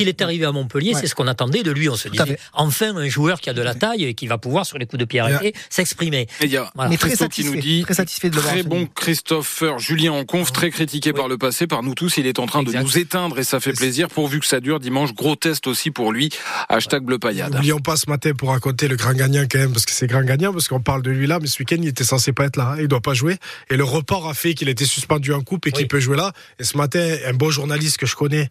il 0.00 0.08
est 0.08 0.22
arrivé 0.22 0.44
à 0.44 0.52
Montpellier, 0.52 0.94
c'est 0.94 1.08
ce 1.08 1.16
qu'on 1.16 1.26
attendait 1.26 1.64
de 1.64 1.72
lui. 1.72 1.88
On 1.88 1.96
se 1.96 2.08
disait, 2.08 2.38
enfin, 2.52 2.94
un 2.94 3.08
joueur 3.08 3.40
qui 3.40 3.50
a 3.50 3.52
de 3.52 3.62
la 3.62 3.74
taille 3.74 4.04
et 4.04 4.14
qui 4.14 4.28
va 4.28 4.38
pouvoir, 4.38 4.64
sur 4.64 4.78
les 4.78 4.86
coups 4.86 5.00
de 5.00 5.04
pied 5.04 5.18
arrêtés, 5.18 5.54
s'exprimer. 5.70 6.28
Mais 6.40 6.96
très 6.96 7.16
satisfait, 7.16 7.28
qui 7.28 7.56
nous 7.56 7.60
dit, 7.60 7.82
très 7.82 7.94
satisfait 7.94 8.30
de 8.30 8.36
le 8.36 8.42
Très 8.42 8.62
bon 8.62 8.86
Christopher 8.86 9.78
Julien 9.78 10.12
en 10.12 10.24
conf, 10.24 10.52
très 10.52 10.70
critiqué 10.70 11.12
par 11.12 11.26
le 11.26 11.38
passé, 11.38 11.66
par 11.66 11.82
nous 11.82 11.94
tous. 11.94 12.18
Il 12.18 12.26
est 12.26 12.38
en 12.38 12.46
train 12.46 12.62
de 12.62 12.72
nous 12.72 12.98
éteindre 12.98 13.13
et 13.36 13.44
ça 13.44 13.60
fait 13.60 13.72
plaisir 13.72 14.08
pourvu 14.08 14.40
que 14.40 14.46
ça 14.46 14.60
dure 14.60 14.80
dimanche. 14.80 15.14
Gros 15.14 15.36
test 15.36 15.66
aussi 15.66 15.90
pour 15.90 16.12
lui. 16.12 16.30
Hashtag 16.68 17.02
bleu 17.02 17.18
paillade. 17.18 17.52
N'oublions 17.52 17.78
pas 17.78 17.96
ce 17.96 18.10
matin 18.10 18.32
pour 18.34 18.50
raconter 18.50 18.88
le 18.88 18.96
grand 18.96 19.12
gagnant 19.12 19.44
quand 19.50 19.58
même, 19.58 19.72
parce 19.72 19.86
que 19.86 19.92
c'est 19.92 20.06
grand 20.06 20.22
gagnant, 20.22 20.52
parce 20.52 20.68
qu'on 20.68 20.80
parle 20.80 21.02
de 21.02 21.10
lui 21.10 21.26
là, 21.26 21.38
mais 21.40 21.46
ce 21.46 21.58
week-end 21.60 21.76
il 21.78 21.88
était 21.88 22.04
censé 22.04 22.32
pas 22.32 22.46
être 22.46 22.56
là. 22.56 22.72
Hein. 22.72 22.76
Il 22.80 22.88
doit 22.88 23.00
pas 23.00 23.14
jouer. 23.14 23.36
Et 23.70 23.76
le 23.76 23.84
report 23.84 24.28
a 24.28 24.34
fait 24.34 24.54
qu'il 24.54 24.68
était 24.68 24.84
suspendu 24.84 25.32
en 25.32 25.42
coupe 25.42 25.66
et 25.66 25.72
qu'il 25.72 25.88
peut 25.88 26.00
jouer 26.00 26.16
là. 26.16 26.32
Et 26.58 26.64
ce 26.64 26.76
matin, 26.76 27.16
un 27.26 27.34
beau 27.34 27.50
journaliste 27.50 27.98
que 27.98 28.06
je 28.06 28.16
connais, 28.16 28.50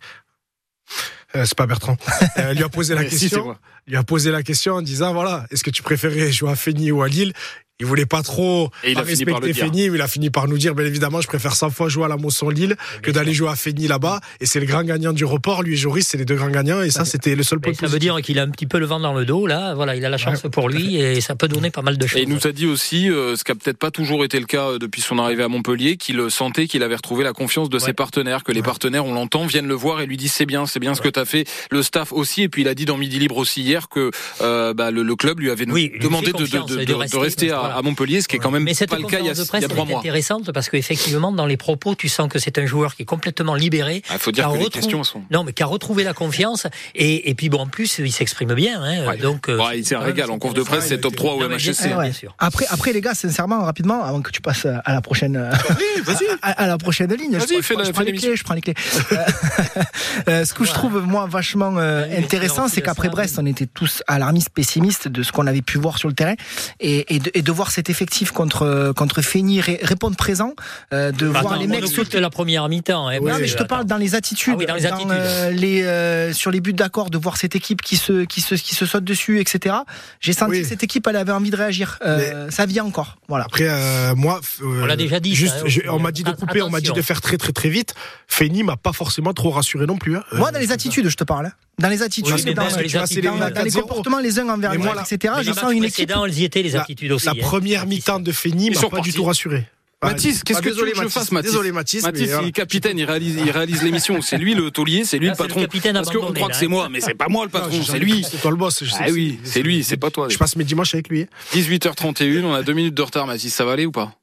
euh, 1.36 1.46
c'est 1.46 1.58
pas 1.58 1.66
Bertrand, 1.66 1.98
euh, 2.38 2.54
lui 2.54 2.64
a 2.64 2.70
posé 2.70 2.94
la 2.96 3.04
question. 3.06 3.56
lui 3.88 3.96
a 3.96 4.04
posé 4.04 4.32
la 4.32 4.44
question 4.44 4.76
en 4.76 4.82
disant 4.82 5.14
voilà, 5.14 5.46
est-ce 5.52 5.64
que 5.64 5.72
tu 5.72 5.82
préférais 5.82 6.32
jouer 6.32 6.52
à 6.52 6.56
Fény 6.56 6.92
ou 6.92 7.02
à 7.02 7.08
Lille? 7.08 7.34
Il 7.80 7.86
voulait 7.86 8.06
pas 8.06 8.22
trop 8.22 8.70
et 8.84 8.94
respecter 8.94 9.54
Fény, 9.54 9.90
mais 9.90 9.98
il 9.98 10.02
a 10.02 10.08
fini 10.08 10.30
par 10.30 10.48
nous 10.48 10.58
dire, 10.58 10.76
bien 10.76 10.86
évidemment, 10.86 11.22
je 11.22 11.28
préfère 11.28 11.56
100 11.56 11.72
fois 11.72 11.90
jouer 11.90 12.06
à 12.06 12.08
la 12.08 12.18
Mosson-Lille 12.18 12.76
que 13.02 13.12
d'aller 13.12 13.34
jouer 13.34 13.50
à 13.50 13.56
Fény 13.56 13.88
là-bas. 13.88 14.22
Et 14.40 14.46
c'est 14.46 14.60
le 14.60 14.66
grand 14.66 14.84
gagnant 14.84 15.12
du 15.12 15.26
report. 15.26 15.64
Lui 15.64 15.74
et 15.74 15.78
Joris, 15.78 16.08
c'est 16.08 16.18
les 16.18 16.26
deux 16.26 16.36
grands 16.36 16.50
gagnants. 16.50 16.82
Et 16.82 16.92
ça, 16.92 17.04
c'était 17.04 17.36
le 17.36 17.44
seul 17.44 17.60
point. 17.60 17.74
Ça 17.74 17.88
veut 17.88 18.00
dire 18.00 18.22
qu'il 18.22 18.40
a 18.40 18.44
un 18.44 18.50
petit 18.50 18.68
peu 18.68 18.80
le 18.80 18.86
vent 18.86 19.00
dans 19.00 19.14
le 19.14 19.26
dos. 19.26 19.48
Là, 19.48 19.74
voilà, 19.74 19.96
il 19.96 20.06
a 20.06 20.10
la 20.10 20.18
chance 20.18 20.44
pour 20.52 20.70
lui 20.70 20.98
et 20.98 21.20
ça 21.20 21.36
peut 21.36 21.48
donner 21.48 21.72
pas 21.72 21.82
mal 21.82 21.98
de 21.98 22.08
choses. 22.08 22.20
Et 22.20 22.24
il 22.24 22.30
nous 22.30 22.46
a 22.48 22.52
dit 22.52 22.68
aussi, 22.68 23.10
euh, 23.10 23.36
ce 23.36 23.44
qui 23.44 23.52
a 23.52 23.56
peut-être 23.56 23.78
pas 23.78 23.92
toujours 23.92 24.24
été 24.24 24.40
le 24.40 24.46
cas 24.46 24.70
euh, 24.70 24.80
depuis 24.80 25.02
son 25.02 25.18
arrivée 25.18 25.44
à 25.44 25.48
Montpellier, 25.48 25.98
qu'il 25.98 26.30
sentait 26.30 26.68
qu'il 26.68 26.84
avait 26.84 26.96
retrouvé 26.96 27.24
la 27.24 27.34
confiance 27.34 27.70
de 27.70 27.80
ses 27.80 27.94
partenaires, 27.94 28.44
que 28.44 28.52
les 28.52 28.62
partenaires, 28.62 29.06
on 29.06 29.14
l'entend, 29.14 29.46
viennent 29.46 29.68
le 29.68 29.74
voir 29.74 30.02
et 30.02 30.06
lui 30.06 30.18
disent 30.18 30.34
c'est 30.34 30.46
bien, 30.46 30.66
c'est 30.66 30.80
bien 30.80 30.96
ce 30.96 31.02
que 31.02 31.10
tu 31.10 31.20
as 31.20 31.26
fait. 31.26 31.46
Le 31.72 31.82
staff 31.82 32.12
aussi. 32.12 32.44
Et 32.44 32.50
puis 32.50 32.62
il 32.62 32.68
a 32.68 32.76
dit 32.76 32.86
dans 32.86 32.98
Midi 32.98 33.20
Libre 33.20 33.38
aussi 33.38 33.62
hier 33.62 33.90
que 33.90 34.12
euh, 34.42 34.74
bah, 34.74 34.92
le, 34.92 35.16
club 35.16 35.40
lui 35.40 35.52
avait 35.52 35.66
demandé 35.66 36.32
de, 36.32 36.86
de, 36.86 37.18
rester, 37.18 37.52
à, 37.52 37.63
à, 37.64 37.78
à 37.78 37.82
Montpellier, 37.82 38.22
ce 38.22 38.28
qui 38.28 38.36
est 38.36 38.40
quand 38.40 38.52
même 38.52 38.64
Mais 38.64 38.74
cette 38.74 38.90
pas 38.90 38.98
le 38.98 39.04
cas 39.04 39.20
il 39.20 39.26
y 39.26 39.30
a, 39.30 39.34
conférence 39.34 39.38
de 39.38 39.44
il 39.44 39.48
presse 39.48 39.62
y 39.62 39.66
a 39.66 39.70
trois 39.70 39.86
mois. 39.86 40.00
intéressante 40.00 40.52
parce 40.52 40.70
qu'effectivement, 40.70 41.32
dans 41.32 41.46
les 41.46 41.58
propos, 41.58 41.96
tu 41.96 42.10
sens 42.10 42.30
que 42.30 42.40
c'est 42.40 42.58
un 42.58 42.66
joueur 42.66 42.96
qui 42.96 43.04
est 43.04 43.06
complètement 43.06 43.56
libéré. 43.56 44.02
Il 44.12 44.20
faut 44.20 44.32
dire 44.32 44.46
qui 44.46 44.50
a 44.50 44.54
que 44.54 44.58
les 44.60 44.64
retrouvé- 44.66 44.74
questions 44.82 45.04
sont. 45.04 45.22
Non, 45.32 45.44
mais 45.44 45.54
qui 45.54 45.64
a 45.64 45.66
retrouvé 45.66 46.04
la 46.04 46.14
confiance. 46.14 46.68
Et, 46.96 47.30
et 47.30 47.36
puis, 47.36 47.50
bon, 47.50 47.60
en 47.60 47.68
plus, 47.68 48.00
il 48.00 48.12
s'exprime 48.12 48.54
bien. 48.54 48.82
Hein, 48.82 49.06
Ouais. 49.08 49.18
donc, 49.18 49.50
euh, 49.50 49.60
c'est 49.84 49.96
un 49.96 50.00
régal. 50.00 50.30
En 50.32 50.40
conf 50.40 50.54
de 50.54 50.64
presse, 50.64 50.88
c'est 50.88 51.00
top 51.00 51.16
3 51.16 51.34
au 51.36 51.42
Ah 51.44 51.98
ouais. 51.98 52.12
sûr. 52.14 52.36
Après, 52.40 52.66
après 52.70 52.94
les 52.94 53.02
gars, 53.02 53.14
sincèrement, 53.14 53.64
rapidement, 53.64 54.04
avant 54.04 54.22
que 54.22 54.32
tu 54.32 54.42
passes 54.42 54.66
à 54.66 54.94
la 54.94 55.02
prochaine, 55.02 55.38
vas-y. 56.06 56.26
à, 56.42 56.52
à 56.64 56.68
la 56.68 56.78
prochaine 56.78 57.14
ligne, 57.14 57.38
Vas-y, 57.38 57.58
je, 57.58 57.62
fais 57.62 57.76
la- 57.76 57.84
je 57.84 57.92
prends 57.92 58.02
les 58.04 58.14
clés, 58.14 58.36
je 58.36 58.44
prends 58.44 58.54
les 58.54 58.62
clés. 58.62 58.74
Euh, 59.14 59.18
euh, 60.30 60.46
ce 60.46 60.54
que 60.54 60.64
je 60.66 60.72
trouve 60.74 61.02
moi 61.06 61.26
vachement 61.28 61.74
euh, 61.78 62.06
intéressant, 62.18 62.68
c'est 62.68 62.82
qu'après 62.82 63.10
Brest, 63.10 63.36
oui. 63.38 63.44
on 63.44 63.46
était 63.48 63.66
tous 63.66 64.04
alarmistes, 64.08 64.50
pessimistes 64.50 65.08
de 65.08 65.24
ce 65.24 65.32
qu'on 65.32 65.48
avait 65.48 65.62
pu 65.62 65.78
voir 65.78 65.98
sur 65.98 66.08
le 66.10 66.16
terrain, 66.16 66.36
et, 66.80 67.16
et, 67.16 67.20
de, 67.20 67.32
et 67.34 67.42
de 67.42 67.52
voir 67.54 67.72
cet 67.72 67.90
effectif 67.90 68.32
contre 68.32 68.92
contre 68.96 69.22
Feigny 69.22 69.62
ré- 69.62 69.80
répondre 69.82 70.16
présent, 70.18 70.54
euh, 70.94 71.12
de 71.12 71.28
Bah, 71.30 71.42
voir 71.42 71.54
attends, 71.54 71.62
les 71.62 71.68
on 71.68 71.70
mecs 71.70 71.88
sauter. 71.88 72.20
la 72.20 72.30
première 72.30 72.68
mi-temps. 72.70 73.08
hein, 73.08 73.20
non, 73.22 73.38
mais 73.40 73.48
je 73.48 73.56
te 73.56 73.64
parle 73.64 73.82
attends. 73.82 73.90
dans 73.90 73.98
les 73.98 74.16
attitudes, 74.16 74.54
Ah 74.56 74.60
oui, 74.60 74.66
dans 74.66 74.76
les 74.76 74.86
attitudes. 74.86 75.12
euh, 75.12 75.52
les, 75.52 75.84
euh, 75.84 76.34
sur 76.34 76.52
les 76.52 76.60
buts 76.62 76.74
d'accord, 76.74 77.10
de 77.10 77.18
voir 77.18 77.38
cette 77.38 77.56
équipe 77.56 77.82
qui 77.82 77.96
se, 77.98 78.26
qui 78.26 78.42
se, 78.42 78.56
qui 78.56 78.76
se 78.76 78.86
saute 78.86 79.04
dessus, 79.04 79.40
etc. 79.40 79.76
J'ai 80.20 80.34
senti 80.34 80.52
Oui. 80.52 80.62
que 80.62 80.68
cette 80.68 80.84
équipe, 80.84 81.08
elle 81.08 81.16
avait 81.16 81.32
envie 81.32 81.52
de 81.52 81.56
réagir. 81.56 82.00
Euh, 82.06 82.50
Ça 82.50 82.66
vient 82.66 82.84
encore. 82.86 83.18
Voilà. 83.28 83.46
Après, 83.46 83.68
euh, 83.68 84.16
moi, 84.16 84.40
euh, 84.62 84.82
On 84.84 84.86
l'a 84.86 84.96
déjà 84.96 85.20
dit, 85.20 85.36
Juste, 85.36 85.56
ça, 85.56 85.62
hein, 85.62 85.68
je- 85.68 85.82
on 85.90 86.00
m'a 86.00 86.12
dit 86.12 86.24
de 86.24 86.32
couper, 86.32 86.62
on 86.62 86.70
m'a 86.70 86.82
dit 86.82 86.92
de 86.92 87.02
faire 87.02 87.22
très 87.22 87.38
très 87.38 87.52
très 87.54 87.70
vite. 87.70 87.94
Feigny 88.28 88.64
m'a 88.64 88.78
pas 88.78 88.94
forcément 88.94 89.34
trop 89.34 89.52
rassuré 89.52 89.86
non 89.86 89.98
plus. 89.98 90.18
hein. 90.18 90.24
Moi, 90.34 90.50
Euh, 90.50 90.52
dans 90.52 90.60
les 90.60 90.72
attitudes, 90.72 91.08
je 91.10 91.16
te 91.16 91.24
parle. 91.24 91.52
Hein. 91.78 91.82
Dans 91.82 91.90
les 91.90 92.02
attitudes, 92.02 92.26
Oui, 92.34 92.42
dans, 92.44 92.50
les 92.50 92.54
dans- 92.54 92.62
attitudes, 93.02 93.24
dans- 93.26 93.38
dans 93.38 93.46
les 93.64 93.70
4-0. 93.72 93.82
comportements 93.82 94.20
les 94.20 94.40
uns 94.40 94.48
envers 94.50 94.72
les 94.74 94.78
moi, 94.78 94.92
autres, 94.94 95.12
etc. 95.12 95.34
Mais 95.38 95.44
Je 95.44 95.52
sens 95.54 95.72
une 95.74 95.84
équipe. 95.84 96.12
elles 96.26 96.40
y 96.40 96.44
étaient, 96.44 96.62
les 96.64 96.70
la, 96.72 96.82
attitudes 96.82 97.12
aussi. 97.12 97.26
la 97.26 97.32
hein. 97.32 97.36
première 97.42 97.86
mi-temps 97.88 98.20
de 98.20 98.32
Ils 98.46 98.72
m'a 98.72 98.80
sont 98.80 98.90
pas 98.90 98.98
partis. 98.98 99.10
du 99.12 99.16
tout 99.16 99.24
rassuré. 99.24 99.66
Mathis, 100.04 100.44
qu'est-ce 100.44 100.60
Ah, 100.60 100.62
que 100.62 100.70
tu 100.70 100.76
veux 100.76 100.92
que 100.92 101.02
je 101.04 101.08
fasse, 101.08 101.32
Mathis 101.32 101.52
Désolé, 101.52 101.72
Mathis. 101.72 102.04
Mathis, 102.04 102.30
mais 102.30 102.44
il 102.44 102.48
est 102.50 102.52
capitaine, 102.52 103.00
il 103.00 103.06
réalise, 103.06 103.38
il 103.44 103.50
réalise 103.50 103.82
l'émission. 103.84 104.22
C'est 104.22 104.38
lui 104.38 104.54
le 104.54 104.70
taulier, 104.70 105.06
c'est 105.06 105.18
lui 105.18 105.28
Là, 105.28 105.32
le 105.32 105.38
c'est 105.38 105.44
le 105.44 105.48
patron. 105.48 105.62
capitaine 105.62 105.94
Parce 105.94 106.10
qu'on 106.10 106.34
croit 106.34 106.50
que 106.50 106.56
c'est 106.58 106.66
hein. 106.66 106.68
moi, 106.68 106.90
mais 106.90 107.00
c'est 107.00 107.14
pas 107.14 107.30
moi 107.30 107.46
le 107.46 107.50
patron, 107.50 107.70
j'ai 107.72 107.84
c'est 107.84 108.00
lui. 108.00 108.22
C'est 108.30 108.38
toi 108.42 108.52
le 108.52 108.58
boss. 108.58 108.84
je 108.84 108.90
sais 108.92 108.98
Ah 109.00 109.06
oui, 109.12 109.40
c'est 109.46 109.62
lui, 109.62 109.82
c'est 109.82 109.96
pas 109.96 110.12
toi. 110.12 110.28
Je 110.30 110.38
passe 110.38 110.58
mes 110.58 110.66
dimanches 110.66 110.94
avec 110.94 111.08
lui. 111.08 111.26
18h31, 111.54 112.44
on 112.44 112.54
a 112.54 112.64
deux 112.64 112.74
minutes 112.74 112.94
de 112.96 113.02
retard, 113.02 113.26
Mathis, 113.28 113.54
ça 113.56 113.64
va 113.64 113.72
aller 113.72 113.86
ou 113.86 113.92
pas? 113.94 114.14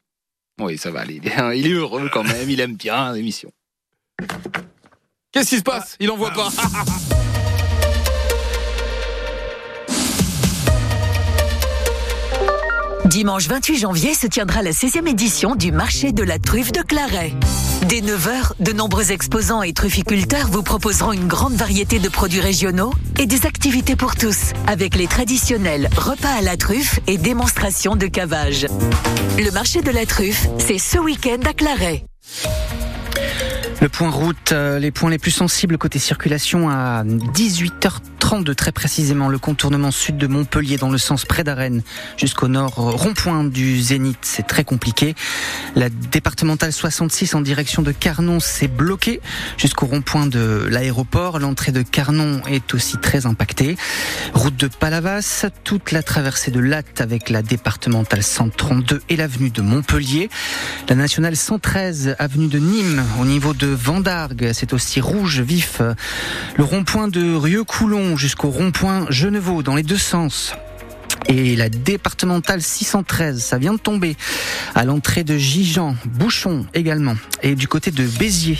Oui, 0.60 0.76
ça 0.76 0.90
va 0.90 1.00
aller. 1.00 1.22
Il 1.56 1.66
est 1.66 1.70
heureux 1.72 2.10
quand 2.12 2.24
même, 2.24 2.50
il 2.50 2.60
aime 2.60 2.76
bien 2.76 3.14
l'émission. 3.14 3.50
Qu'est-ce 5.32 5.48
qui 5.48 5.56
se 5.56 5.62
passe? 5.62 5.96
Il 5.98 6.10
en 6.10 6.16
voit 6.18 6.32
pas. 6.32 6.50
Dimanche 13.10 13.48
28 13.48 13.76
janvier 13.76 14.14
se 14.14 14.28
tiendra 14.28 14.62
la 14.62 14.70
16e 14.70 15.08
édition 15.08 15.56
du 15.56 15.72
marché 15.72 16.12
de 16.12 16.22
la 16.22 16.38
truffe 16.38 16.70
de 16.70 16.80
Claret. 16.80 17.32
Dès 17.88 18.02
9h, 18.02 18.52
de 18.60 18.70
nombreux 18.72 19.10
exposants 19.10 19.64
et 19.64 19.72
trufficulteurs 19.72 20.46
vous 20.46 20.62
proposeront 20.62 21.12
une 21.12 21.26
grande 21.26 21.54
variété 21.54 21.98
de 21.98 22.08
produits 22.08 22.38
régionaux 22.38 22.94
et 23.18 23.26
des 23.26 23.46
activités 23.46 23.96
pour 23.96 24.14
tous, 24.14 24.52
avec 24.68 24.94
les 24.94 25.08
traditionnels 25.08 25.90
repas 25.96 26.30
à 26.38 26.40
la 26.40 26.56
truffe 26.56 27.00
et 27.08 27.18
démonstrations 27.18 27.96
de 27.96 28.06
cavage. 28.06 28.68
Le 29.38 29.50
marché 29.50 29.82
de 29.82 29.90
la 29.90 30.06
truffe, 30.06 30.46
c'est 30.58 30.78
ce 30.78 30.98
week-end 30.98 31.40
à 31.48 31.52
Claret. 31.52 32.04
Le 33.80 33.88
point 33.88 34.10
route, 34.10 34.52
euh, 34.52 34.78
les 34.78 34.92
points 34.92 35.10
les 35.10 35.18
plus 35.18 35.32
sensibles 35.32 35.78
côté 35.78 35.98
circulation 35.98 36.68
à 36.68 37.02
18h32 38.20 38.54
très 38.54 38.72
précisément. 38.72 39.28
Le 39.28 39.38
contournement 39.38 39.90
sud 39.90 40.16
de 40.16 40.26
Montpellier 40.26 40.76
dans 40.76 40.90
le 40.90 40.98
sens 40.98 41.24
près 41.24 41.44
d'Arène 41.44 41.82
jusqu'au 42.16 42.48
nord 42.48 42.78
euh, 42.78 42.90
rond-point 42.90 43.44
du 43.44 43.80
Zénith, 43.80 44.18
c'est 44.22 44.46
très 44.46 44.64
compliqué. 44.64 45.14
La 45.74 45.88
départementale 45.88 46.72
66 46.72 47.34
en 47.34 47.40
direction 47.40 47.82
de 47.82 47.92
Carnon, 47.92 48.38
c'est 48.40 48.68
bloqué 48.68 49.20
jusqu'au 49.56 49.86
rond-point 49.86 50.26
de 50.26 50.66
l'aéroport. 50.70 51.38
L'entrée 51.38 51.72
de 51.72 51.82
Carnon 51.82 52.40
est 52.48 52.74
aussi 52.74 52.98
très 52.98 53.26
impactée. 53.26 53.76
Route 54.34 54.56
de 54.56 54.68
Palavas, 54.68 55.46
toute 55.64 55.92
la 55.92 56.02
traversée 56.02 56.50
de 56.50 56.60
Latte 56.60 57.00
avec 57.00 57.30
la 57.30 57.42
départementale 57.42 58.22
132 58.22 59.02
et 59.08 59.16
l'avenue 59.16 59.50
de 59.50 59.62
Montpellier. 59.62 60.28
La 60.88 60.94
nationale 60.94 61.36
113, 61.36 62.16
avenue 62.18 62.48
de 62.48 62.58
Nîmes, 62.58 63.02
au 63.20 63.24
niveau 63.24 63.54
de 63.54 63.66
Vendargue, 63.66 64.50
c'est 64.52 64.72
aussi 64.72 65.00
rouge 65.00 65.40
vif. 65.40 65.80
Le 66.56 66.64
rond-point 66.64 67.08
de 67.08 67.34
Rieux-Coulon 67.34 68.09
jusqu'au 68.16 68.50
rond-point 68.50 69.06
Genevois, 69.10 69.62
dans 69.62 69.74
les 69.74 69.82
deux 69.82 69.96
sens. 69.96 70.54
Et 71.28 71.54
la 71.56 71.68
départementale 71.68 72.62
613, 72.62 73.42
ça 73.42 73.58
vient 73.58 73.74
de 73.74 73.78
tomber 73.78 74.16
à 74.74 74.84
l'entrée 74.84 75.24
de 75.24 75.36
Gijan, 75.36 75.94
Bouchon 76.06 76.66
également, 76.74 77.14
et 77.42 77.54
du 77.54 77.68
côté 77.68 77.90
de 77.90 78.04
Béziers. 78.04 78.58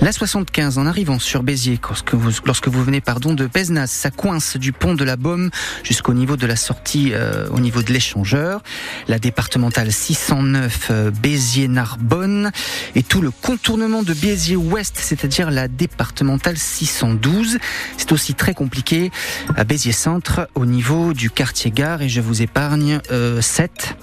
La 0.00 0.12
75 0.12 0.78
en 0.78 0.86
arrivant 0.86 1.18
sur 1.18 1.42
Béziers, 1.42 1.80
lorsque 1.82 2.14
vous, 2.14 2.30
lorsque 2.44 2.68
vous 2.68 2.84
venez 2.84 3.00
pardon 3.00 3.34
de 3.34 3.46
Pézenas, 3.46 3.86
ça 3.86 4.10
coince 4.10 4.56
du 4.56 4.72
pont 4.72 4.94
de 4.94 5.04
la 5.04 5.16
Baume 5.16 5.50
jusqu'au 5.82 6.14
niveau 6.14 6.36
de 6.36 6.46
la 6.46 6.56
sortie, 6.56 7.12
euh, 7.12 7.48
au 7.50 7.60
niveau 7.60 7.82
de 7.82 7.92
l'échangeur. 7.92 8.62
La 9.08 9.18
départementale 9.18 9.90
609 9.90 10.88
euh, 10.90 11.10
Béziers-Narbonne 11.10 12.52
et 12.94 13.02
tout 13.02 13.22
le 13.22 13.30
contournement 13.30 14.02
de 14.02 14.14
Béziers-Ouest, 14.14 14.96
c'est-à-dire 14.98 15.50
la 15.50 15.68
départementale 15.68 16.58
612. 16.58 17.58
C'est 17.96 18.12
aussi 18.12 18.34
très 18.34 18.54
compliqué 18.54 19.10
à 19.56 19.64
Béziers-Centre 19.64 20.48
au 20.54 20.66
niveau 20.66 21.12
du 21.12 21.30
quartier 21.30 21.70
gare 21.70 21.93
et 22.02 22.08
je 22.08 22.20
vous 22.20 22.42
épargne 22.42 23.00
euh, 23.10 23.40
7 23.40 23.96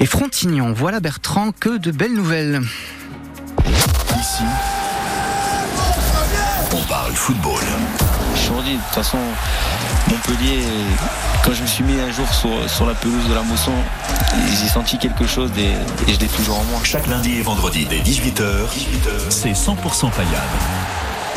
et 0.00 0.06
Frontignan. 0.06 0.72
Voilà 0.72 1.00
Bertrand, 1.00 1.52
que 1.52 1.78
de 1.78 1.90
belles 1.90 2.14
nouvelles. 2.14 2.60
Ici, 3.66 4.42
on 6.72 6.82
parle 6.88 7.12
football. 7.12 7.62
Aujourd'hui, 8.34 8.74
de 8.74 8.78
toute 8.78 8.94
façon, 8.94 9.18
Montpellier, 10.08 10.62
quand 11.44 11.52
je 11.52 11.62
me 11.62 11.66
suis 11.66 11.84
mis 11.84 12.00
un 12.00 12.10
jour 12.10 12.32
sur, 12.32 12.50
sur 12.68 12.86
la 12.86 12.94
pelouse 12.94 13.28
de 13.28 13.34
la 13.34 13.42
Mosson, 13.42 13.72
j'ai 14.48 14.68
senti 14.68 14.98
quelque 14.98 15.26
chose 15.26 15.50
et, 15.58 16.10
et 16.10 16.14
je 16.14 16.20
l'ai 16.20 16.26
toujours 16.28 16.58
en 16.58 16.64
moi. 16.64 16.80
Chaque 16.84 17.06
lundi 17.06 17.38
et 17.38 17.42
vendredi 17.42 17.86
dès 17.88 18.00
18h, 18.00 18.68
c'est 19.30 19.52
100% 19.52 20.10
paillade. 20.10 20.42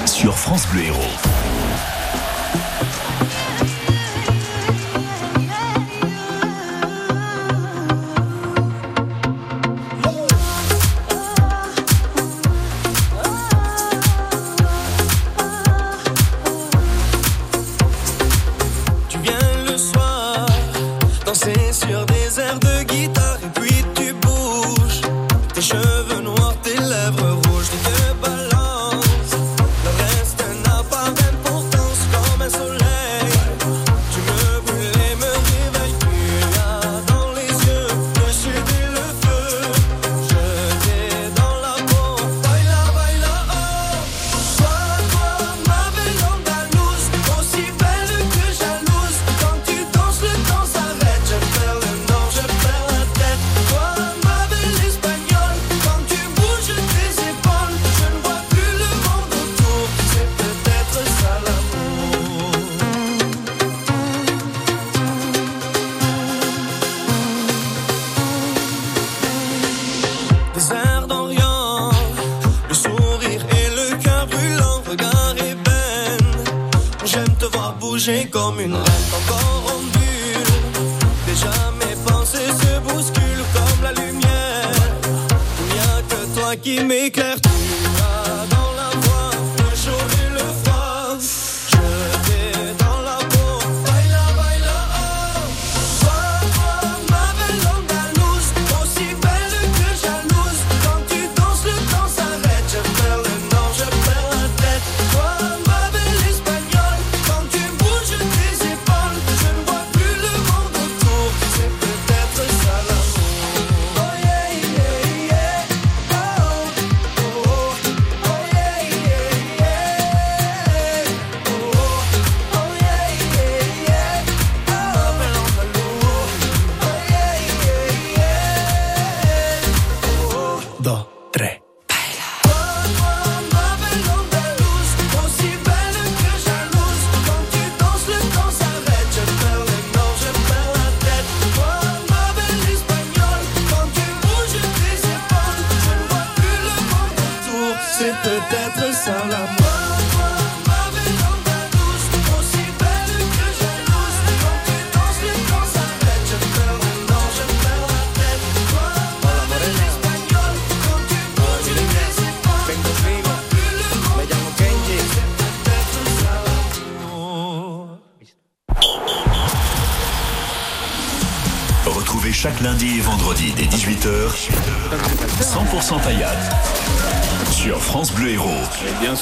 Sur 0.05 0.37
France 0.37 0.67
Bleu 0.67 0.83
Héros. 0.83 1.60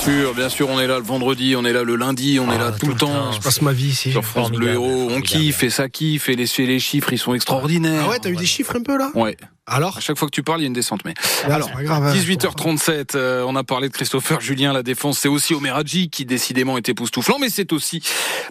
Sûr, 0.09 0.33
bien 0.33 0.49
sûr, 0.49 0.69
on 0.69 0.79
est 0.79 0.87
là 0.87 0.97
le 0.97 1.03
vendredi, 1.03 1.55
on 1.55 1.65
est 1.65 1.73
là 1.73 1.83
le 1.83 1.95
lundi, 1.95 2.39
on 2.39 2.51
est 2.51 2.57
là 2.57 2.71
tout, 2.71 2.87
le 2.87 2.95
temps. 2.95 3.31
Je 3.31 3.39
passe 3.39 3.61
ma 3.61 3.71
vie 3.71 3.89
ici. 3.89 4.11
Sur 4.11 4.25
France 4.25 4.51
Bleu 4.51 4.69
Héros, 4.69 5.09
on 5.11 5.21
kiffe 5.21 5.63
et 5.63 5.69
ça 5.69 5.89
kiffe 5.89 6.29
et 6.29 6.35
les, 6.35 6.47
les 6.57 6.79
chiffres 6.79 7.13
ils 7.13 7.17
sont 7.17 7.33
extraordinaires. 7.33 8.03
Ah 8.05 8.09
ouais, 8.09 8.19
t'as 8.19 8.29
eu 8.29 8.35
des 8.35 8.45
chiffres 8.45 8.75
un 8.75 8.83
peu 8.83 8.97
là 8.97 9.11
Ouais. 9.15 9.37
Alors 9.67 9.97
À 9.97 9.99
chaque 9.99 10.17
fois 10.17 10.27
que 10.27 10.33
tu 10.33 10.41
parles, 10.41 10.61
il 10.61 10.63
y 10.63 10.65
a 10.65 10.67
une 10.67 10.73
descente. 10.73 11.01
Mais 11.05 11.13
Là, 11.47 11.55
alors, 11.55 11.71
pas 11.71 11.83
grave, 11.83 12.03
hein. 12.03 12.13
18h37, 12.13 13.11
euh, 13.15 13.43
on 13.47 13.55
a 13.55 13.63
parlé 13.63 13.87
de 13.87 13.93
Christopher 13.93 14.41
Julien, 14.41 14.73
la 14.73 14.81
défense. 14.81 15.19
C'est 15.19 15.27
aussi 15.27 15.53
Omer 15.53 15.75
Hadji 15.75 16.09
qui 16.09 16.25
décidément 16.25 16.77
est 16.77 16.89
époustouflant, 16.89 17.37
mais 17.39 17.49
c'est 17.49 17.71
aussi 17.71 18.01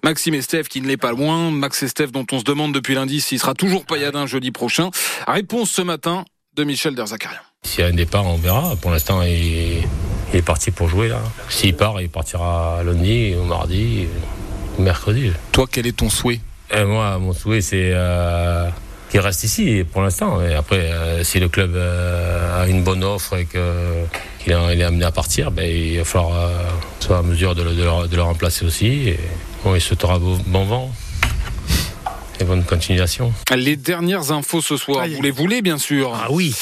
Maxime 0.04 0.34
Estève 0.34 0.68
qui 0.68 0.80
ne 0.80 0.86
l'est 0.86 0.96
pas 0.96 1.10
loin. 1.10 1.50
Max 1.50 1.82
Estève 1.82 2.12
dont 2.12 2.26
on 2.30 2.38
se 2.38 2.44
demande 2.44 2.72
depuis 2.72 2.94
lundi 2.94 3.20
s'il 3.20 3.40
sera 3.40 3.54
toujours 3.54 3.84
pailladin 3.84 4.26
jeudi 4.26 4.52
prochain. 4.52 4.90
Réponse 5.26 5.70
ce 5.70 5.82
matin 5.82 6.24
de 6.54 6.62
Michel 6.62 6.94
Derzakarian. 6.94 7.40
S'il 7.64 7.80
y 7.80 7.82
a 7.82 7.88
un 7.88 7.94
départ, 7.94 8.24
on 8.24 8.36
verra. 8.36 8.76
Pour 8.76 8.92
l'instant, 8.92 9.22
il, 9.22 9.82
il 10.32 10.38
est 10.38 10.42
parti 10.42 10.70
pour 10.70 10.88
jouer 10.88 11.08
là. 11.08 11.20
S'il 11.48 11.74
part, 11.74 12.00
il 12.00 12.08
partira 12.08 12.80
lundi, 12.84 13.34
ou 13.40 13.44
mardi, 13.44 14.06
ou 14.78 14.82
mercredi. 14.82 15.30
Toi, 15.52 15.66
quel 15.70 15.86
est 15.86 15.96
ton 15.96 16.10
souhait 16.10 16.40
Et 16.74 16.84
moi, 16.84 17.18
mon 17.18 17.32
souhait, 17.32 17.60
c'est 17.62 17.90
euh, 17.94 18.68
qu'il 19.10 19.20
reste 19.20 19.44
ici 19.44 19.84
pour 19.90 20.02
l'instant. 20.02 20.42
Et 20.42 20.54
après, 20.54 20.92
euh, 20.92 21.24
si 21.24 21.40
le 21.40 21.48
club 21.48 21.72
euh, 21.74 22.62
a 22.62 22.66
une 22.68 22.82
bonne 22.82 23.02
offre 23.04 23.36
et 23.38 23.46
qu'il 23.46 24.52
est, 24.52 24.82
amené 24.82 25.04
à 25.04 25.10
partir, 25.12 25.50
ben, 25.50 25.64
il 25.64 25.98
va 25.98 26.04
falloir 26.04 26.34
euh, 26.36 26.48
soit 27.00 27.18
à 27.18 27.22
mesure 27.22 27.54
de 27.54 27.62
le, 27.62 27.74
de 27.74 27.82
le- 27.84 28.08
de 28.08 28.16
le 28.16 28.22
remplacer 28.22 28.64
aussi. 28.66 29.08
Et, 29.08 29.20
bon, 29.64 29.74
il 29.74 29.80
souhaitera 29.80 30.18
bon, 30.18 30.38
bon 30.46 30.64
vent 30.66 30.90
et 32.40 32.44
bonne 32.44 32.62
continuation. 32.64 33.32
Les 33.56 33.76
dernières 33.76 34.30
infos 34.30 34.60
ce 34.62 34.76
soir, 34.76 35.06
vous 35.08 35.22
les 35.22 35.30
voulez 35.32 35.60
bien 35.62 35.76
sûr 35.78 36.12
Ah 36.14 36.28
oui. 36.30 36.54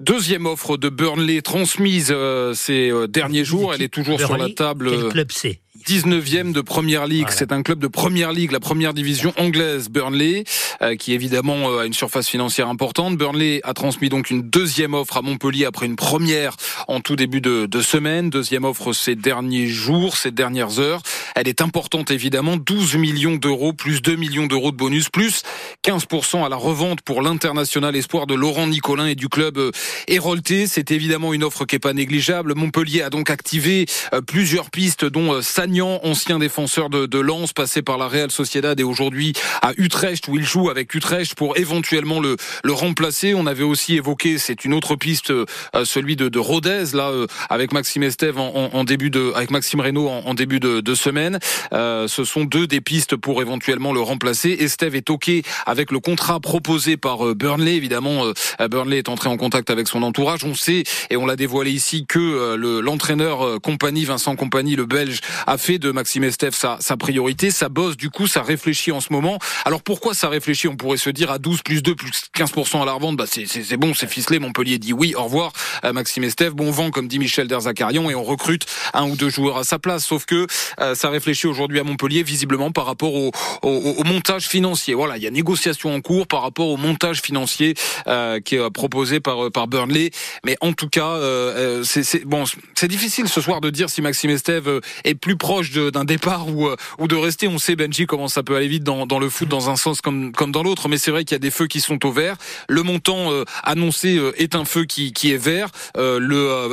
Deuxième 0.00 0.46
offre 0.46 0.76
de 0.76 0.88
Burnley 0.88 1.42
transmise 1.42 2.08
euh, 2.10 2.54
ces 2.54 2.90
euh, 2.90 3.06
derniers 3.06 3.44
jours, 3.44 3.74
elle 3.74 3.82
est 3.82 3.88
toujours 3.88 4.18
sur 4.18 4.36
la 4.36 4.48
table. 4.50 4.90
Quel 4.90 5.08
club 5.08 5.32
c'est? 5.32 5.60
19e 5.86 6.52
de 6.52 6.60
Première 6.60 7.06
Ligue. 7.06 7.22
Voilà. 7.22 7.36
C'est 7.36 7.52
un 7.52 7.62
club 7.62 7.78
de 7.78 7.86
Première 7.86 8.32
Ligue, 8.32 8.52
la 8.52 8.60
première 8.60 8.94
division 8.94 9.32
anglaise, 9.36 9.88
Burnley, 9.88 10.44
euh, 10.80 10.96
qui 10.96 11.12
évidemment 11.12 11.70
euh, 11.70 11.80
a 11.80 11.86
une 11.86 11.92
surface 11.92 12.28
financière 12.28 12.68
importante. 12.68 13.16
Burnley 13.16 13.60
a 13.64 13.74
transmis 13.74 14.08
donc 14.08 14.30
une 14.30 14.42
deuxième 14.42 14.94
offre 14.94 15.16
à 15.16 15.22
Montpellier 15.22 15.64
après 15.64 15.86
une 15.86 15.96
première 15.96 16.56
en 16.88 17.00
tout 17.00 17.16
début 17.16 17.40
de, 17.40 17.66
de 17.66 17.80
semaine. 17.80 18.30
Deuxième 18.30 18.64
offre 18.64 18.92
ces 18.92 19.14
derniers 19.14 19.66
jours, 19.66 20.16
ces 20.16 20.30
dernières 20.30 20.78
heures. 20.78 21.02
Elle 21.34 21.48
est 21.48 21.60
importante 21.60 22.10
évidemment. 22.10 22.56
12 22.56 22.96
millions 22.96 23.36
d'euros, 23.36 23.72
plus 23.72 24.02
2 24.02 24.16
millions 24.16 24.46
d'euros 24.46 24.70
de 24.70 24.76
bonus, 24.76 25.08
plus 25.08 25.42
15% 25.84 26.44
à 26.44 26.48
la 26.48 26.56
revente 26.56 27.02
pour 27.02 27.22
l'international 27.22 27.96
espoir 27.96 28.26
de 28.26 28.34
Laurent 28.34 28.66
Nicolin 28.66 29.06
et 29.06 29.14
du 29.14 29.28
club 29.28 29.58
euh, 29.58 29.70
Hérolté. 30.08 30.66
C'est 30.66 30.90
évidemment 30.90 31.32
une 31.32 31.44
offre 31.44 31.64
qui 31.64 31.76
est 31.76 31.80
pas 31.80 31.92
négligeable. 31.92 32.54
Montpellier 32.54 33.02
a 33.02 33.10
donc 33.10 33.30
activé 33.30 33.86
euh, 34.12 34.20
plusieurs 34.20 34.70
pistes, 34.70 35.04
dont 35.04 35.34
euh, 35.34 35.42
Sagnan, 35.72 36.00
ancien 36.04 36.38
défenseur 36.38 36.90
de, 36.90 37.06
de 37.06 37.18
Lens, 37.18 37.54
passé 37.54 37.80
par 37.80 37.96
la 37.96 38.06
Real 38.06 38.30
Sociedad 38.30 38.78
et 38.78 38.82
aujourd'hui 38.82 39.32
à 39.62 39.72
Utrecht 39.78 40.28
où 40.28 40.36
il 40.36 40.44
joue 40.44 40.68
avec 40.68 40.94
Utrecht 40.94 41.34
pour 41.34 41.56
éventuellement 41.56 42.20
le, 42.20 42.36
le 42.62 42.72
remplacer. 42.74 43.32
On 43.34 43.46
avait 43.46 43.62
aussi 43.62 43.96
évoqué, 43.96 44.36
c'est 44.36 44.66
une 44.66 44.74
autre 44.74 44.96
piste, 44.96 45.30
euh, 45.30 45.46
celui 45.84 46.14
de, 46.14 46.28
de 46.28 46.38
Rodez 46.38 46.84
là 46.92 47.08
euh, 47.08 47.26
avec 47.48 47.72
Maxime 47.72 48.02
Estève 48.02 48.38
en, 48.38 48.84
début 48.84 49.08
de, 49.08 49.32
avec 49.34 49.50
Maxime 49.50 49.80
Reynaud 49.80 50.08
en, 50.08 50.34
début 50.34 50.60
de, 50.60 50.80
de 50.80 50.94
semaine. 50.94 51.38
Euh, 51.72 52.06
ce 52.06 52.24
sont 52.24 52.44
deux 52.44 52.66
des 52.66 52.82
pistes 52.82 53.16
pour 53.16 53.40
éventuellement 53.40 53.94
le 53.94 54.00
remplacer. 54.00 54.50
Estève 54.60 54.94
est 54.94 55.08
ok 55.08 55.30
avec 55.64 55.90
le 55.90 56.00
contrat 56.00 56.38
proposé 56.40 56.98
par 56.98 57.26
euh, 57.26 57.34
Burnley. 57.34 57.76
Évidemment, 57.76 58.26
Burnley 58.70 58.98
est 58.98 59.08
entré 59.08 59.30
en 59.30 59.38
contact 59.38 59.70
avec 59.70 59.88
son 59.88 60.02
entourage. 60.02 60.44
On 60.44 60.54
sait 60.54 60.82
et 61.08 61.16
on 61.16 61.24
l'a 61.24 61.36
dévoilé 61.36 61.70
ici 61.70 62.04
que 62.06 62.56
le- 62.56 62.80
l'entraîneur 62.80 63.42
euh, 63.46 63.58
Compagnie, 63.58 64.04
Vincent 64.04 64.36
Compagnie, 64.36 64.76
le 64.76 64.84
Belge, 64.84 65.20
a 65.46 65.56
fait 65.62 65.78
de 65.78 65.90
Maxime 65.90 66.24
Estève 66.24 66.54
sa, 66.54 66.76
sa 66.80 66.96
priorité. 66.96 67.50
Ça 67.50 67.68
bosse 67.68 67.96
du 67.96 68.10
coup, 68.10 68.26
ça 68.26 68.42
réfléchit 68.42 68.92
en 68.92 69.00
ce 69.00 69.12
moment. 69.12 69.38
Alors 69.64 69.82
pourquoi 69.82 70.14
ça 70.14 70.28
réfléchit? 70.28 70.68
On 70.68 70.76
pourrait 70.76 70.98
se 70.98 71.10
dire 71.10 71.30
à 71.30 71.38
12 71.38 71.62
plus 71.62 71.82
2 71.82 71.94
plus 71.94 72.24
15% 72.36 72.82
à 72.82 72.84
la 72.84 72.92
revente, 72.92 73.16
bah 73.16 73.24
c'est 73.26 73.76
bon, 73.76 73.94
c'est 73.94 74.08
ficelé. 74.08 74.38
Montpellier 74.38 74.78
dit 74.78 74.92
oui, 74.92 75.14
au 75.14 75.24
revoir. 75.24 75.52
Euh, 75.84 75.92
Maxime 75.92 76.24
Estève, 76.24 76.52
bon 76.52 76.70
vent 76.70 76.90
comme 76.90 77.08
dit 77.08 77.18
Michel 77.18 77.46
Derzakarian 77.46 78.10
et 78.10 78.14
on 78.14 78.24
recrute 78.24 78.66
un 78.94 79.08
ou 79.08 79.16
deux 79.16 79.30
joueurs 79.30 79.58
à 79.58 79.64
sa 79.64 79.78
place. 79.78 80.04
Sauf 80.04 80.24
que 80.24 80.46
euh, 80.80 80.94
ça 80.94 81.10
réfléchit 81.10 81.46
aujourd'hui 81.46 81.78
à 81.78 81.84
Montpellier 81.84 82.22
visiblement 82.22 82.70
par 82.70 82.86
rapport 82.86 83.14
au, 83.14 83.30
au, 83.62 83.68
au 83.68 84.04
montage 84.04 84.48
financier. 84.48 84.94
Voilà, 84.94 85.16
il 85.16 85.22
y 85.22 85.26
a 85.26 85.30
négociation 85.30 85.94
en 85.94 86.00
cours 86.00 86.26
par 86.26 86.42
rapport 86.42 86.68
au 86.68 86.76
montage 86.76 87.20
financier 87.20 87.74
euh, 88.06 88.40
qui 88.40 88.56
est 88.56 88.70
proposé 88.70 89.20
par 89.20 89.46
euh, 89.46 89.50
par 89.50 89.68
Burnley. 89.68 90.10
Mais 90.44 90.56
en 90.60 90.72
tout 90.72 90.88
cas, 90.88 91.10
euh, 91.10 91.82
euh, 91.82 91.84
c'est 91.84 92.24
bon, 92.24 92.44
difficile 92.82 93.28
ce 93.28 93.40
soir 93.40 93.60
de 93.60 93.70
dire 93.70 93.90
si 93.90 94.02
Maxime 94.02 94.30
Estève 94.30 94.80
est 95.04 95.14
plus 95.14 95.36
proche 95.36 95.51
de- 95.60 95.90
d'un 95.90 96.04
départ 96.04 96.48
ou 96.48 96.66
euh, 96.68 96.76
ou 96.98 97.08
de 97.08 97.14
rester. 97.16 97.48
On 97.48 97.58
sait 97.58 97.76
Benji 97.76 98.06
comment 98.06 98.28
ça 98.28 98.42
peut 98.42 98.56
aller 98.56 98.68
vite 98.68 98.84
dans 98.84 99.18
le 99.18 99.28
foot 99.28 99.48
dans 99.48 99.68
un 99.70 99.76
sens 99.76 100.00
comme 100.00 100.32
comme 100.32 100.52
dans 100.52 100.62
l'autre. 100.62 100.88
Mais 100.88 100.98
c'est 100.98 101.10
vrai 101.10 101.24
qu'il 101.24 101.34
y 101.34 101.36
a 101.36 101.38
des 101.40 101.50
feux 101.50 101.66
qui 101.66 101.80
sont 101.80 102.04
au 102.06 102.12
vert. 102.12 102.36
Le 102.68 102.82
montant 102.82 103.30
euh, 103.32 103.44
annoncé 103.62 104.16
euh, 104.16 104.32
est 104.40 104.54
un 104.54 104.64
feu 104.64 104.84
qui 104.84 105.12
qui 105.12 105.32
est 105.32 105.36
vert. 105.36 105.68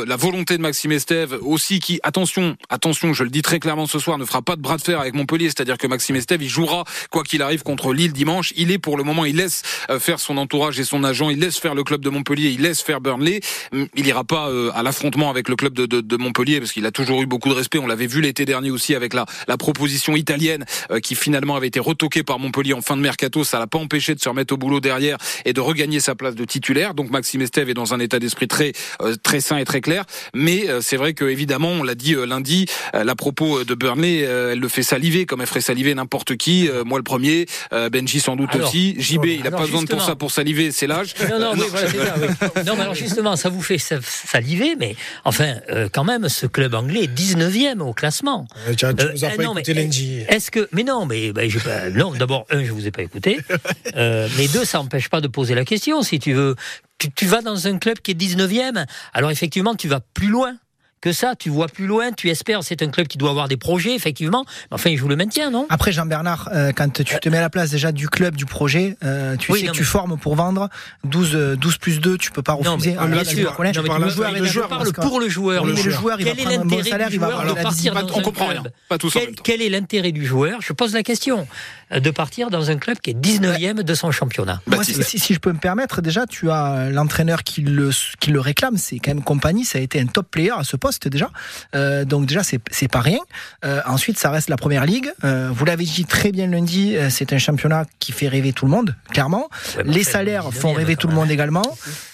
La 0.08 0.15
volonté 0.15 0.58
de 0.58 0.62
Maxime 0.62 0.92
Estève 0.92 1.38
aussi 1.42 1.80
qui 1.80 2.00
attention 2.04 2.56
attention, 2.70 3.13
je 3.13 3.24
le 3.24 3.30
dis 3.30 3.42
très 3.42 3.60
clairement 3.60 3.88
ce 3.88 4.00
soir, 4.00 4.18
ne 4.18 4.26
fera 4.26 4.42
pas 4.42 4.56
de 4.56 4.62
bras 4.62 4.78
de 4.78 4.82
fer 4.82 5.00
avec 5.00 5.13
Montpellier. 5.13 5.48
C'est-à-dire 5.48 5.78
que 5.78 5.88
Maxime 5.88 6.15
Estève 6.15 6.42
il 6.42 6.50
jouera 6.50 6.84
quoi 7.12 7.24
qu'il 7.24 7.42
arrive 7.42 7.63
contre 7.63 7.94
Lille 7.94 8.13
dimanche. 8.13 8.54
Il 8.56 8.72
est 8.72 8.78
pour 8.80 8.98
le 8.98 9.04
moment, 9.04 9.26
il 9.26 9.36
laisse 9.36 9.62
faire 10.00 10.20
son 10.20 10.38
entourage 10.38 10.80
et 10.80 10.84
son 10.84 11.04
agent, 11.04 11.30
il 11.30 11.39
laisse 11.39 11.58
faire 11.58 11.76
le 11.76 11.84
club 11.84 12.02
de 12.02 12.10
Montpellier, 12.10 12.50
il 12.50 12.62
laisse 12.62 12.82
faire 12.82 13.02
Burnley. 13.02 13.42
Hum, 13.74 13.88
Il 13.96 14.08
ira 14.08 14.24
pas 14.24 14.50
à 14.74 14.84
l'affrontement 14.84 15.30
avec 15.30 15.50
le 15.50 15.56
club 15.56 15.74
de, 15.74 15.86
de 15.86 16.18
Montpellier 16.18 16.60
parce 16.60 16.72
qu'il 16.72 16.86
a 16.86 16.92
toujours 16.92 17.22
eu 17.22 17.26
beaucoup 17.26 17.50
de 17.50 17.54
respect. 17.54 17.80
On 17.80 17.88
l'avait 17.88 18.08
vu 18.08 18.22
l'été 18.22 18.46
dernier 18.46 18.68
aussi 18.71 18.95
avec 18.95 19.13
la, 19.13 19.25
la 19.47 19.58
proposition 19.58 20.15
italienne 20.15 20.65
euh, 20.91 20.99
qui 20.99 21.15
finalement 21.15 21.55
avait 21.55 21.67
été 21.67 21.79
retoquée 21.79 22.23
par 22.23 22.39
Montpellier 22.39 22.73
en 22.73 22.82
fin 22.82 22.95
de 22.97 23.01
mercato. 23.01 23.43
Ça 23.43 23.60
l'a 23.60 23.67
pas 23.67 23.77
empêché 23.79 24.15
de 24.15 24.19
se 24.19 24.29
remettre 24.29 24.53
au 24.53 24.58
boulot 24.58 24.79
derrière 24.79 25.17
et 25.45 25.53
de 25.53 25.62
regagner 25.62 25.99
sa 25.99 26.15
place 26.15 26.36
de 26.36 26.45
titulaire. 26.45 26.93
Donc 26.93 27.10
Maxime 27.12 27.41
Estève 27.41 27.69
est 27.69 27.73
dans 27.73 27.93
un 27.93 27.99
état 27.99 28.19
d'esprit 28.19 28.47
très 28.47 28.73
euh, 29.01 29.15
très 29.21 29.41
sain 29.41 29.58
et 29.58 29.65
très 29.65 29.82
clair. 29.82 30.03
Mais 30.34 30.69
euh, 30.69 30.82
c'est 30.82 30.97
vrai 30.97 31.13
que 31.13 31.25
évidemment, 31.25 31.69
on 31.69 31.84
l'a 31.84 31.95
dit 31.95 32.13
euh, 32.15 32.25
lundi, 32.25 32.65
euh, 32.95 33.03
la 33.03 33.15
propos 33.15 33.63
de 33.63 33.73
Burnley, 33.75 34.19
elle 34.19 34.60
le 34.60 34.67
fait 34.67 34.84
saliver 34.84 35.25
comme 35.25 35.41
elle 35.41 35.47
ferait 35.47 35.62
saliver 35.62 35.93
n'importe 35.95 36.36
qui. 36.36 36.69
Moi 36.86 36.97
le 36.99 37.03
premier, 37.03 37.45
Benji 37.91 38.19
sans 38.19 38.36
doute 38.36 38.49
Alors, 38.53 38.67
aussi. 38.67 38.95
JB, 38.99 39.25
il 39.25 39.41
a 39.43 39.47
alors 39.47 39.60
pas 39.62 39.65
besoin 39.65 39.84
de 39.84 39.88
pour 39.88 40.01
ça 40.01 40.15
pour 40.15 40.32
saliver, 40.32 40.71
c'est 40.71 40.88
l'âge. 40.88 41.13
Non, 41.29 41.39
non, 41.39 41.51
oui, 41.53 41.63
voilà, 41.69 41.88
ça, 41.89 41.95
oui. 42.21 42.27
Non, 42.65 42.73
mais 42.75 42.82
alors 42.82 42.93
justement, 42.93 43.36
ça 43.36 43.49
vous 43.49 43.62
fait 43.62 43.77
sa- 43.77 44.01
saliver, 44.01 44.75
mais 44.79 44.95
enfin, 45.25 45.55
euh, 45.69 45.89
quand 45.91 46.03
même, 46.03 46.29
ce 46.29 46.45
club 46.45 46.73
anglais 46.75 47.03
est 47.03 47.13
19e 47.13 47.79
au 47.82 47.93
classement. 47.93 48.47
Tiens, 48.78 48.93
tu 48.93 49.06
nous 49.06 49.26
as 49.26 49.30
pas 49.30 49.43
non, 49.43 49.54
écouté 49.54 49.74
mais, 49.74 49.82
lundi. 49.84 50.24
Est-ce 50.28 50.52
que, 50.52 50.67
mais 50.72 50.84
non, 50.84 51.06
mais 51.06 51.32
ben, 51.32 51.52
pas, 51.63 51.89
non. 51.89 52.12
D'abord, 52.13 52.45
un, 52.50 52.63
je 52.63 52.72
vous 52.72 52.88
ai 52.88 52.91
pas 52.91 53.02
écouté, 53.02 53.39
euh, 53.95 54.28
mais 54.38 54.48
deux, 54.48 54.65
ça 54.65 54.80
n'empêche 54.80 55.10
pas 55.10 55.22
de 55.22 55.28
poser 55.28 55.56
la 55.56 55.65
question. 55.65 56.02
Si 56.02 56.19
tu 56.19 56.34
veux, 56.34 56.56
tu, 56.98 57.12
tu 57.12 57.26
vas 57.26 57.41
dans 57.41 57.67
un 57.67 57.78
club 57.78 58.00
qui 58.00 58.12
est 58.12 58.19
19e, 58.19 58.86
alors 59.13 59.32
effectivement, 59.32 59.76
tu 59.76 59.88
vas 59.88 60.00
plus 60.00 60.30
loin. 60.30 60.56
Que 61.02 61.14
ça, 61.14 61.34
tu 61.40 61.50
vois 61.50 61.68
plus 61.68 61.88
loin, 61.88 62.12
tu 62.12 62.30
espères. 62.30 62.62
C'est 62.62 62.82
un 62.84 62.90
club 62.90 63.08
qui 63.08 63.18
doit 63.18 63.30
avoir 63.30 63.48
des 63.48 63.56
projets, 63.56 63.96
effectivement. 63.96 64.44
Mais 64.70 64.76
enfin, 64.76 64.90
il 64.90 64.98
joue 64.98 65.08
le 65.08 65.16
maintien, 65.16 65.50
non? 65.50 65.66
Après 65.70 65.94
Jean-Bernard, 65.94 66.50
euh, 66.54 66.74
quand 66.76 66.92
tu 67.04 67.18
te 67.20 67.30
mets 67.30 67.38
à 67.38 67.42
la 67.42 67.50
place 67.50 67.70
déjà 67.72 67.94
du 67.94 68.10
club, 68.10 68.36
du 68.36 68.46
projet, 68.46 68.98
euh, 69.06 69.38
tu 69.38 69.52
Oui, 69.54 69.60
sais 69.62 69.66
non, 69.68 69.72
que 69.72 69.78
mais- 69.78 69.82
tu 69.82 69.86
formes 69.86 70.18
pour 70.20 70.36
vendre 70.36 70.68
12, 71.06 71.32
euh, 71.36 71.56
12 71.56 71.78
plus 71.78 72.02
2, 72.02 72.18
tu 72.18 72.32
peux 72.32 72.42
pas 72.42 72.58
Non, 72.62 72.74
refuser. 72.74 72.92
mais, 72.92 72.98
Ah, 73.00 73.06
bien 73.08 73.16
là, 73.16 73.24
sûr. 73.24 73.34
tu 73.38 73.44
Non, 73.44 73.84
parles- 73.88 74.04
le 74.04 74.10
joueur, 74.10 74.68
parle 74.68 74.92
pour 74.92 75.20
le 75.22 75.30
joueur. 75.30 75.64
Mais 75.64 75.72
le 75.72 75.78
joueur. 75.78 76.00
joueur, 76.02 76.20
il 76.20 76.26
va 76.26 76.32
Quel 76.32 76.40
est 76.40 76.44
prendre 76.44 76.60
un 76.60 76.66
bon 76.66 76.70
l'intérêt 76.76 76.90
salaire, 76.90 77.08
du 77.08 77.14
il 77.16 77.20
va 77.20 77.28
joueur 77.28 77.40
avoir 77.40 77.56
la 77.56 77.62
on 77.62 78.20
un 78.20 78.22
comprend 78.22 78.46
club 78.48 78.60
rien. 78.64 78.72
Pas 78.90 78.98
tous 78.98 79.16
en 79.16 79.20
Quel, 79.44 79.62
est 79.62 79.70
l'intérêt 79.70 80.12
du 80.12 80.26
joueur? 80.26 80.60
Je 80.62 80.74
pose 80.74 80.94
la 80.94 81.04
question. 81.04 81.48
euh, 81.94 82.00
De 82.02 82.12
partir 82.12 82.50
dans 82.50 82.70
un 82.72 82.76
club 82.78 82.98
qui 83.00 83.12
est 83.12 83.14
19e 83.14 83.84
de 83.84 83.94
son 83.94 84.12
championnat. 84.12 84.62
Moi, 84.68 84.78
Baptiste. 84.78 85.04
si, 85.04 85.18
si 85.18 85.34
je 85.34 85.40
peux 85.40 85.52
me 85.54 85.58
permettre, 85.60 86.02
déjà, 86.02 86.26
tu 86.28 86.52
as 86.52 86.90
l'entraîneur 86.92 87.44
qui 87.44 87.62
le, 87.62 87.90
qui 88.20 88.32
le 88.32 88.40
réclame, 88.42 88.78
c'est 88.78 89.00
quand 89.00 89.12
même 89.12 89.24
compagnie, 89.24 89.64
ça 89.66 89.80
a 89.80 89.82
été 89.82 90.00
un 90.00 90.06
top 90.06 90.30
player 90.30 90.52
à 90.52 90.64
ce 90.64 90.76
poste 90.76 90.88
déjà. 91.08 91.30
Euh, 91.75 92.06
donc 92.06 92.25
déjà, 92.25 92.41
c'est 92.43 92.88
pas 92.88 93.01
rien. 93.01 93.20
Euh, 93.66 93.82
ensuite, 93.86 94.18
ça 94.18 94.30
reste 94.32 94.49
la 94.49 94.57
première 94.57 94.86
ligue. 94.86 95.11
Euh, 95.24 95.49
vous 95.53 95.66
l'avez 95.66 95.86
dit 95.86 96.05
très 96.05 96.32
bien 96.32 96.47
lundi, 96.47 96.95
euh, 96.95 97.09
c'est 97.09 97.34
un 97.34 97.38
championnat 97.38 97.86
qui 97.99 98.11
fait 98.11 98.28
rêver 98.28 98.53
tout 98.53 98.66
le 98.66 98.72
monde, 98.72 98.95
clairement. 99.11 99.49
Ouais, 99.78 99.84
mais 99.86 99.93
Les 99.93 100.03
salaires 100.03 100.49
19e, 100.49 100.59
font 100.59 100.74
rêver 100.74 100.95
tout 100.95 101.07
le 101.07 101.14
monde 101.14 101.30
également. 101.32 101.61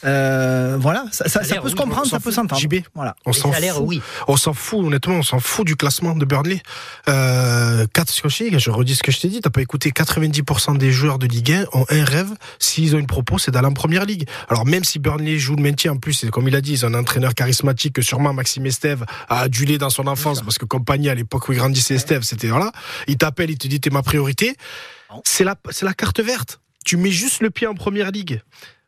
Euh, 0.05 0.77
voilà, 0.79 1.05
ça, 1.11 1.25
ça- 1.25 1.29
ça 1.29 1.43
salaires, 1.43 1.61
peut 1.63 1.69
se 1.69 1.75
comprendre, 1.75 2.07
on 2.07 2.09
ça 2.09 2.19
peut 2.19 2.31
s'entendre. 2.31 2.61
JB. 2.61 2.75
Voilà. 2.93 3.15
On 3.25 3.31
Les 3.31 3.37
s'en 3.37 3.51
salaires, 3.53 3.75
fout. 3.75 3.83
oui. 3.87 4.01
On 4.27 4.37
s'en 4.37 4.53
fout, 4.53 4.85
honnêtement, 4.85 5.15
on 5.15 5.23
s'en 5.23 5.39
fout 5.39 5.65
du 5.65 5.75
classement 5.75 6.15
de 6.15 6.25
Burnley. 6.25 6.61
Euh, 7.09 7.85
4, 7.93 8.09
ce 8.09 8.21
que 8.21 8.29
je, 8.59 8.69
redis 8.69 8.95
ce 8.95 9.03
que 9.03 9.11
je 9.11 9.19
t'ai 9.19 9.27
dit, 9.27 9.41
t'as 9.41 9.49
pas 9.49 9.61
écouté 9.61 9.91
90% 9.91 10.77
des 10.77 10.91
joueurs 10.91 11.19
de 11.19 11.27
Ligue 11.27 11.51
1 11.51 11.65
ont 11.73 11.85
un 11.89 12.03
rêve, 12.03 12.29
s'ils 12.59 12.95
ont 12.95 12.99
une 12.99 13.07
propos, 13.07 13.37
c'est 13.37 13.51
d'aller 13.51 13.67
en 13.67 13.73
première 13.73 14.05
ligue. 14.05 14.27
Alors 14.49 14.65
même 14.65 14.83
si 14.83 14.99
Burnley 14.99 15.37
joue 15.37 15.55
le 15.55 15.61
maintien, 15.63 15.93
en 15.93 15.97
plus, 15.97 16.13
c'est 16.13 16.29
comme 16.29 16.47
il 16.47 16.55
a 16.55 16.61
dit, 16.61 16.73
ils 16.73 16.85
ont 16.85 16.89
un 16.89 16.93
entraîneur 16.99 17.33
charismatique 17.35 17.93
que 17.93 18.01
sûrement 18.01 18.33
Maxime 18.33 18.64
Estève 18.67 19.05
a 19.29 19.39
adulé 19.41 19.77
dans 19.77 19.89
son 19.89 20.07
enfance, 20.07 20.41
parce 20.41 20.57
que 20.57 20.65
compagnie 20.65 21.09
à 21.09 21.15
l'époque 21.15 21.47
où 21.49 21.53
il 21.53 21.57
grandissait 21.57 21.95
Estève, 21.95 22.23
c'était 22.23 22.47
voilà. 22.47 22.71
Il 23.07 23.17
t'appelle, 23.17 23.51
il 23.51 23.57
te 23.57 23.67
dit 23.67 23.79
t'es 23.79 23.89
ma 23.89 24.03
priorité. 24.03 24.55
C'est 25.23 25.43
la, 25.43 25.55
c'est 25.69 25.85
la 25.85 25.93
carte 25.93 26.19
verte. 26.19 26.59
tu 26.85 26.97
mets 26.97 27.11
juste 27.11 27.41
le 27.41 27.49
pied 27.49 27.67
en 27.67 27.73
première 27.73 28.11
ligue. 28.11 28.41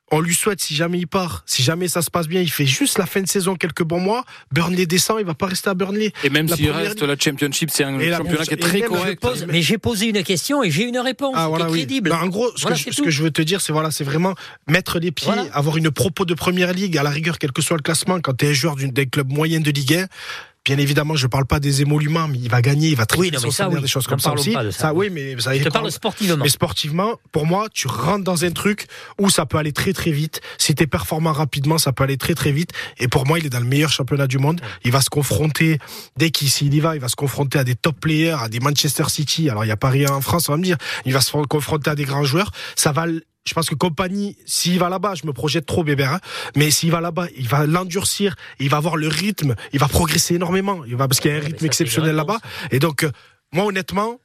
On 0.09 0.21
lui 0.21 0.33
souhaite, 0.33 0.61
si 0.61 0.73
jamais 0.73 0.99
il 0.99 1.07
part, 1.07 1.43
si 1.45 1.63
jamais 1.63 1.89
ça 1.89 2.01
se 2.01 2.09
passe 2.09 2.29
bien, 2.29 2.39
il 2.39 2.49
fait 2.49 2.65
juste 2.65 2.97
la 2.97 3.05
fin 3.05 3.21
de 3.21 3.27
saison, 3.27 3.55
quelques 3.55 3.83
bons 3.83 3.99
mois. 3.99 4.23
Burnley 4.53 4.85
descend, 4.85 5.17
il 5.19 5.25
va 5.25 5.33
pas 5.33 5.47
rester 5.47 5.69
à 5.69 5.73
Burnley. 5.73 6.13
Et 6.23 6.29
même 6.29 6.47
s'il 6.47 6.67
première 6.69 6.75
reste, 6.87 7.01
la 7.01 7.17
Championship, 7.19 7.69
c'est 7.73 7.83
un 7.83 7.99
Et 7.99 8.07
la- 8.09 8.17
championnat 8.19 8.45
qui 8.45 8.53
est 8.53 8.57
très 8.57 8.81
correct. 8.81 9.21
Pose- 9.21 9.45
mais 9.49 9.61
j'ai 9.61 9.77
posé 9.77 10.05
une 10.07 10.23
question 10.23 10.63
et 10.63 10.71
j'ai 10.71 10.83
une 10.83 10.97
réponse 10.97 11.33
Ah, 11.35 11.43
qui 11.43 11.49
voilà, 11.49 11.65
est 11.65 11.71
oui. 11.71 11.77
crédible. 11.79 12.09
Bah, 12.11 12.21
en 12.23 12.27
gros, 12.27 12.49
ce, 12.55 12.61
Voilà, 12.61 12.75
que, 12.75 12.79
je, 12.79 12.85
c'est 12.85 12.91
ce 12.91 12.95
tout. 12.97 13.03
que 13.03 13.09
je 13.11 13.21
veux 13.21 13.31
te 13.31 13.41
dire, 13.41 13.59
c'est 13.59 13.73
voilà, 13.73 13.91
c'est 13.91 14.05
vraiment 14.05 14.33
mettre 14.67 14.97
les 14.99 15.11
pieds, 15.11 15.27
Voilà. 15.27 15.43
avoir 15.53 15.75
une 15.75 15.91
propos 15.91 16.23
de 16.23 16.33
première 16.33 16.71
ligue, 16.71 16.97
à 16.97 17.03
la 17.03 17.09
rigueur, 17.09 17.37
quel 17.37 17.51
que 17.51 17.61
soit 17.61 17.75
le 17.75 17.83
classement, 17.83 18.21
quand 18.21 18.33
tu 18.37 18.45
es 18.45 18.49
un 18.51 18.53
joueur 18.53 18.77
d'un 18.77 19.05
club 19.05 19.29
moyen 19.33 19.59
de 19.59 19.71
Ligue 19.71 19.93
1. 19.93 20.05
Bien 20.67 20.79
évidemment, 20.79 21.15
je 21.15 21.27
parle 21.27 21.45
pas 21.45 21.61
des 21.61 21.81
émoluments, 21.81 22.27
mais 22.27 22.39
il 22.39 22.49
va 22.49 22.61
gagner, 22.61 22.89
il 22.89 22.97
va 22.97 23.05
Oui, 23.17 23.31
non, 23.31 23.39
mais 23.41 23.51
ça, 23.51 23.69
oui. 23.69 23.79
des 23.79 23.87
choses 23.87 24.05
comme 24.05 24.19
ça 24.19 24.33
aussi. 24.33 24.51
pas 24.51 24.65
de 24.65 24.71
ça. 24.71 24.93
oui, 24.93 25.09
mais 25.09 25.39
ça 25.39 25.57
Je 25.57 25.63
te 25.63 25.69
parle 25.69 25.89
sportivement. 25.89 26.43
Mais 26.43 26.49
sportivement, 26.49 27.13
pour 27.31 27.45
moi, 27.45 27.69
tu 27.73 27.87
rentres 27.87 28.25
dans 28.25 28.43
un 28.43 28.51
truc 28.51 28.87
où 29.17 29.29
ça 29.29 29.45
peut 29.45 29.57
aller 29.57 29.71
très 29.71 29.93
très 29.93 30.11
vite. 30.11 30.41
Si 30.57 30.75
tu 30.75 30.83
es 30.83 30.87
performant 30.87 31.31
rapidement, 31.31 31.77
ça 31.77 31.93
peut 31.93 32.03
aller 32.03 32.17
très 32.17 32.35
très 32.35 32.51
vite. 32.51 32.71
Et 32.97 33.07
pour 33.07 33.25
moi, 33.25 33.39
il 33.39 33.45
est 33.45 33.49
dans 33.49 33.61
le 33.61 33.65
meilleur 33.65 33.91
championnat 33.93 34.27
du 34.27 34.39
monde. 34.39 34.59
Il 34.83 34.91
va 34.91 34.99
se 34.99 35.09
confronter, 35.09 35.79
dès 36.17 36.31
qu'il 36.31 36.49
s'il 36.49 36.73
y 36.73 36.81
va, 36.81 36.95
il 36.95 36.99
va 36.99 37.07
se 37.07 37.15
confronter 37.15 37.59
à 37.59 37.63
des 37.63 37.75
top 37.75 37.97
players, 38.01 38.35
à 38.41 38.49
des 38.49 38.59
Manchester 38.59 39.05
City. 39.07 39.49
Alors, 39.49 39.63
il 39.63 39.67
n'y 39.67 39.73
a 39.73 39.77
pas 39.77 39.89
rien 39.89 40.11
en 40.11 40.19
France, 40.19 40.49
on 40.49 40.51
va 40.51 40.57
me 40.57 40.63
dire. 40.63 40.77
Il 41.05 41.13
va 41.13 41.21
se 41.21 41.31
confronter 41.47 41.91
à 41.91 41.95
des 41.95 42.03
grands 42.03 42.25
joueurs. 42.25 42.51
Ça 42.75 42.91
va 42.91 43.05
je 43.47 43.53
pense 43.53 43.69
que 43.69 43.75
compagnie, 43.75 44.37
s'il 44.45 44.79
va 44.79 44.89
là-bas, 44.89 45.15
je 45.15 45.25
me 45.25 45.33
projette 45.33 45.65
trop, 45.65 45.83
bébé, 45.83 46.03
hein, 46.03 46.19
mais 46.55 46.69
s'il 46.71 46.91
va 46.91 47.01
là-bas, 47.01 47.27
il 47.37 47.47
va 47.47 47.65
l'endurcir, 47.65 48.35
il 48.59 48.69
va 48.69 48.77
avoir 48.77 48.97
le 48.97 49.07
rythme, 49.07 49.55
il 49.73 49.79
va 49.79 49.87
progresser 49.87 50.35
énormément, 50.35 50.83
il 50.85 50.95
va, 50.95 51.07
parce 51.07 51.19
qu'il 51.19 51.31
y 51.31 51.33
a 51.33 51.37
un 51.37 51.41
rythme 51.41 51.65
exceptionnel 51.65 52.15
là-bas. 52.15 52.39
Et 52.71 52.79
donc, 52.79 53.03
euh, 53.03 53.11
moi, 53.53 53.65
honnêtement, 53.65 54.19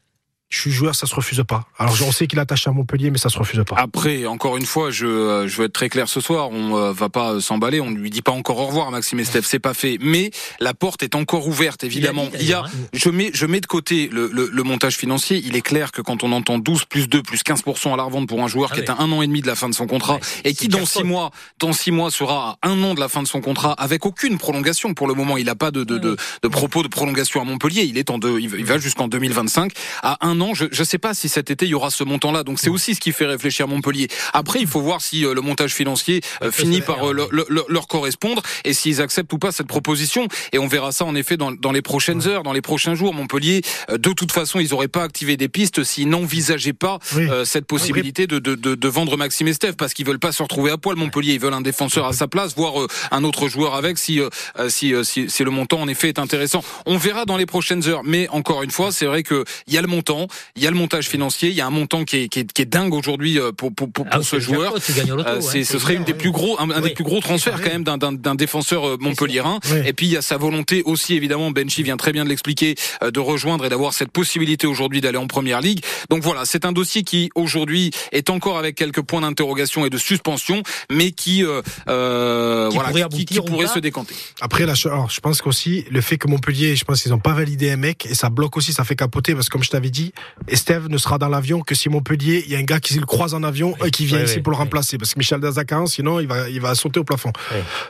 je 0.53 0.61
suis 0.61 0.71
joueur, 0.71 0.95
ça 0.95 1.07
se 1.07 1.15
refuse 1.15 1.43
pas. 1.49 1.65
Alors, 1.79 1.97
on 2.07 2.13
sait 2.13 2.27
qu'il 2.27 2.39
est 2.39 2.43
attaché 2.43 2.69
à 2.69 2.75
Montpellier, 2.75 3.11
mais 3.11 3.17
ça 3.17 3.31
se 3.31 3.39
refuse 3.39 3.63
pas. 3.67 3.75
Après, 3.79 4.27
encore 4.27 4.59
une 4.59 4.67
fois, 4.67 4.91
je, 4.91 5.07
euh, 5.07 5.49
je 5.49 5.57
veux 5.57 5.65
être 5.65 5.73
très 5.73 5.89
clair 5.89 6.09
ce 6.11 6.21
soir. 6.21 6.51
On 6.51 6.77
euh, 6.77 6.93
va 6.93 7.09
pas 7.09 7.41
s'emballer. 7.41 7.81
On 7.81 7.91
ne 7.91 7.97
lui 7.97 8.11
dit 8.11 8.21
pas 8.21 8.33
encore 8.33 8.59
au 8.59 8.67
revoir, 8.67 8.91
Maxime 8.91 9.19
Estève. 9.19 9.47
C'est 9.47 9.59
pas 9.59 9.73
fait. 9.73 9.97
Mais 10.03 10.31
la 10.61 10.75
porte 10.75 11.03
est 11.03 11.15
encore 11.15 11.49
ouverte, 11.49 11.85
évidemment. 11.85 12.29
Il 12.33 12.37
a 12.37 12.39
dit, 12.39 12.45
Il 12.45 12.51
y 12.51 12.53
a, 12.53 12.65
je 12.93 13.09
mets, 13.09 13.31
je 13.33 13.47
mets 13.47 13.61
de 13.63 13.67
côté 13.67 14.09
le, 14.13 14.29
le, 14.31 14.51
le 14.53 14.63
montage 14.63 14.97
financier. 14.97 15.41
Il 15.43 15.57
est 15.57 15.63
clair 15.63 15.91
que 15.91 16.03
quand 16.03 16.23
on 16.23 16.33
entend 16.33 16.59
12 16.59 16.85
plus 16.85 17.09
2 17.09 17.23
plus 17.23 17.41
15% 17.41 17.95
à 17.95 17.97
la 17.97 18.03
revente 18.03 18.29
pour 18.29 18.43
un 18.43 18.49
joueur 18.49 18.69
Ah 18.73 18.75
qui 18.75 18.81
oui. 18.83 18.87
est 18.87 18.91
à 18.91 18.97
un 18.99 19.11
an 19.11 19.23
et 19.23 19.27
demi 19.27 19.41
de 19.41 19.47
la 19.47 19.55
fin 19.55 19.71
de 19.71 19.75
son 19.75 19.87
contrat 19.87 20.17
Ouais, 20.17 20.21
et 20.45 20.53
qui 20.55 20.69
dans 20.69 20.85
six 20.85 21.03
mois, 21.03 21.31
dans 21.61 21.73
six 21.73 21.93
mois 21.93 22.11
sera 22.11 22.59
à 22.61 22.69
un 22.69 22.83
an 22.83 22.93
de 22.93 23.01
la 23.01 23.09
fin 23.09 23.23
de 23.23 23.27
son 23.29 23.41
contrat 23.41 23.73
avec 23.73 24.05
aucune 24.05 24.37
prolongation. 24.37 24.93
Pour 24.93 25.07
le 25.09 25.15
moment, 25.15 25.39
il 25.39 25.47
n'a 25.47 25.55
pas 25.55 25.71
de, 25.71 25.83
de, 25.85 25.97
de, 25.97 26.17
de 26.43 26.49
propos 26.49 26.83
de 26.83 26.89
prolongation 26.89 27.41
à 27.41 27.45
Montpellier. 27.45 27.85
Il 27.85 27.97
est 27.97 28.11
en 28.11 28.19
deux, 28.19 28.39
il 28.39 28.51
va- 28.51 28.59
il 28.59 28.67
va 28.67 28.77
jusqu'en 28.77 29.09
2025. 29.09 29.73
À 30.03 30.19
un 30.27 30.41
an, 30.41 30.42
je 30.55 30.65
ne 30.67 30.85
sais 30.85 30.99
pas 30.99 31.15
si 31.15 31.29
cet 31.29 31.51
été 31.51 31.65
il 31.67 31.71
y 31.71 31.75
aura 31.75 31.91
ce 31.91 32.05
montant-là. 32.05 32.43
Donc 32.43 32.59
c'est 32.59 32.69
aussi 32.71 32.95
ce 32.95 33.01
qui 33.01 33.13
fait 33.13 33.27
réfléchir 33.27 33.69
Montpellier. 33.69 34.09
Après, 34.33 34.61
il 34.61 34.67
faut 34.67 34.81
voir 34.81 35.01
si 35.01 35.25
euh, 35.25 35.35
le 35.35 35.41
montage 35.41 35.73
financier 35.75 36.21
euh, 36.43 36.51
finit 36.51 36.81
par 36.81 37.11
euh, 37.11 37.13
le- 37.13 37.29
le- 37.31 37.47
le- 37.49 37.65
leur 37.69 37.87
correspondre 37.87 38.43
et 38.65 38.73
s'ils 38.75 39.01
acceptent 39.01 39.33
ou 39.33 39.39
pas 39.39 39.53
cette 39.53 39.67
proposition. 39.69 40.27
Et 40.53 40.59
on 40.59 40.67
verra 40.67 40.91
ça 40.93 41.05
en 41.05 41.15
effet 41.15 41.37
dans, 41.37 41.53
dans 41.53 41.73
les 41.73 41.83
prochaines 41.83 42.27
heures, 42.27 42.43
dans 42.43 42.53
les 42.53 42.61
prochains 42.63 42.95
jours. 42.95 43.15
Montpellier, 43.15 43.63
euh, 43.91 43.99
de 43.99 44.13
toute 44.13 44.33
façon, 44.33 44.59
ils 44.61 44.71
n'auraient 44.71 44.89
pas 44.89 45.03
activé 45.05 45.37
des 45.37 45.49
pistes 45.49 45.85
s'ils 45.85 46.09
n'envisageaient 46.09 46.73
pas 46.73 46.99
Oui. 47.15 47.29
euh, 47.31 47.45
cette 47.45 47.67
possibilité 47.67 48.27
de, 48.27 48.39
de, 48.39 48.55
de, 48.55 48.75
de 48.75 48.89
vendre 48.89 49.17
Maxime 49.17 49.49
Estève 49.49 49.77
parce 49.77 49.95
qu'ils 49.95 50.07
veulent 50.07 50.19
pas 50.19 50.33
se 50.33 50.43
retrouver 50.43 50.71
à 50.71 50.79
poil. 50.79 50.97
Montpellier, 50.97 51.35
ils 51.35 51.41
veulent 51.41 51.55
un 51.55 51.61
défenseur 51.61 52.07
à 52.07 52.13
sa 52.13 52.27
place, 52.29 52.55
voire 52.57 52.81
euh, 52.83 52.87
un 53.11 53.23
autre 53.25 53.49
joueur 53.49 53.75
avec 53.75 53.99
si, 53.99 54.21
si, 54.69 54.93
si, 55.05 55.31
si 55.31 55.45
le 55.45 55.51
montant 55.51 55.81
en 55.81 55.89
effet 55.89 56.09
est 56.09 56.19
intéressant. 56.19 56.63
On 56.87 56.97
verra 56.97 57.25
dans 57.25 57.37
les 57.37 57.47
prochaines 57.47 57.87
heures. 57.89 58.03
Mais 58.05 58.29
encore 58.31 58.63
une 58.63 58.71
fois, 58.71 58.93
c'est 58.93 59.07
vrai 59.07 59.23
que 59.23 59.45
il 59.67 59.75
y 59.75 59.79
a 59.79 59.83
le 59.83 59.89
montant, 59.89 60.27
il 60.57 60.63
y 60.63 60.67
a 60.67 60.71
le 60.71 60.77
montage 60.77 61.09
financier, 61.09 61.49
il 61.51 61.55
y 61.55 61.61
a 61.61 61.67
un 61.67 61.71
montant 61.71 62.05
qui 62.05 62.17
est, 62.17 62.29
qui 62.29 62.41
est, 62.41 62.53
qui 62.53 62.63
est 62.63 62.67
dingue 62.67 62.95
aujourd'hui 62.95 63.39
euh, 63.39 63.53
pour, 63.53 63.73
pour, 63.75 63.91
pour, 63.91 64.07
Ah, 64.11 64.17
pour 64.17 64.25
c'est 64.25 64.37
ce 64.37 64.41
joueur. 64.41 64.75
Euh, 64.75 64.79
hein, 64.79 65.41
c'est- 65.41 65.65
ce 65.65 65.73
c'est 65.73 65.79
serait 65.79 65.95
une 65.95 66.05
des 66.05 66.15
plus 66.15 66.31
gros, 66.31 66.59
un, 66.61 66.71
un 66.71 66.81
des 66.81 66.91
plus 66.91 67.05
gros 67.05 67.21
transferts 67.21 67.61
quand 67.63 67.71
même 67.71 67.85
d'un- 67.85 67.99
d'un 67.99 68.13
d'un 68.13 68.35
défenseur 68.35 68.87
euh, 68.89 68.97
montpelliérain. 69.01 69.59
Oui. 69.71 69.79
Et 69.87 69.93
puis 69.93 70.07
il 70.07 70.13
y 70.13 70.17
a 70.17 70.23
sa 70.23 70.37
volonté 70.37 70.83
aussi 70.85 71.15
évidemment, 71.15 71.51
Benchy 71.51 71.83
vient 71.83 71.97
très 71.97 72.13
bien 72.13 72.25
de 72.25 72.29
l'expliquer, 72.29 72.75
euh, 73.03 73.11
de 73.11 73.21
rejoindre 73.21 73.65
et 73.65 73.69
d'avoir 73.69 73.93
cette 73.95 74.11
possibilité 74.13 74.67
aujourd'hui 74.67 75.01
d'aller 75.01 75.19
en 75.19 75.27
première 75.27 75.61
ligue. 75.61 75.81
Donc 76.11 76.23
voilà, 76.23 76.45
c'est 76.45 76.65
un 76.65 76.73
dossier 76.73 77.03
qui 77.03 77.31
aujourd'hui 77.35 77.91
est 78.13 78.31
encore 78.31 78.59
avec 78.59 78.77
quelques 78.77 79.03
points 79.03 79.21
d'interrogation 79.21 79.85
et 79.87 79.91
de 79.91 79.99
suspension, 79.99 80.63
mais 80.91 81.11
qui, 81.13 81.45
euh, 81.45 82.69
Qui 82.69 82.75
voilà, 82.77 82.91
pourrait 82.91 83.25
qui, 83.25 83.41
pourrait 83.41 83.67
se 83.67 83.79
décanter. 83.79 84.15
Après, 84.41 84.67
la, 84.67 84.75
alors, 84.85 85.11
je 85.11 85.21
pense 85.21 85.41
qu'aussi, 85.43 85.85
le 85.91 86.01
fait 86.01 86.19
que 86.19 86.29
Montpellier, 86.29 86.77
je 86.77 86.85
pense 86.85 87.03
qu'ils 87.03 87.11
n'ont 87.13 87.19
pas 87.19 87.35
validé 87.35 87.71
un 87.71 87.77
mec, 87.77 88.07
et 88.07 88.15
ça 88.15 88.31
bloque 88.31 88.57
aussi, 88.57 88.73
ça 88.73 88.85
fait 88.85 88.97
capoter, 88.97 89.35
parce 89.35 89.47
que 89.49 89.53
comme 89.53 89.63
je 89.63 89.71
t'avais 89.71 89.91
dit, 89.91 90.13
Estève 90.49 90.89
ne 90.89 90.99
sera 90.99 91.19
dans 91.19 91.29
l'avion 91.29 91.61
que 91.61 91.75
si 91.75 91.89
Montpellier, 91.89 92.43
il 92.47 92.53
y 92.53 92.57
a 92.57 92.59
un 92.59 92.65
gars 92.65 92.81
qui 92.81 92.95
le 92.95 93.07
croise 93.07 93.35
en 93.35 93.43
avion 93.43 93.75
et 93.85 93.91
qui 93.91 94.07
vient 94.07 94.19
Oui, 94.19 94.25
ici 94.25 94.37
oui, 94.37 94.43
pour 94.43 94.53
le 94.53 94.57
oui. 94.57 94.65
remplacer, 94.65 94.99
parce 94.99 95.15
que 95.15 95.19
Michel 95.19 95.41
Dazakan, 95.41 95.87
sinon, 95.87 96.21
il 96.21 96.27
va, 96.27 96.49
il 96.49 96.61
va 96.61 96.75
sauter 96.75 97.01
au 97.01 97.05
plafond. 97.05 97.33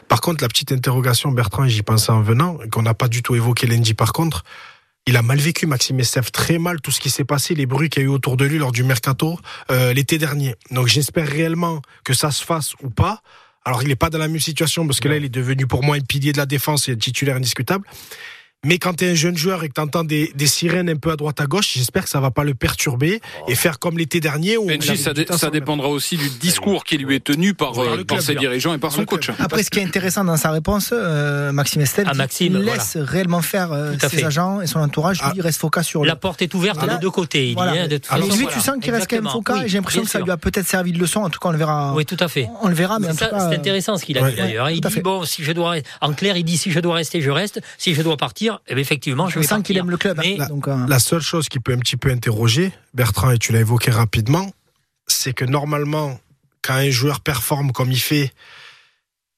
Par 0.08 0.20
contre, 0.20 0.42
la 0.42 0.48
petite 0.48 0.72
interrogation, 0.72 1.32
Bertrand, 1.32 1.64
et 1.64 1.68
j'y 1.70 1.82
pensais 1.82 2.12
en 2.12 2.22
venant, 2.22 2.58
qu'on 2.70 2.82
n'a 2.82 2.94
pas 2.94 3.08
du 3.08 3.22
tout 3.22 3.34
évoqué 3.34 3.66
lundi 3.66 3.94
par 3.94 4.12
contre, 4.12 4.44
il 5.06 5.16
a 5.16 5.22
mal 5.22 5.38
vécu, 5.38 5.66
Maxime 5.66 5.98
Estève, 5.98 6.30
très 6.30 6.58
mal 6.58 6.80
tout 6.80 6.92
ce 6.92 7.00
qui 7.00 7.10
s'est 7.10 7.24
passé, 7.24 7.54
les 7.56 7.66
bruits 7.66 7.90
qu'il 7.90 8.02
y 8.02 8.04
a 8.04 8.08
eu 8.08 8.10
autour 8.12 8.36
de 8.36 8.44
lui 8.44 8.58
lors 8.58 8.70
du 8.70 8.84
mercato 8.84 9.36
euh, 9.70 9.92
l'été 9.92 10.16
dernier. 10.16 10.54
Donc 10.70 10.86
j'espère 10.86 11.26
réellement 11.26 11.82
que 12.04 12.14
ça 12.14 12.30
se 12.30 12.44
fasse 12.44 12.74
ou 12.82 12.90
pas. 12.90 13.20
Alors 13.64 13.82
il 13.82 13.88
n'est 13.88 13.96
pas 13.96 14.10
dans 14.10 14.18
la 14.18 14.28
même 14.28 14.40
situation 14.40 14.86
parce 14.86 15.00
que 15.00 15.08
là 15.08 15.16
il 15.16 15.24
est 15.24 15.28
devenu 15.28 15.66
pour 15.66 15.82
moi 15.82 15.96
un 15.96 16.00
pilier 16.00 16.32
de 16.32 16.38
la 16.38 16.46
défense 16.46 16.88
et 16.88 16.92
un 16.92 16.96
titulaire 16.96 17.36
indiscutable. 17.36 17.84
Mais 18.64 18.78
quand 18.78 18.94
tu 18.94 19.04
es 19.04 19.10
un 19.10 19.14
jeune 19.16 19.36
joueur 19.36 19.64
et 19.64 19.68
que 19.68 19.72
tu 19.74 19.80
entends 19.80 20.04
des, 20.04 20.30
des 20.36 20.46
sirènes 20.46 20.88
un 20.88 20.94
peu 20.94 21.10
à 21.10 21.16
droite 21.16 21.40
à 21.40 21.46
gauche, 21.46 21.72
j'espère 21.74 22.04
que 22.04 22.08
ça 22.08 22.20
va 22.20 22.30
pas 22.30 22.44
le 22.44 22.54
perturber 22.54 23.20
et 23.48 23.56
faire 23.56 23.80
comme 23.80 23.98
l'été 23.98 24.20
dernier 24.20 24.56
où 24.56 24.66
Benji, 24.68 24.96
ça, 24.96 25.12
dé- 25.12 25.26
dépendra 25.52 25.88
aussi 25.88 26.16
du 26.16 26.28
discours 26.30 26.84
qui 26.84 26.96
lui 26.96 27.16
est 27.16 27.24
tenu 27.24 27.54
par, 27.54 27.72
Par 27.72 27.80
euh, 27.82 27.96
le 27.96 28.04
par 28.04 28.18
club, 28.18 28.20
ses 28.20 28.32
bien. 28.34 28.42
dirigeants 28.42 28.72
et 28.72 28.78
par 28.78 28.90
Par 28.90 28.96
son 29.00 29.04
coach. 29.04 29.30
Après, 29.40 29.64
ce 29.64 29.70
qui 29.70 29.80
est 29.80 29.84
intéressant 29.84 30.22
dans 30.22 30.36
sa 30.36 30.52
réponse, 30.52 30.90
euh, 30.92 31.50
Maxime 31.50 31.80
Estelle, 31.82 32.06
Ah, 32.08 32.12
voilà. 32.14 32.28
laisse 32.76 32.96
réellement 33.00 33.42
faire 33.42 33.72
euh, 33.72 33.94
ses 34.00 34.08
fait. 34.10 34.24
agents 34.24 34.60
et 34.60 34.68
son 34.68 34.78
entourage. 34.78 35.18
Lui, 35.20 35.26
Ah. 35.28 35.32
il 35.34 35.42
reste 35.42 35.58
focus 35.58 35.82
sur 35.84 36.04
La 36.04 36.12
le. 36.12 36.18
porte 36.20 36.40
est 36.40 36.54
ouverte 36.54 36.76
Voilà. 36.78 36.94
des 36.94 37.00
deux 37.00 37.10
côtés. 37.10 37.48
Il 37.48 37.54
Voilà. 37.54 37.72
dit, 37.72 37.78
hein, 37.80 37.88
de 37.88 37.96
toute 37.96 38.12
Alors, 38.12 38.26
façon, 38.28 38.36
lui, 38.38 38.44
voilà. 38.44 38.58
tu 38.60 38.64
sens 38.64 38.76
qu'il 38.80 38.94
reste 38.94 39.10
quand 39.10 39.16
même 39.16 39.28
focus. 39.28 39.56
Oui, 39.56 39.62
et 39.64 39.68
J'ai 39.68 39.78
l'impression 39.78 40.02
que 40.04 40.08
ça 40.08 40.20
lui 40.20 40.30
a 40.30 40.36
peut-être 40.36 40.68
servi 40.68 40.92
de 40.92 41.00
leçon. 41.00 41.18
En 41.24 41.30
tout 41.30 41.40
cas, 41.40 41.48
on 41.48 41.52
le 41.52 41.58
verra. 41.58 41.94
Oui, 41.96 42.04
tout 42.06 42.16
à 42.20 42.28
fait. 42.28 42.46
On 42.60 42.68
le 42.68 42.74
verra, 42.74 43.00
mais 43.00 43.08
C'est 43.12 43.24
intéressant 43.56 43.96
ce 43.96 44.04
qu'il 44.04 44.18
a 44.18 44.30
dit 44.30 44.36
d'ailleurs. 44.36 44.70
Il 44.70 44.80
dit 44.80 45.00
bon, 45.00 45.24
si 45.24 45.42
je 45.42 45.50
dois 45.50 45.74
en 46.00 46.12
clair, 46.12 46.36
il 46.36 46.44
dit 46.44 46.56
si 46.58 46.70
je 46.70 46.78
dois 46.78 46.94
rester, 46.94 47.20
je 47.20 47.30
reste. 47.30 47.60
Si 47.76 47.92
je 47.96 48.02
dois 48.02 48.16
partir, 48.16 48.51
eh 48.66 48.74
bien, 48.74 48.82
effectivement, 48.82 49.28
je 49.28 49.38
vais 49.38 49.46
sent 49.46 49.62
qu'il 49.62 49.76
aime 49.78 49.90
le 49.90 49.96
club. 49.96 50.18
Mais 50.22 50.40
hein, 50.40 50.46
donc, 50.48 50.68
euh, 50.68 50.86
La 50.88 50.98
seule 50.98 51.20
chose 51.20 51.48
qui 51.48 51.60
peut 51.60 51.72
un 51.72 51.78
petit 51.78 51.96
peu 51.96 52.10
interroger, 52.10 52.72
Bertrand, 52.94 53.30
et 53.30 53.38
tu 53.38 53.52
l'as 53.52 53.60
évoqué 53.60 53.90
rapidement, 53.90 54.52
c'est 55.06 55.32
que 55.32 55.44
normalement, 55.44 56.18
quand 56.62 56.74
un 56.74 56.90
joueur 56.90 57.20
performe 57.20 57.72
comme 57.72 57.90
il 57.90 58.00
fait, 58.00 58.32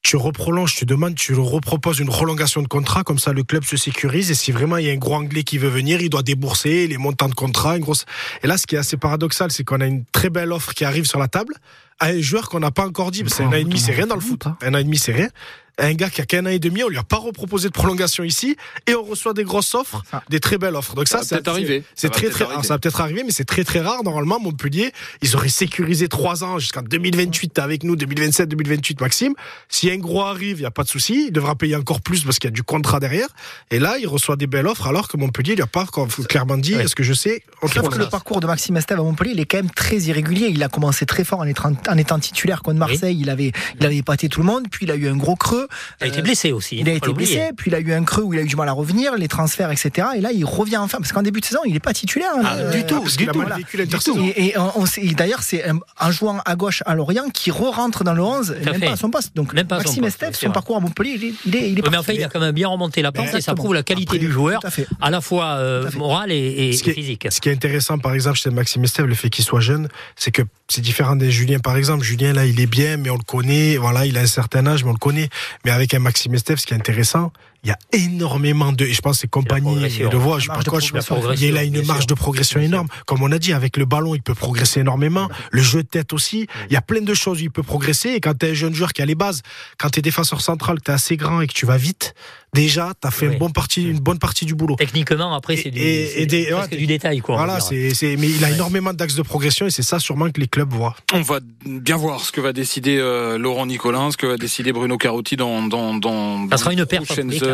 tu 0.04 0.16
reprolonges, 0.16 0.74
tu 0.74 0.84
demandes, 0.84 1.14
tu 1.14 1.32
le 1.32 1.40
reproposes 1.40 1.98
une 1.98 2.08
prolongation 2.08 2.60
de 2.60 2.68
contrat, 2.68 3.04
comme 3.04 3.18
ça 3.18 3.32
le 3.32 3.42
club 3.42 3.64
se 3.64 3.78
sécurise. 3.78 4.30
Et 4.30 4.34
si 4.34 4.52
vraiment 4.52 4.76
il 4.76 4.86
y 4.86 4.90
a 4.90 4.92
un 4.92 4.98
gros 4.98 5.14
anglais 5.14 5.44
qui 5.44 5.56
veut 5.56 5.70
venir, 5.70 6.02
il 6.02 6.10
doit 6.10 6.22
débourser 6.22 6.86
les 6.86 6.98
montants 6.98 7.28
de 7.28 7.34
contrat. 7.34 7.78
Une 7.78 7.82
grosse... 7.82 8.04
Et 8.42 8.46
là, 8.46 8.58
ce 8.58 8.66
qui 8.66 8.74
est 8.74 8.78
assez 8.78 8.98
paradoxal, 8.98 9.50
c'est 9.50 9.64
qu'on 9.64 9.80
a 9.80 9.86
une 9.86 10.04
très 10.12 10.28
belle 10.28 10.52
offre 10.52 10.74
qui 10.74 10.84
arrive 10.84 11.06
sur 11.06 11.18
la 11.18 11.26
table 11.28 11.54
à 12.00 12.08
un 12.08 12.20
joueur 12.20 12.50
qu'on 12.50 12.60
n'a 12.60 12.70
pas 12.70 12.86
encore 12.86 13.12
dit. 13.12 13.22
parce 13.22 13.36
que 13.36 13.42
un 13.44 13.48
an 13.48 13.52
et 13.52 13.64
demi, 13.64 13.78
c'est 13.78 13.92
rien 13.92 14.06
dans 14.06 14.14
le 14.14 14.20
foot. 14.20 14.44
Un 14.60 14.74
an 14.74 14.78
et 14.78 14.84
demi, 14.84 14.98
c'est 14.98 15.12
rien. 15.12 15.30
Un 15.78 15.94
gars 15.94 16.08
qui 16.10 16.20
a 16.20 16.24
qu'un 16.26 16.46
an 16.46 16.50
et 16.50 16.58
demi, 16.58 16.84
on 16.84 16.88
lui 16.88 16.98
a 16.98 17.02
pas 17.02 17.16
reproposé 17.16 17.68
de 17.68 17.72
prolongation 17.72 18.22
ici, 18.22 18.56
et 18.86 18.94
on 18.94 19.02
reçoit 19.02 19.32
des 19.34 19.42
grosses 19.44 19.74
offres, 19.74 20.02
Ça. 20.10 20.22
des 20.28 20.38
très 20.38 20.56
belles 20.56 20.76
offres. 20.76 20.94
Donc 20.94 21.08
ça, 21.08 21.18
Ça 21.18 21.18
va 21.18 21.24
c'est 21.24 21.34
peut-être 21.36 21.48
arriver. 21.48 21.80
Ça 21.80 21.86
C'est 21.96 22.10
très 22.10 22.28
peut-être 22.28 22.48
très. 22.48 22.62
ça 22.62 22.74
va 22.74 22.78
peut-être 22.78 23.00
arriver, 23.00 23.22
mais 23.24 23.32
c'est 23.32 23.44
très 23.44 23.64
très 23.64 23.80
rare. 23.80 24.04
Normalement, 24.04 24.38
Montpellier, 24.38 24.92
ils 25.22 25.34
auraient 25.34 25.48
sécurisé 25.48 26.08
trois 26.08 26.44
ans 26.44 26.58
jusqu'en 26.58 26.82
2028 26.82 27.54
t'es 27.54 27.60
avec 27.60 27.82
nous, 27.82 27.96
2027, 27.96 28.48
2028, 28.48 29.00
Maxime. 29.00 29.34
Si 29.68 29.90
un 29.90 29.96
gros 29.98 30.22
arrive, 30.22 30.58
il 30.58 30.62
y 30.62 30.66
a 30.66 30.70
pas 30.70 30.82
de 30.84 30.88
souci. 30.88 31.26
Il 31.28 31.32
devra 31.32 31.54
payer 31.56 31.76
encore 31.76 32.00
plus 32.00 32.24
parce 32.24 32.38
qu'il 32.38 32.48
y 32.48 32.52
a 32.52 32.54
du 32.54 32.62
contrat 32.62 33.00
derrière. 33.00 33.28
Et 33.70 33.78
là, 33.78 33.96
il 33.98 34.06
reçoit 34.06 34.36
des 34.36 34.46
belles 34.46 34.66
offres, 34.66 34.86
alors 34.86 35.08
que 35.08 35.16
Montpellier, 35.16 35.54
il 35.54 35.62
a 35.62 35.66
pas 35.66 35.86
clairement 36.28 36.56
dit. 36.56 36.74
Est-ce 36.74 36.94
que 36.94 37.02
je 37.02 37.12
sais 37.12 37.42
on 37.62 37.68
te 37.68 37.74
Sauf 37.74 37.88
que 37.88 37.98
le 37.98 38.08
parcours 38.08 38.40
de 38.40 38.46
Maxime 38.46 38.76
Estève 38.76 39.00
à 39.00 39.02
Montpellier, 39.02 39.32
il 39.34 39.40
est 39.40 39.46
quand 39.46 39.58
même 39.58 39.70
très 39.70 39.98
irrégulier. 39.98 40.48
Il 40.50 40.62
a 40.62 40.68
commencé 40.68 41.06
très 41.06 41.24
fort 41.24 41.40
en 41.40 41.44
étant, 41.44 41.72
en 41.88 41.98
étant 41.98 42.18
titulaire 42.18 42.62
contre 42.62 42.78
Marseille. 42.78 43.16
Il 43.20 43.30
avait, 43.30 43.52
il 43.80 43.86
avait 43.86 43.96
épaté 43.96 44.28
tout 44.28 44.40
le 44.40 44.46
monde. 44.46 44.66
Puis 44.70 44.86
il 44.86 44.90
a 44.92 44.96
eu 44.96 45.08
un 45.08 45.16
gros 45.16 45.36
creux. 45.36 45.63
Il 46.00 46.04
a 46.04 46.06
été 46.08 46.18
Euh, 46.18 46.22
blessé 46.22 46.52
aussi. 46.52 46.76
Il 46.78 46.88
a 46.88 46.92
été 46.92 47.12
blessé, 47.12 47.50
puis 47.56 47.70
il 47.70 47.74
a 47.74 47.80
eu 47.80 47.92
un 47.92 48.04
creux 48.04 48.22
où 48.22 48.32
il 48.32 48.38
a 48.40 48.42
eu 48.42 48.46
du 48.46 48.56
mal 48.56 48.68
à 48.68 48.72
revenir, 48.72 49.14
les 49.16 49.28
transferts, 49.28 49.70
etc. 49.70 50.08
Et 50.16 50.20
là, 50.20 50.30
il 50.32 50.44
revient 50.44 50.76
enfin, 50.78 50.98
parce 50.98 51.12
qu'en 51.12 51.22
début 51.22 51.40
de 51.40 51.44
saison, 51.46 51.60
il 51.66 51.72
n'est 51.74 51.80
pas 51.80 51.92
titulaire. 51.92 52.30
Ah, 52.44 52.54
euh, 52.56 52.70
du 52.72 52.84
tout, 52.84 53.00
parce 53.00 53.16
du 53.16 53.26
tout. 53.26 53.32
voilà. 53.34 53.56
l'intersaison. 53.74 54.18
Et, 54.36 54.46
et 54.48 54.58
on, 54.58 54.80
on 54.80 54.86
sait- 54.86 55.02
et 55.04 55.14
d'ailleurs, 55.14 55.42
c'est 55.42 55.68
un, 55.68 55.78
en 56.00 56.10
jouant 56.10 56.40
à 56.44 56.56
gauche 56.56 56.82
à 56.86 56.94
Lorient 56.94 57.28
qui 57.30 57.50
re-rentre 57.50 58.04
dans 58.04 58.14
le 58.14 58.22
11, 58.22 58.46
Tout 58.62 58.68
à 58.68 58.72
même 58.72 58.80
fait. 58.80 58.86
pas 58.86 58.92
à 58.92 58.96
son 58.96 59.10
poste. 59.10 59.34
Donc, 59.36 59.52
Même 59.52 59.66
pas 59.66 59.76
à 59.76 59.78
son 59.84 60.00
Maxime 60.00 60.08
c'est 60.32 60.34
son 60.46 60.50
parcours 60.50 60.76
à 60.76 60.80
Montpellier, 60.80 61.14
il 61.16 61.24
est, 61.24 61.34
il 61.46 61.56
est, 61.56 61.58
il 61.58 61.64
est 61.64 61.68
Oui, 61.68 61.74
mais 61.76 61.82
parti. 61.82 61.96
enfin, 61.98 62.12
il 62.14 62.24
a 62.24 62.28
quand 62.28 62.40
même 62.40 62.54
bien 62.54 62.68
remonté 62.68 63.02
la 63.02 63.12
pente 63.12 63.32
et 63.34 63.40
ça 63.40 63.54
prouve 63.54 63.74
la 63.74 63.82
qualité 63.82 64.08
Après, 64.08 64.18
du 64.18 64.30
joueur, 64.30 64.60
tout 64.60 64.66
à 64.66 64.70
fait. 64.70 64.86
à 65.00 65.10
la 65.10 65.20
fois 65.20 65.52
euh, 65.56 65.84
Tout 65.84 65.90
fait. 65.92 65.98
morale 65.98 66.32
et, 66.32 66.36
et 66.68 66.72
Ce 66.72 66.82
qui 66.82 66.90
est- 66.90 66.94
physique. 66.94 67.26
Ce 67.30 67.40
qui 67.40 67.48
est 67.48 67.52
intéressant, 67.52 67.98
par 67.98 68.14
exemple, 68.14 68.38
chez 68.38 68.50
Maxime 68.50 68.84
Estève, 68.84 69.06
le 69.06 69.14
fait 69.14 69.30
qu'il 69.30 69.44
soit 69.44 69.60
jeune, 69.60 69.88
c'est 70.16 70.30
que 70.30 70.42
c'est 70.68 70.80
différent 70.80 71.16
des 71.16 71.30
Julien, 71.30 71.58
par 71.58 71.76
exemple. 71.76 72.04
Julien, 72.04 72.32
là, 72.32 72.46
il 72.46 72.58
est 72.60 72.66
bien, 72.66 72.96
mais 72.96 73.10
on 73.10 73.16
le 73.16 73.22
connaît. 73.24 73.76
Voilà, 73.76 74.06
il 74.06 74.16
a 74.16 74.20
un 74.20 74.26
certain 74.26 74.66
âge, 74.66 74.82
mais 74.84 74.90
on 74.90 74.94
le 74.94 74.98
connaît. 74.98 75.28
Mais 75.64 75.70
avec 75.70 75.94
un 75.94 75.98
Maxime 75.98 76.34
Estève, 76.34 76.58
ce 76.58 76.66
qui 76.66 76.74
est 76.74 76.76
intéressant, 76.76 77.32
il 77.64 77.68
y 77.68 77.70
a 77.70 77.78
énormément 77.92 78.72
de, 78.72 78.84
et 78.84 78.92
je 78.92 79.00
pense 79.00 79.16
que 79.16 79.20
c'est 79.22 79.30
compagnie, 79.30 79.72
progression. 79.72 80.10
le 80.10 80.18
voit, 80.18 80.36
La 80.36 80.40
je 80.40 80.48
progression, 80.48 80.96
pense, 80.98 81.40
il 81.40 81.56
a 81.56 81.64
une 81.64 81.84
marge 81.86 82.06
de 82.06 82.14
progression 82.14 82.60
énorme. 82.60 82.88
Comme 83.06 83.22
on 83.22 83.32
a 83.32 83.38
dit, 83.38 83.52
avec 83.52 83.76
le 83.76 83.84
ballon, 83.86 84.14
il 84.14 84.22
peut 84.22 84.34
progresser 84.34 84.80
énormément. 84.80 85.28
Le 85.50 85.62
jeu 85.62 85.82
de 85.82 85.88
tête 85.88 86.12
aussi. 86.12 86.46
Il 86.68 86.72
y 86.72 86.76
a 86.76 86.82
plein 86.82 87.00
de 87.00 87.14
choses 87.14 87.38
où 87.40 87.44
il 87.44 87.50
peut 87.50 87.62
progresser. 87.62 88.10
Et 88.10 88.20
quand 88.20 88.36
tu 88.38 88.46
es 88.46 88.50
un 88.50 88.54
jeune 88.54 88.74
joueur 88.74 88.92
qui 88.92 89.02
a 89.02 89.06
les 89.06 89.14
bases, 89.14 89.42
quand 89.78 89.90
tu 89.90 89.98
es 89.98 90.02
défenseur 90.02 90.40
central, 90.40 90.78
que 90.78 90.84
tu 90.84 90.90
es 90.90 90.94
assez 90.94 91.16
grand 91.16 91.40
et 91.40 91.46
que 91.46 91.52
tu 91.54 91.64
vas 91.66 91.76
vite, 91.78 92.14
déjà, 92.52 92.92
tu 93.00 93.08
as 93.08 93.10
fait 93.10 93.26
Oui. 93.26 93.32
une 93.32 93.38
bonne 93.38 93.52
partie, 93.52 93.82
une 93.82 93.98
bonne 94.00 94.18
partie 94.18 94.44
du 94.44 94.54
boulot. 94.54 94.76
Techniquement, 94.76 95.34
après, 95.34 95.56
c'est 95.56 95.70
du, 95.70 95.78
et- 95.80 96.06
c'est 96.14 96.20
et 96.22 96.26
des- 96.26 96.46
presque 96.46 96.72
ouais, 96.72 96.76
du 96.78 96.86
détail. 96.86 97.20
Quoi, 97.20 97.36
Voilà, 97.36 97.60
c'est, 97.60 98.16
mais 98.18 98.28
il 98.28 98.44
a 98.44 98.50
énormément 98.50 98.92
d'axes 98.92 99.14
de 99.16 99.22
progression 99.22 99.66
et 99.66 99.70
c'est 99.70 99.82
ça 99.82 99.98
sûrement 99.98 100.30
que 100.30 100.40
les 100.40 100.48
clubs 100.48 100.72
voient. 100.72 100.94
On 101.12 101.22
va 101.22 101.40
bien 101.66 101.96
voir 101.96 102.20
ce 102.20 102.30
que 102.30 102.40
va 102.40 102.52
décider 102.52 102.98
euh, 102.98 103.38
Laurent 103.38 103.66
Nicolin, 103.66 104.10
ce 104.10 104.16
que 104.16 104.26
va 104.26 104.36
décider 104.36 104.72
Bruno 104.72 104.96
Carotti 104.98 105.36
dans 105.36 105.62
dans 105.66 105.94
dans, 105.94 106.48
Ça 106.50 106.56
sera 106.58 106.66
dans 106.66 106.70
une 106.72 106.78
les 106.80 106.86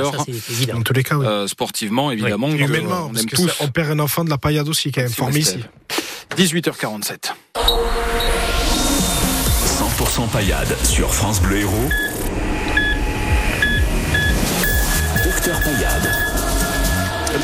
ça, 0.05 0.25
évident. 0.51 0.75
Dans 0.75 0.83
tous 0.83 0.93
les 0.93 1.03
cas, 1.03 1.17
oui. 1.17 1.27
Euh, 1.27 1.47
sportivement, 1.47 2.11
évidemment, 2.11 2.49
humainement, 2.51 3.07
on 3.07 3.13
parce 3.13 3.21
aime 3.23 3.29
tous. 3.29 3.49
ça- 3.49 3.55
on 3.61 3.69
perd 3.69 3.91
un 3.91 3.99
enfant 4.01 4.25
de 4.25 4.31
la 4.31 4.39
paillade 4.39 4.69
aussi 4.69 4.91
qui 4.93 5.01
est 5.01 5.05
informé 5.05 5.41
ici. 5.41 5.59
18h47. 6.37 7.33
100% 9.79 10.27
paillade 10.29 10.69
sur 10.85 11.13
France 11.15 11.41
Bleu 11.41 11.59
Héros. 11.59 11.89
Docteur 15.25 15.61
Paillade. 15.63 16.00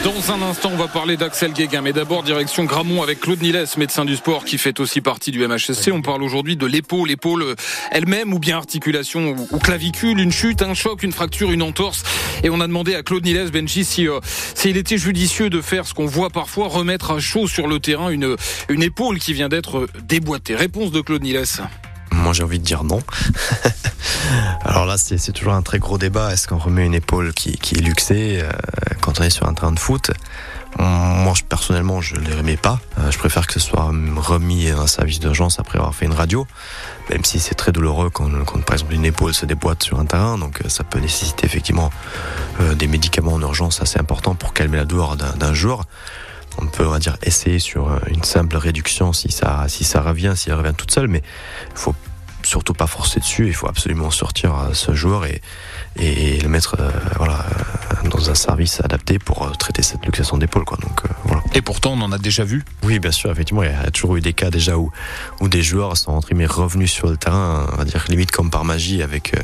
Dans 0.02 0.32
un 0.32 0.42
instant, 0.42 0.70
on 0.72 0.76
va 0.76 0.88
parler 0.88 1.16
d'Axel 1.16 1.52
Guéguin, 1.52 1.80
mais 1.80 1.92
d'abord 1.92 2.24
direction 2.24 2.64
Gramont 2.64 3.04
avec 3.04 3.20
Claude 3.20 3.40
Niles, 3.40 3.64
médecin 3.76 4.04
du 4.04 4.16
sport 4.16 4.44
qui 4.44 4.58
fait 4.58 4.80
aussi 4.80 5.00
partie 5.00 5.30
du 5.30 5.46
MHSC. 5.46 5.92
On 5.92 6.02
parle 6.02 6.24
aujourd'hui 6.24 6.56
de 6.56 6.66
l'épaule, 6.66 7.08
l'épaule 7.08 7.42
euh, 7.42 7.54
elle-même 7.92 8.32
ou 8.32 8.40
bien 8.40 8.56
articulation 8.56 9.36
ou, 9.50 9.58
clavicule, 9.58 10.18
une 10.18 10.32
chute, 10.32 10.62
un 10.62 10.74
choc, 10.74 11.04
une 11.04 11.12
fracture, 11.12 11.52
une 11.52 11.62
entorse. 11.62 12.02
Et 12.42 12.50
on 12.50 12.60
a 12.60 12.66
demandé 12.66 12.96
à 12.96 13.04
Claude 13.04 13.24
Niles, 13.24 13.50
Benji, 13.52 13.84
si 13.84 14.08
euh, 14.08 14.18
s'il 14.54 14.76
était 14.76 14.98
judicieux 14.98 15.50
de 15.50 15.60
faire 15.60 15.86
ce 15.86 15.94
qu'on 15.94 16.06
voit 16.06 16.30
parfois, 16.30 16.66
remettre 16.66 17.12
à 17.12 17.20
chaud 17.20 17.46
sur 17.46 17.68
le 17.68 17.78
terrain 17.78 18.10
une, 18.10 18.36
une 18.68 18.82
épaule 18.82 19.20
qui 19.20 19.34
vient 19.34 19.48
d'être 19.48 19.88
déboîtée. 20.02 20.56
Réponse 20.56 20.90
de 20.90 21.00
Claude 21.00 21.22
Niles. 21.22 21.44
J'ai 22.32 22.42
envie 22.42 22.58
de 22.58 22.64
dire 22.64 22.84
non. 22.84 23.00
Alors 24.64 24.86
là, 24.86 24.96
c'est 24.98 25.32
toujours 25.32 25.54
un 25.54 25.62
très 25.62 25.78
gros 25.78 25.98
débat. 25.98 26.32
Est-ce 26.32 26.48
qu'on 26.48 26.58
remet 26.58 26.84
une 26.84 26.94
épaule 26.94 27.32
qui, 27.32 27.56
qui 27.58 27.76
est 27.76 27.80
luxée 27.80 28.40
euh, 28.42 28.50
quand 29.00 29.20
on 29.20 29.22
est 29.22 29.30
sur 29.30 29.46
un 29.46 29.54
terrain 29.54 29.72
de 29.72 29.78
foot? 29.78 30.10
Moi, 30.78 31.32
personnellement, 31.48 32.00
je 32.00 32.16
ne 32.16 32.20
les 32.20 32.34
remets 32.34 32.56
pas. 32.56 32.80
Euh, 32.98 33.10
je 33.10 33.18
préfère 33.18 33.46
que 33.46 33.52
ce 33.52 33.60
soit 33.60 33.90
remis 34.16 34.70
dans 34.70 34.82
un 34.82 34.86
service 34.86 35.20
d'urgence 35.20 35.58
après 35.58 35.78
avoir 35.78 35.94
fait 35.94 36.04
une 36.04 36.12
radio, 36.12 36.46
même 37.10 37.24
si 37.24 37.38
c'est 37.40 37.54
très 37.54 37.72
douloureux 37.72 38.10
quand, 38.10 38.28
quand, 38.44 38.62
par 38.62 38.74
exemple, 38.74 38.92
une 38.92 39.04
épaule 39.04 39.32
se 39.32 39.46
déboîte 39.46 39.82
sur 39.82 39.98
un 39.98 40.04
terrain. 40.04 40.36
Donc, 40.36 40.60
euh, 40.60 40.68
ça 40.68 40.84
peut 40.84 40.98
nécessiter 40.98 41.46
effectivement 41.46 41.90
des 42.76 42.86
médicaments 42.86 43.34
en 43.34 43.40
urgence 43.42 43.82
assez 43.82 43.98
importants 43.98 44.34
pour 44.34 44.54
calmer 44.54 44.78
la 44.78 44.86
douleur 44.86 45.16
d'un 45.16 45.54
joueur. 45.54 45.84
On 46.58 46.66
peut, 46.66 46.86
on 46.86 46.90
va 46.90 46.98
dire, 46.98 47.18
essayer 47.22 47.58
sur 47.58 48.00
une 48.06 48.24
simple 48.24 48.56
réduction 48.56 49.12
si 49.12 49.30
ça, 49.30 49.66
si 49.68 49.84
ça 49.84 50.00
revient, 50.00 50.32
si 50.36 50.48
elle 50.48 50.56
revient 50.56 50.72
toute 50.74 50.90
seule, 50.90 51.06
mais 51.06 51.22
il 51.70 51.78
faut 51.78 51.94
surtout 52.46 52.72
pas 52.72 52.86
forcer 52.86 53.20
dessus. 53.20 53.46
Il 53.48 53.54
faut 53.54 53.68
absolument 53.68 54.10
sortir 54.10 54.54
euh, 54.54 54.72
ce 54.72 54.94
joueur 54.94 55.26
et, 55.26 55.40
et 55.98 56.40
le 56.40 56.48
mettre 56.48 56.76
euh, 56.78 56.90
voilà, 57.16 57.44
euh, 58.04 58.08
dans 58.08 58.30
un 58.30 58.34
service 58.34 58.80
adapté 58.80 59.18
pour 59.18 59.50
traiter 59.56 59.82
cette 59.82 60.04
luxation 60.04 60.38
d'épaule. 60.38 60.64
Quoi. 60.64 60.78
Donc, 60.80 61.04
euh, 61.04 61.08
voilà. 61.24 61.42
Et 61.54 61.62
pourtant, 61.62 61.92
on 61.92 62.00
en 62.02 62.12
a 62.12 62.18
déjà 62.18 62.44
vu. 62.44 62.64
Oui, 62.82 62.98
bien 62.98 63.10
sûr, 63.10 63.30
effectivement, 63.30 63.62
il 63.62 63.70
y 63.70 63.74
a 63.74 63.90
toujours 63.90 64.16
eu 64.16 64.20
des 64.20 64.32
cas 64.32 64.50
déjà 64.50 64.76
où, 64.76 64.90
où 65.40 65.48
des 65.48 65.62
joueurs 65.62 65.96
sont 65.96 66.12
entre 66.12 66.28
guillemets 66.28 66.46
revenus 66.46 66.92
sur 66.92 67.08
le 67.08 67.16
terrain, 67.16 67.66
on 67.72 67.76
va 67.76 67.84
dire 67.84 68.04
limite 68.08 68.30
comme 68.30 68.50
par 68.50 68.64
magie, 68.64 69.02
avec, 69.02 69.34
euh, 69.34 69.40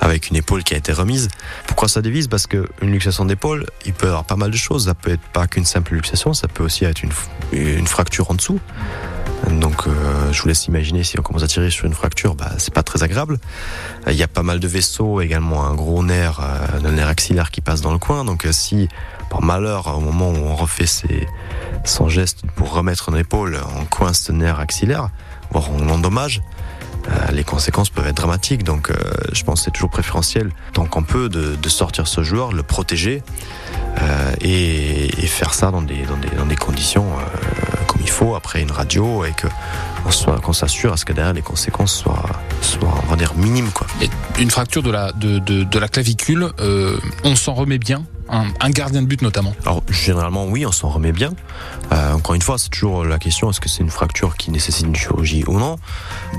avec 0.00 0.28
une 0.28 0.36
épaule 0.36 0.62
qui 0.62 0.74
a 0.74 0.76
été 0.76 0.92
remise. 0.92 1.28
Pourquoi 1.66 1.88
ça 1.88 2.02
divise? 2.02 2.28
Parce 2.28 2.46
qu'une 2.46 2.90
luxation 2.92 3.24
d'épaule, 3.24 3.66
il 3.86 3.92
peut 3.94 4.06
y 4.06 4.08
avoir 4.08 4.24
pas 4.24 4.36
mal 4.36 4.50
de 4.50 4.56
choses. 4.56 4.86
Ça 4.86 4.94
peut 4.94 5.12
être 5.12 5.26
pas 5.32 5.46
qu'une 5.46 5.64
simple 5.64 5.94
luxation, 5.94 6.34
ça 6.34 6.48
peut 6.48 6.64
aussi 6.64 6.84
être 6.84 7.02
une 7.52 7.86
fracture 7.86 8.30
en 8.30 8.34
dessous. 8.34 8.60
Donc, 9.50 9.86
euh, 9.86 10.32
je 10.32 10.42
vous 10.42 10.48
laisse 10.48 10.66
imaginer 10.66 11.04
si 11.04 11.18
on 11.18 11.22
commence 11.22 11.42
à 11.42 11.46
tirer 11.46 11.70
sur 11.70 11.86
une 11.86 11.94
fracture, 11.94 12.34
bah, 12.34 12.50
c'est 12.58 12.72
pas 12.72 12.82
très 12.82 13.02
agréable. 13.02 13.38
Euh, 14.06 14.12
Il 14.12 14.16
y 14.16 14.22
a 14.22 14.28
pas 14.28 14.42
mal 14.42 14.60
de 14.60 14.68
vaisseaux, 14.68 15.20
également 15.20 15.66
un 15.66 15.74
gros 15.74 16.02
nerf, 16.02 16.40
euh, 16.40 16.88
un 16.88 16.92
nerf 16.92 17.08
axillaire 17.08 17.50
qui 17.50 17.60
passe 17.60 17.80
dans 17.80 17.92
le 17.92 17.98
coin. 17.98 18.24
Donc, 18.24 18.46
euh, 18.46 18.52
si 18.52 18.88
par 19.30 19.42
malheur, 19.42 19.96
au 19.96 20.00
moment 20.00 20.30
où 20.30 20.36
on 20.36 20.54
refait 20.54 20.86
son 21.84 22.08
geste 22.08 22.42
pour 22.56 22.72
remettre 22.72 23.08
une 23.08 23.16
épaule, 23.16 23.58
on 23.80 23.84
coince 23.84 24.20
ce 24.20 24.32
nerf 24.32 24.60
axillaire, 24.60 25.08
voire 25.50 25.70
on 25.70 25.84
l'endommage, 25.84 26.40
euh, 27.08 27.32
les 27.32 27.44
conséquences 27.44 27.90
peuvent 27.90 28.06
être 28.06 28.16
dramatiques. 28.16 28.64
Donc, 28.64 28.90
euh, 28.90 28.94
je 29.32 29.42
pense 29.44 29.60
que 29.60 29.64
c'est 29.66 29.70
toujours 29.70 29.90
préférentiel, 29.90 30.50
tant 30.72 30.86
qu'on 30.86 31.02
peut, 31.02 31.28
de, 31.28 31.68
sortir 31.68 32.06
ce 32.06 32.22
joueur, 32.22 32.52
le 32.52 32.62
protéger 32.62 33.22
euh, 34.00 34.32
et, 34.40 35.08
faire 35.26 35.54
ça 35.54 35.72
dans 35.72 35.82
des, 35.82 36.56
conditions 36.56 37.06
euh, 37.06 37.63
il 38.04 38.10
faut, 38.10 38.34
après 38.36 38.60
une 38.62 38.70
radio, 38.70 39.24
et 39.24 39.32
que 39.32 39.48
on 40.06 40.10
soit- 40.10 40.38
qu'on 40.40 40.52
s'assure 40.52 40.92
à 40.92 40.96
ce 40.96 41.04
que 41.04 41.12
derrière 41.12 41.32
les 41.34 41.42
conséquences 41.42 41.94
soient, 41.94 42.22
soient 42.60 42.94
on 43.06 43.10
va 43.10 43.16
dire, 43.16 43.32
minimes. 43.34 43.70
Quoi. 43.72 43.86
Une 44.38 44.50
fracture 44.50 44.82
de 44.82 44.90
la, 44.90 45.10
de, 45.12 45.38
de 45.40 45.78
la 45.78 45.88
clavicule, 45.88 46.50
euh, 46.60 46.98
on 47.24 47.34
s'en 47.36 47.54
remet 47.54 47.78
bien? 47.78 48.04
Un, 48.28 48.70
gardien 48.70 49.02
de 49.02 49.06
but 49.06 49.22
notamment. 49.22 49.54
Alors 49.64 49.82
généralement 49.90 50.46
oui, 50.46 50.64
on 50.66 50.72
s'en 50.72 50.88
remet 50.88 51.12
bien. 51.12 51.32
Euh, 51.92 52.14
encore 52.14 52.34
une 52.34 52.42
fois, 52.42 52.58
c'est 52.58 52.70
toujours 52.70 53.04
la 53.04 53.18
question 53.18 53.50
est-ce 53.50 53.60
que 53.60 53.68
c'est 53.68 53.82
une 53.82 53.90
fracture 53.90 54.36
qui 54.36 54.50
nécessite 54.50 54.86
une 54.86 54.96
chirurgie 54.96 55.44
ou 55.46 55.58
non? 55.58 55.76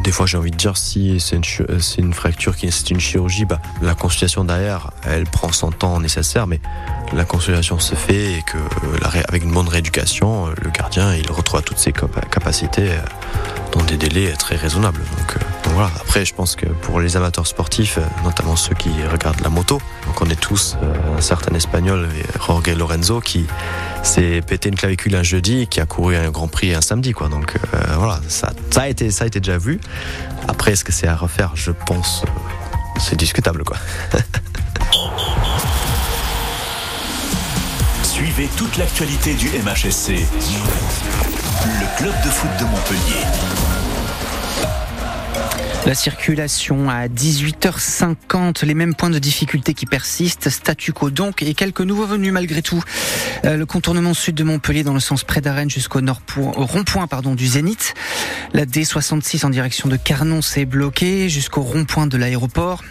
Des 0.03 0.11
fois, 0.11 0.25
j'ai 0.25 0.37
envie 0.37 0.51
de 0.51 0.55
dire 0.57 0.77
si 0.77 1.19
c'est 1.19 1.35
une, 1.97 2.13
fracture 2.13 2.55
qui 2.55 2.65
nécessite 2.65 2.89
une 2.91 2.99
chirurgie, 2.99 3.45
bah, 3.45 3.61
la 3.81 3.93
consultation 3.93 4.43
derrière, 4.43 4.91
elle 5.03 5.25
prend 5.25 5.51
son 5.51 5.71
temps 5.71 5.99
nécessaire, 5.99 6.47
mais 6.47 6.59
la 7.13 7.23
consultation 7.23 7.79
se 7.79 7.95
fait 7.95 8.33
et 8.33 8.41
que 8.41 8.57
euh, 8.57 9.21
avec 9.27 9.43
une 9.43 9.51
bonne 9.51 9.69
rééducation, 9.69 10.47
euh, 10.47 10.53
le 10.61 10.71
gardien 10.71 11.13
il 11.15 11.29
retrouve 11.31 11.61
toutes 11.61 11.79
ses 11.79 11.93
cap- 11.93 12.29
capacités 12.29 12.89
dans 13.71 13.83
des 13.83 13.97
délais 13.97 14.33
très 14.33 14.55
raisonnables. 14.55 15.01
Après, 15.83 16.23
je 16.25 16.33
pense 16.33 16.55
que 16.55 16.65
pour 16.65 16.99
les 17.01 17.17
amateurs 17.17 17.45
sportifs, 17.45 17.97
euh, 17.97 18.05
notamment 18.23 18.55
ceux 18.55 18.75
qui 18.75 18.89
regardent 19.11 19.41
la 19.41 19.49
moto, 19.49 19.81
on 20.09 20.13
connaît 20.13 20.35
tous 20.35 20.77
euh, 20.81 21.17
un 21.17 21.21
certain 21.21 21.53
espagnol, 21.53 22.07
Jorge 22.45 22.69
Lorenzo, 22.69 23.19
qui 23.19 23.45
s'est 24.03 24.41
pété 24.45 24.69
une 24.69 24.75
clavicule 24.75 25.15
un 25.15 25.23
jeudi 25.23 25.67
qui 25.67 25.81
a 25.81 25.85
couru 25.85 26.15
un 26.15 26.29
Grand 26.31 26.47
Prix 26.47 26.73
un 26.73 26.81
samedi. 26.81 27.11
Quoi. 27.11 27.27
Donc 27.27 27.55
euh, 27.55 27.95
voilà, 27.97 28.19
ça, 28.27 28.53
a 28.77 28.87
été, 28.87 29.11
ça 29.11 29.25
a 29.25 29.27
été 29.27 29.39
déjà 29.39 29.57
vu. 29.57 29.79
Après, 30.47 30.71
est-ce 30.73 30.83
que 30.83 30.91
c'est 30.91 31.07
à 31.07 31.15
refaire? 31.15 31.51
Je 31.55 31.71
pense, 31.71 32.23
euh, 32.23 32.27
c'est 32.99 33.15
discutable. 33.15 33.63
Quoi. 33.63 33.77
Suivez 38.03 38.49
toute 38.55 38.77
l'actualité 38.77 39.33
du 39.33 39.49
MHSC. 39.49 40.09
Le 41.65 41.97
club 41.97 42.13
de 42.23 42.29
foot 42.29 42.49
de 42.59 42.65
Montpellier. 42.65 43.74
La 45.85 45.93
circulation 45.93 46.89
à 46.89 47.07
18h50, 47.07 48.65
les 48.65 48.73
mêmes 48.73 48.95
points 48.95 49.11
de 49.11 49.19
difficulté 49.19 49.75
qui 49.75 49.85
persistent, 49.85 50.49
statu 50.49 50.93
quo 50.93 51.11
donc, 51.11 51.43
et 51.43 51.53
quelques 51.53 51.81
nouveaux 51.81 52.07
venus 52.07 52.33
malgré 52.33 52.63
tout. 52.63 52.83
Euh, 53.45 53.55
le 53.55 53.67
contournement 53.67 54.15
sud 54.15 54.33
de 54.33 54.43
Montpellier 54.43 54.83
dans 54.83 54.95
le 54.95 54.99
sens 54.99 55.23
près 55.23 55.41
d'Arène 55.41 55.69
jusqu'au 55.69 56.01
nord 56.01 56.21
rond-point 56.37 57.05
pardon 57.05 57.35
du 57.35 57.45
Zénith. 57.45 57.93
La 58.53 58.65
D66 58.65 59.45
en 59.45 59.51
direction 59.51 59.87
de 59.87 59.95
Carnon 59.95 60.41
s'est 60.41 60.65
bloquée 60.65 61.29
jusqu'au 61.29 61.61
rond-point 61.61 62.07
de 62.07 62.17
l'aéroport. 62.17 62.81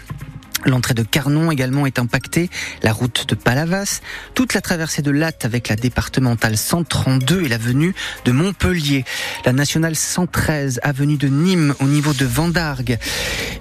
L'entrée 0.65 0.95
de 0.95 1.03
Carnon 1.03 1.51
également 1.51 1.85
est 1.85 1.99
impactée, 1.99 2.49
la 2.81 2.91
route 2.91 3.27
de 3.29 3.35
Palavas, 3.35 4.01
toute 4.33 4.55
la 4.55 4.61
traversée 4.61 5.03
de 5.03 5.11
Latte 5.11 5.45
avec 5.45 5.67
la 5.67 5.75
départementale 5.75 6.57
132 6.57 7.43
et 7.43 7.47
l'avenue 7.47 7.93
de 8.25 8.31
Montpellier, 8.31 9.05
la 9.45 9.53
nationale 9.53 9.95
113 9.95 10.79
avenue 10.81 11.17
de 11.17 11.27
Nîmes 11.27 11.75
au 11.79 11.85
niveau 11.85 12.13
de 12.13 12.25
Vendargue. 12.25 12.97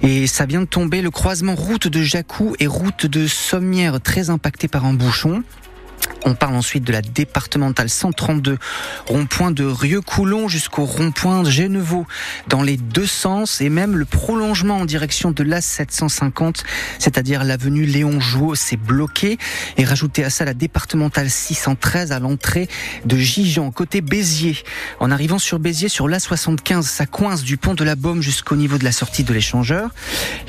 Et 0.02 0.26
ça 0.26 0.46
vient 0.46 0.62
de 0.62 0.66
tomber 0.66 1.02
le 1.02 1.10
croisement 1.10 1.54
route 1.54 1.88
de 1.88 2.02
Jacou 2.02 2.56
et 2.58 2.66
route 2.66 3.04
de 3.04 3.26
Sommières 3.26 4.00
très 4.00 4.30
impacté 4.30 4.66
par 4.66 4.86
un 4.86 4.94
bouchon. 4.94 5.42
On 6.26 6.34
parle 6.34 6.54
ensuite 6.54 6.84
de 6.84 6.92
la 6.92 7.02
départementale 7.02 7.90
132, 7.90 8.58
rond-point 9.06 9.50
de 9.50 9.64
Rieux-Coulon 9.64 10.48
jusqu'au 10.48 10.84
rond-point 10.84 11.42
de 11.42 11.50
dans 12.48 12.62
les 12.62 12.76
deux 12.76 13.06
sens, 13.06 13.60
et 13.60 13.68
même 13.68 13.96
le 13.96 14.04
prolongement 14.04 14.78
en 14.78 14.84
direction 14.86 15.30
de 15.30 15.42
l'A750, 15.42 16.62
c'est-à-dire 16.98 17.44
l'avenue 17.44 17.84
Léon 17.84 18.20
Jouot, 18.20 18.54
s'est 18.54 18.76
bloqué, 18.76 19.38
et 19.76 19.84
rajouter 19.84 20.24
à 20.24 20.30
ça 20.30 20.44
la 20.44 20.54
départementale 20.54 21.28
613 21.28 22.12
à 22.12 22.18
l'entrée 22.18 22.68
de 23.04 23.16
Gijan, 23.16 23.70
côté 23.70 24.00
Béziers. 24.00 24.58
En 25.00 25.10
arrivant 25.10 25.38
sur 25.38 25.58
Béziers, 25.58 25.88
sur 25.88 26.08
l'A75, 26.08 26.82
ça 26.82 27.06
coince 27.06 27.42
du 27.42 27.56
pont 27.56 27.74
de 27.74 27.84
la 27.84 27.96
Baume 27.96 28.22
jusqu'au 28.22 28.56
niveau 28.56 28.78
de 28.78 28.84
la 28.84 28.92
sortie 28.92 29.24
de 29.24 29.32
l'échangeur. 29.34 29.90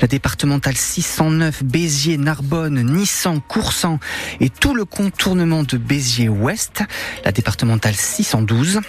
La 0.00 0.08
départementale 0.08 0.76
609, 0.76 1.64
Béziers, 1.64 2.16
Narbonne, 2.16 2.82
Nissan, 2.82 3.40
Coursan, 3.40 3.98
et 4.40 4.48
tout 4.48 4.74
le 4.74 4.84
contournement 4.84 5.65
de 5.66 5.78
Béziers-Ouest, 5.78 6.82
la 7.24 7.32
départementale 7.32 7.94
612. 7.94 8.80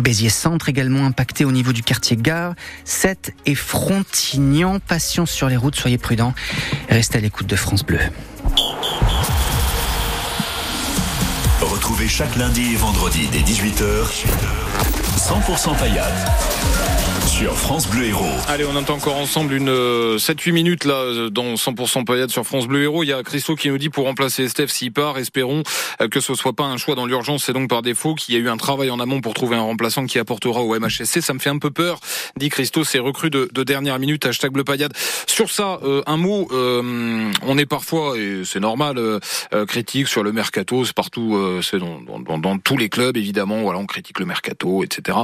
Béziers 0.00 0.30
Centre 0.30 0.68
également 0.68 1.06
impacté 1.06 1.44
au 1.44 1.52
niveau 1.52 1.72
du 1.72 1.82
quartier 1.82 2.16
Gare, 2.16 2.54
7 2.84 3.32
et 3.46 3.54
Frontignan. 3.54 4.80
Patience 4.80 5.30
sur 5.30 5.48
les 5.48 5.56
routes, 5.56 5.76
soyez 5.76 5.98
prudents. 5.98 6.34
Restez 6.88 7.18
à 7.18 7.20
l'écoute 7.20 7.46
de 7.46 7.56
France 7.56 7.84
Bleu. 7.84 8.00
Retrouvez 11.60 12.08
chaque 12.08 12.36
lundi 12.36 12.72
et 12.72 12.76
vendredi 12.76 13.28
dès 13.30 13.40
18h 13.40 14.24
100% 15.16 15.76
Payade 15.78 16.83
sur 17.34 17.56
France 17.56 17.88
Bleu 17.88 18.04
Héros. 18.06 18.24
Allez, 18.46 18.64
on 18.64 18.76
entend 18.76 18.94
encore 18.94 19.16
ensemble 19.16 19.54
une 19.54 19.68
euh, 19.68 20.18
7-8 20.18 20.52
minutes 20.52 20.84
là 20.84 20.94
euh, 20.94 21.30
dans 21.30 21.54
100% 21.54 22.04
Payade 22.04 22.30
sur 22.30 22.44
France 22.44 22.68
Bleu 22.68 22.84
Héros. 22.84 23.02
Il 23.02 23.08
y 23.08 23.12
a 23.12 23.24
Christo 23.24 23.56
qui 23.56 23.70
nous 23.70 23.78
dit 23.78 23.88
pour 23.88 24.04
remplacer 24.04 24.48
Steph 24.48 24.68
s'il 24.68 24.92
part, 24.92 25.18
espérons 25.18 25.64
euh, 26.00 26.06
que 26.06 26.20
ce 26.20 26.34
soit 26.34 26.52
pas 26.52 26.62
un 26.62 26.76
choix 26.76 26.94
dans 26.94 27.06
l'urgence 27.06 27.48
et 27.48 27.52
donc 27.52 27.68
par 27.68 27.82
défaut 27.82 28.14
qu'il 28.14 28.36
y 28.36 28.38
a 28.38 28.40
eu 28.40 28.48
un 28.48 28.56
travail 28.56 28.88
en 28.88 29.00
amont 29.00 29.20
pour 29.20 29.34
trouver 29.34 29.56
un 29.56 29.62
remplaçant 29.62 30.06
qui 30.06 30.20
apportera 30.20 30.60
au 30.60 30.78
MHSC. 30.78 31.22
Ça 31.22 31.34
me 31.34 31.40
fait 31.40 31.50
un 31.50 31.58
peu 31.58 31.72
peur, 31.72 31.98
dit 32.36 32.50
Christo, 32.50 32.84
c'est 32.84 33.00
recru 33.00 33.30
de, 33.30 33.48
de 33.52 33.64
dernière 33.64 33.98
minute, 33.98 34.24
hashtag 34.24 34.52
Bleu 34.52 34.62
Payade. 34.62 34.92
Sur 35.26 35.50
ça, 35.50 35.80
euh, 35.82 36.02
un 36.06 36.16
mot, 36.16 36.46
euh, 36.52 37.32
on 37.42 37.58
est 37.58 37.66
parfois, 37.66 38.16
et 38.16 38.42
c'est 38.44 38.60
normal, 38.60 38.96
euh, 38.98 39.18
euh, 39.52 39.66
critique 39.66 40.06
sur 40.06 40.22
le 40.22 40.30
mercato, 40.30 40.84
c'est 40.84 40.94
partout, 40.94 41.34
euh, 41.34 41.62
c'est 41.62 41.80
dans, 41.80 42.00
dans, 42.00 42.20
dans, 42.20 42.38
dans 42.38 42.58
tous 42.58 42.76
les 42.76 42.88
clubs 42.88 43.16
évidemment, 43.16 43.62
voilà, 43.62 43.80
on 43.80 43.86
critique 43.86 44.20
le 44.20 44.26
mercato, 44.26 44.84
etc. 44.84 45.18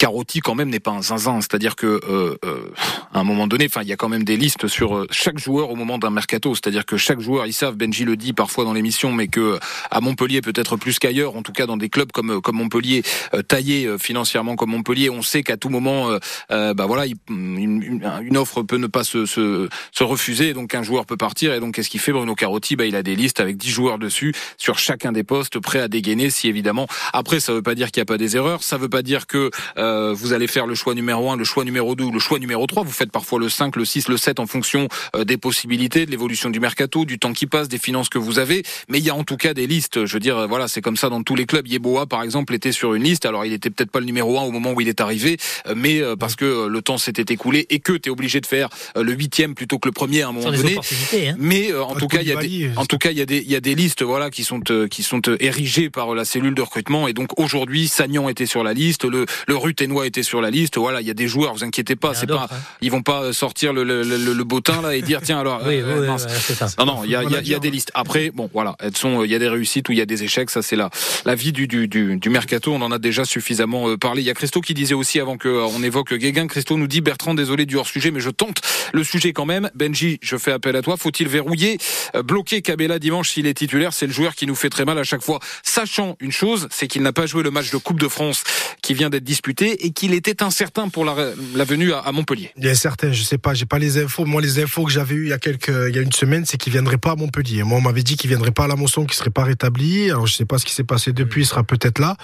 Carotti 0.00 0.40
quand 0.40 0.54
même 0.54 0.70
n'est 0.70 0.80
pas 0.80 0.92
un 0.92 1.02
zinzin, 1.02 1.42
c'est-à-dire 1.42 1.76
que 1.76 1.86
euh, 2.08 2.34
euh, 2.46 2.70
à 3.12 3.20
un 3.20 3.24
moment 3.24 3.46
donné, 3.46 3.66
enfin 3.66 3.82
il 3.82 3.88
y 3.88 3.92
a 3.92 3.96
quand 3.96 4.08
même 4.08 4.24
des 4.24 4.38
listes 4.38 4.66
sur 4.66 4.96
euh, 4.96 5.06
chaque 5.10 5.38
joueur 5.38 5.68
au 5.70 5.76
moment 5.76 5.98
d'un 5.98 6.08
mercato, 6.08 6.54
c'est-à-dire 6.54 6.86
que 6.86 6.96
chaque 6.96 7.20
joueur, 7.20 7.44
ils 7.46 7.52
savent, 7.52 7.76
Benji 7.76 8.06
le 8.06 8.16
dit 8.16 8.32
parfois 8.32 8.64
dans 8.64 8.72
l'émission, 8.72 9.12
mais 9.12 9.28
que 9.28 9.58
à 9.90 10.00
Montpellier 10.00 10.40
peut-être 10.40 10.78
plus 10.78 10.98
qu'ailleurs, 10.98 11.36
en 11.36 11.42
tout 11.42 11.52
cas 11.52 11.66
dans 11.66 11.76
des 11.76 11.90
clubs 11.90 12.10
comme 12.12 12.40
comme 12.40 12.56
Montpellier, 12.56 13.02
euh, 13.34 13.42
taillés 13.42 13.84
euh, 13.84 13.98
financièrement 13.98 14.56
comme 14.56 14.70
Montpellier, 14.70 15.10
on 15.10 15.20
sait 15.20 15.42
qu'à 15.42 15.58
tout 15.58 15.68
moment, 15.68 16.08
euh, 16.10 16.18
euh, 16.50 16.72
bah 16.72 16.86
voilà, 16.86 17.04
il- 17.04 17.16
une, 17.28 18.38
offre 18.38 18.62
peut 18.62 18.78
ne 18.78 18.86
pas 18.86 19.04
se, 19.04 19.26
se, 19.26 19.68
se 19.92 20.02
refuser, 20.02 20.54
donc 20.54 20.74
un 20.74 20.82
joueur 20.82 21.04
peut 21.04 21.18
partir, 21.18 21.52
et 21.52 21.60
donc 21.60 21.74
qu'est-ce 21.74 21.90
qu'il 21.90 22.00
fait 22.00 22.12
Bruno 22.12 22.34
Carotti? 22.34 22.74
Bah 22.74 22.86
il 22.86 22.96
a 22.96 23.02
des 23.02 23.16
listes 23.16 23.38
avec 23.38 23.58
10 23.58 23.68
joueurs 23.68 23.98
dessus 23.98 24.32
sur 24.56 24.78
chacun 24.78 25.12
des 25.12 25.24
postes, 25.24 25.58
prêts 25.58 25.80
à 25.80 25.88
dégainer 25.88 26.30
si 26.30 26.48
évidemment. 26.48 26.86
Après, 27.12 27.38
ça 27.38 27.52
veut 27.52 27.60
pas 27.60 27.74
dire 27.74 27.90
qu'il 27.90 28.00
n'y 28.00 28.04
a 28.04 28.06
pas 28.06 28.16
des 28.16 28.34
erreurs, 28.36 28.62
ça 28.62 28.78
veut 28.78 28.88
pas 28.88 29.02
dire 29.02 29.26
que 29.26 29.50
euh, 29.76 29.89
vous 30.14 30.32
allez 30.32 30.46
faire 30.46 30.66
le 30.66 30.74
choix 30.74 30.94
numéro 30.94 31.30
1, 31.30 31.36
le 31.36 31.44
choix 31.44 31.64
numéro 31.64 31.94
2 31.94 32.04
ou 32.04 32.12
le 32.12 32.18
choix 32.18 32.38
numéro 32.38 32.66
3. 32.66 32.82
Vous 32.84 32.90
faites 32.90 33.12
parfois 33.12 33.38
le 33.38 33.48
5, 33.48 33.76
le 33.76 33.84
6, 33.84 34.08
le 34.08 34.16
7 34.16 34.40
en 34.40 34.46
fonction 34.46 34.88
euh, 35.16 35.24
des 35.24 35.36
possibilités, 35.36 36.06
de 36.06 36.10
l'évolution 36.10 36.50
du 36.50 36.60
mercato, 36.60 37.04
du 37.04 37.18
temps 37.18 37.32
qui 37.32 37.46
passe, 37.46 37.68
des 37.68 37.78
finances 37.78 38.08
que 38.08 38.18
vous 38.18 38.38
avez. 38.38 38.62
Mais 38.88 38.98
il 38.98 39.04
y 39.04 39.10
a 39.10 39.14
en 39.14 39.24
tout 39.24 39.36
cas 39.36 39.54
des 39.54 39.66
listes. 39.66 40.04
Je 40.04 40.12
veux 40.12 40.20
dire, 40.20 40.36
euh, 40.38 40.46
voilà, 40.46 40.68
c'est 40.68 40.80
comme 40.80 40.96
ça 40.96 41.08
dans 41.08 41.22
tous 41.22 41.34
les 41.34 41.46
clubs. 41.46 41.66
Yeboah, 41.66 42.06
par 42.06 42.22
exemple, 42.22 42.54
était 42.54 42.72
sur 42.72 42.94
une 42.94 43.02
liste. 43.02 43.26
Alors, 43.26 43.44
il 43.44 43.52
était 43.52 43.70
peut-être 43.70 43.90
pas 43.90 44.00
le 44.00 44.06
numéro 44.06 44.38
1 44.38 44.42
au 44.42 44.50
moment 44.50 44.72
où 44.72 44.80
il 44.80 44.88
est 44.88 45.00
arrivé, 45.00 45.36
euh, 45.66 45.74
mais 45.76 46.00
euh, 46.00 46.16
parce 46.16 46.36
que 46.36 46.44
euh, 46.44 46.68
le 46.68 46.82
temps 46.82 46.98
s'était 46.98 47.32
écoulé 47.32 47.66
et 47.70 47.80
que 47.80 47.92
tu 47.92 48.08
es 48.08 48.12
obligé 48.12 48.40
de 48.40 48.46
faire 48.46 48.68
euh, 48.96 49.02
le 49.02 49.12
huitième 49.12 49.54
plutôt 49.54 49.78
que 49.78 49.88
le 49.88 49.92
premier 49.92 50.22
à 50.22 50.28
un 50.28 50.32
moment 50.32 50.50
donné. 50.50 50.76
Hein. 50.78 51.34
Mais 51.38 51.72
euh, 51.72 51.82
en 51.82 51.94
tout 51.94 52.08
cas, 52.08 52.20
il 52.20 52.28
y 52.28 52.32
a 52.32 52.36
des, 52.36 52.70
en 52.76 52.86
tout 52.86 52.98
cas, 52.98 53.10
il 53.10 53.18
y 53.18 53.22
a 53.22 53.26
des, 53.26 53.38
il 53.38 53.50
y 53.50 53.56
a 53.56 53.60
des 53.60 53.74
listes, 53.74 54.02
voilà, 54.02 54.30
qui 54.30 54.44
sont, 54.44 54.60
euh, 54.70 54.88
qui 54.88 55.02
sont 55.02 55.20
euh, 55.28 55.36
érigées 55.40 55.90
par 55.90 56.14
la 56.14 56.24
cellule 56.24 56.54
de 56.54 56.62
recrutement. 56.62 57.08
Et 57.08 57.12
donc 57.12 57.38
aujourd'hui, 57.38 57.88
Sagnan 57.88 58.28
était 58.28 58.46
sur 58.46 58.62
la 58.62 58.72
liste, 58.72 59.04
le, 59.04 59.26
le 59.46 59.56
Ruténois 59.80 60.06
était 60.06 60.22
sur 60.22 60.42
la 60.42 60.50
liste. 60.50 60.76
Voilà, 60.76 61.00
il 61.00 61.06
y 61.06 61.10
a 61.10 61.14
des 61.14 61.26
joueurs, 61.26 61.54
vous 61.54 61.64
inquiétez 61.64 61.96
pas, 61.96 62.12
c'est 62.12 62.26
pas, 62.26 62.48
hein. 62.50 62.56
ils 62.82 62.90
vont 62.90 63.00
pas 63.02 63.22
euh, 63.22 63.32
sortir 63.32 63.72
le, 63.72 63.82
le, 63.82 64.02
le, 64.02 64.34
le 64.34 64.44
bottin 64.44 64.82
là 64.82 64.94
et 64.94 65.00
dire 65.00 65.20
tiens 65.22 65.40
alors. 65.40 65.62
Oui, 65.66 65.76
euh, 65.80 66.02
oui, 66.02 66.08
ouais, 66.08 66.18
c'est 66.18 66.52
ça. 66.54 66.68
Non, 66.78 66.84
non, 66.84 67.02
il 67.04 67.10
y 67.10 67.16
a, 67.16 67.22
y 67.24 67.34
a- 67.34 67.40
y 67.40 67.54
a 67.54 67.58
des 67.58 67.70
listes. 67.70 67.90
Après, 67.94 68.30
bon, 68.30 68.50
voilà, 68.52 68.76
elles 68.80 68.94
sont, 68.94 69.24
il 69.24 69.30
y 69.30 69.34
a 69.34 69.38
des 69.38 69.48
réussites 69.48 69.88
ou 69.88 69.92
il 69.92 69.98
y 69.98 70.02
a 70.02 70.06
des 70.06 70.22
échecs. 70.22 70.50
Ça, 70.50 70.60
c'est 70.60 70.76
la, 70.76 70.90
la 71.24 71.34
vie 71.34 71.52
du, 71.52 71.66
du, 71.66 71.88
du, 71.88 72.16
du 72.18 72.28
mercato. 72.28 72.74
On 72.74 72.82
en 72.82 72.92
a 72.92 72.98
déjà 72.98 73.24
suffisamment 73.24 73.88
euh, 73.88 73.96
parlé. 73.96 74.20
Il 74.20 74.26
y 74.26 74.30
a 74.30 74.34
Christo 74.34 74.60
qui 74.60 74.74
disait 74.74 74.94
aussi 74.94 75.18
avant 75.18 75.38
que 75.38 75.48
on 75.48 75.82
évoque 75.82 76.12
Guéguin. 76.12 76.46
Christo 76.46 76.76
nous 76.76 76.86
dit 76.86 77.00
Bertrand, 77.00 77.32
désolé 77.32 77.64
du 77.64 77.76
hors 77.76 77.88
sujet, 77.88 78.10
mais 78.10 78.20
je 78.20 78.28
tente 78.30 78.60
le 78.92 79.02
sujet 79.02 79.32
quand 79.32 79.46
même. 79.46 79.70
Benji, 79.74 80.18
je 80.20 80.36
fais 80.36 80.52
appel 80.52 80.76
à 80.76 80.82
toi. 80.82 80.98
Faut-il 80.98 81.26
verrouiller, 81.28 81.78
bloquer 82.24 82.60
Cabella 82.60 82.98
dimanche 82.98 83.30
s'il 83.30 83.46
est 83.46 83.54
titulaire? 83.54 83.94
C'est 83.94 84.06
le 84.06 84.12
joueur 84.12 84.34
qui 84.34 84.46
nous 84.46 84.54
fait 84.54 84.68
très 84.68 84.84
mal 84.84 84.98
à 84.98 85.04
chaque 85.04 85.22
fois. 85.22 85.40
Sachant 85.62 86.16
une 86.20 86.32
chose, 86.32 86.68
c'est 86.70 86.86
qu'il 86.86 87.00
n'a 87.02 87.12
pas 87.14 87.24
joué 87.24 87.42
le 87.42 87.50
match 87.50 87.70
de 87.70 87.78
Coupe 87.78 87.98
de 88.00 88.08
France 88.08 88.44
qui 88.82 88.92
vient 88.94 89.08
d'être 89.10 89.24
disputé 89.24 89.69
et 89.72 89.90
qu'il 89.92 90.12
était 90.14 90.42
incertain 90.42 90.88
pour 90.88 91.04
la, 91.04 91.14
la 91.54 91.64
venue 91.64 91.92
à, 91.92 91.98
à 92.00 92.12
Montpellier. 92.12 92.50
Il 92.56 92.64
y 92.64 92.68
a 92.68 92.74
certains, 92.74 93.12
je 93.12 93.22
sais 93.22 93.38
pas, 93.38 93.54
j'ai 93.54 93.66
pas 93.66 93.78
les 93.78 93.98
infos. 93.98 94.24
Moi, 94.24 94.40
les 94.42 94.58
infos 94.62 94.84
que 94.84 94.90
j'avais 94.92 95.14
eues 95.14 95.24
il 95.26 95.30
y 95.30 95.32
a 95.32 95.38
quelques, 95.38 95.72
il 95.88 95.94
y 95.94 95.98
a 95.98 96.02
une 96.02 96.12
semaine, 96.12 96.44
c'est 96.46 96.56
qu'il 96.56 96.72
viendrait 96.72 96.98
pas 96.98 97.12
à 97.12 97.16
Montpellier. 97.16 97.62
Moi, 97.62 97.78
on 97.78 97.82
m'avait 97.82 98.02
dit 98.02 98.16
qu'il 98.16 98.28
viendrait 98.28 98.50
pas 98.50 98.64
à 98.64 98.68
la 98.68 98.76
Mosson, 98.76 99.04
qu'il 99.04 99.14
serait 99.14 99.30
pas 99.30 99.44
rétabli. 99.44 100.10
Alors, 100.10 100.26
je 100.26 100.34
sais 100.34 100.44
pas 100.44 100.58
ce 100.58 100.64
qui 100.64 100.74
s'est 100.74 100.84
passé 100.84 101.12
depuis, 101.12 101.42
il 101.42 101.46
sera 101.46 101.62
peut-être 101.62 101.98
là. 101.98 102.16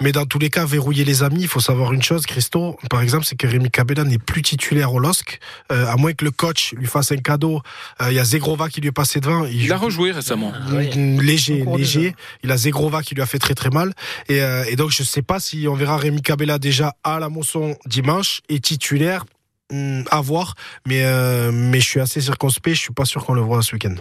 Mais 0.00 0.12
dans 0.12 0.26
tous 0.26 0.38
les 0.38 0.50
cas, 0.50 0.64
verrouiller 0.64 1.04
les 1.04 1.22
amis, 1.22 1.42
il 1.42 1.48
faut 1.48 1.60
savoir 1.60 1.92
une 1.92 2.02
chose, 2.02 2.26
Christo, 2.26 2.76
par 2.90 3.00
exemple, 3.02 3.24
c'est 3.24 3.36
que 3.36 3.46
Rémi 3.46 3.70
Cabella 3.70 4.04
n'est 4.04 4.18
plus 4.18 4.42
titulaire 4.42 4.92
au 4.92 4.98
LOSC, 4.98 5.38
euh, 5.70 5.86
à 5.86 5.96
moins 5.96 6.12
que 6.12 6.24
le 6.24 6.30
coach 6.30 6.72
lui 6.76 6.86
fasse 6.86 7.12
un 7.12 7.16
cadeau. 7.18 7.60
Euh, 8.00 8.06
il 8.10 8.14
y 8.14 8.18
a 8.18 8.24
Zegrova 8.24 8.68
qui 8.68 8.80
lui 8.80 8.88
est 8.88 8.92
passé 8.92 9.20
devant. 9.20 9.44
Il 9.46 9.66
joue- 9.66 9.72
a 9.72 9.76
rejoué 9.76 10.10
récemment. 10.12 10.52
Mm, 10.70 11.20
léger, 11.20 11.62
Encore 11.62 11.76
léger. 11.78 12.00
déjà. 12.00 12.12
Il 12.44 12.50
a 12.50 12.56
Zegrova 12.56 13.02
qui 13.02 13.14
lui 13.14 13.22
a 13.22 13.26
fait 13.26 13.38
très 13.38 13.54
très 13.54 13.70
mal. 13.70 13.92
Et, 14.28 14.42
euh, 14.42 14.64
et 14.68 14.76
donc 14.76 14.90
je 14.90 15.02
sais 15.02 15.22
pas 15.22 15.38
si 15.40 15.66
on 15.68 15.74
verra 15.74 15.96
Rémi 15.96 16.20
Cabella 16.22 16.58
déjà 16.58 16.81
à 17.04 17.18
la 17.20 17.28
Mosson 17.28 17.76
dimanche 17.86 18.40
et 18.48 18.60
titulaire. 18.60 19.24
mm, 19.70 20.02
À 20.10 20.20
voir, 20.20 20.54
mais 20.86 21.02
euh, 21.04 21.50
mais 21.52 21.80
je 21.80 21.86
suis 21.88 22.00
assez 22.00 22.20
circonspect. 22.20 22.76
Je 22.76 22.80
suis 22.82 22.92
pas 22.92 23.04
sûr 23.04 23.24
qu'on 23.24 23.34
le 23.34 23.40
voit 23.42 23.62
ce 23.62 23.74
week-end. 23.74 23.94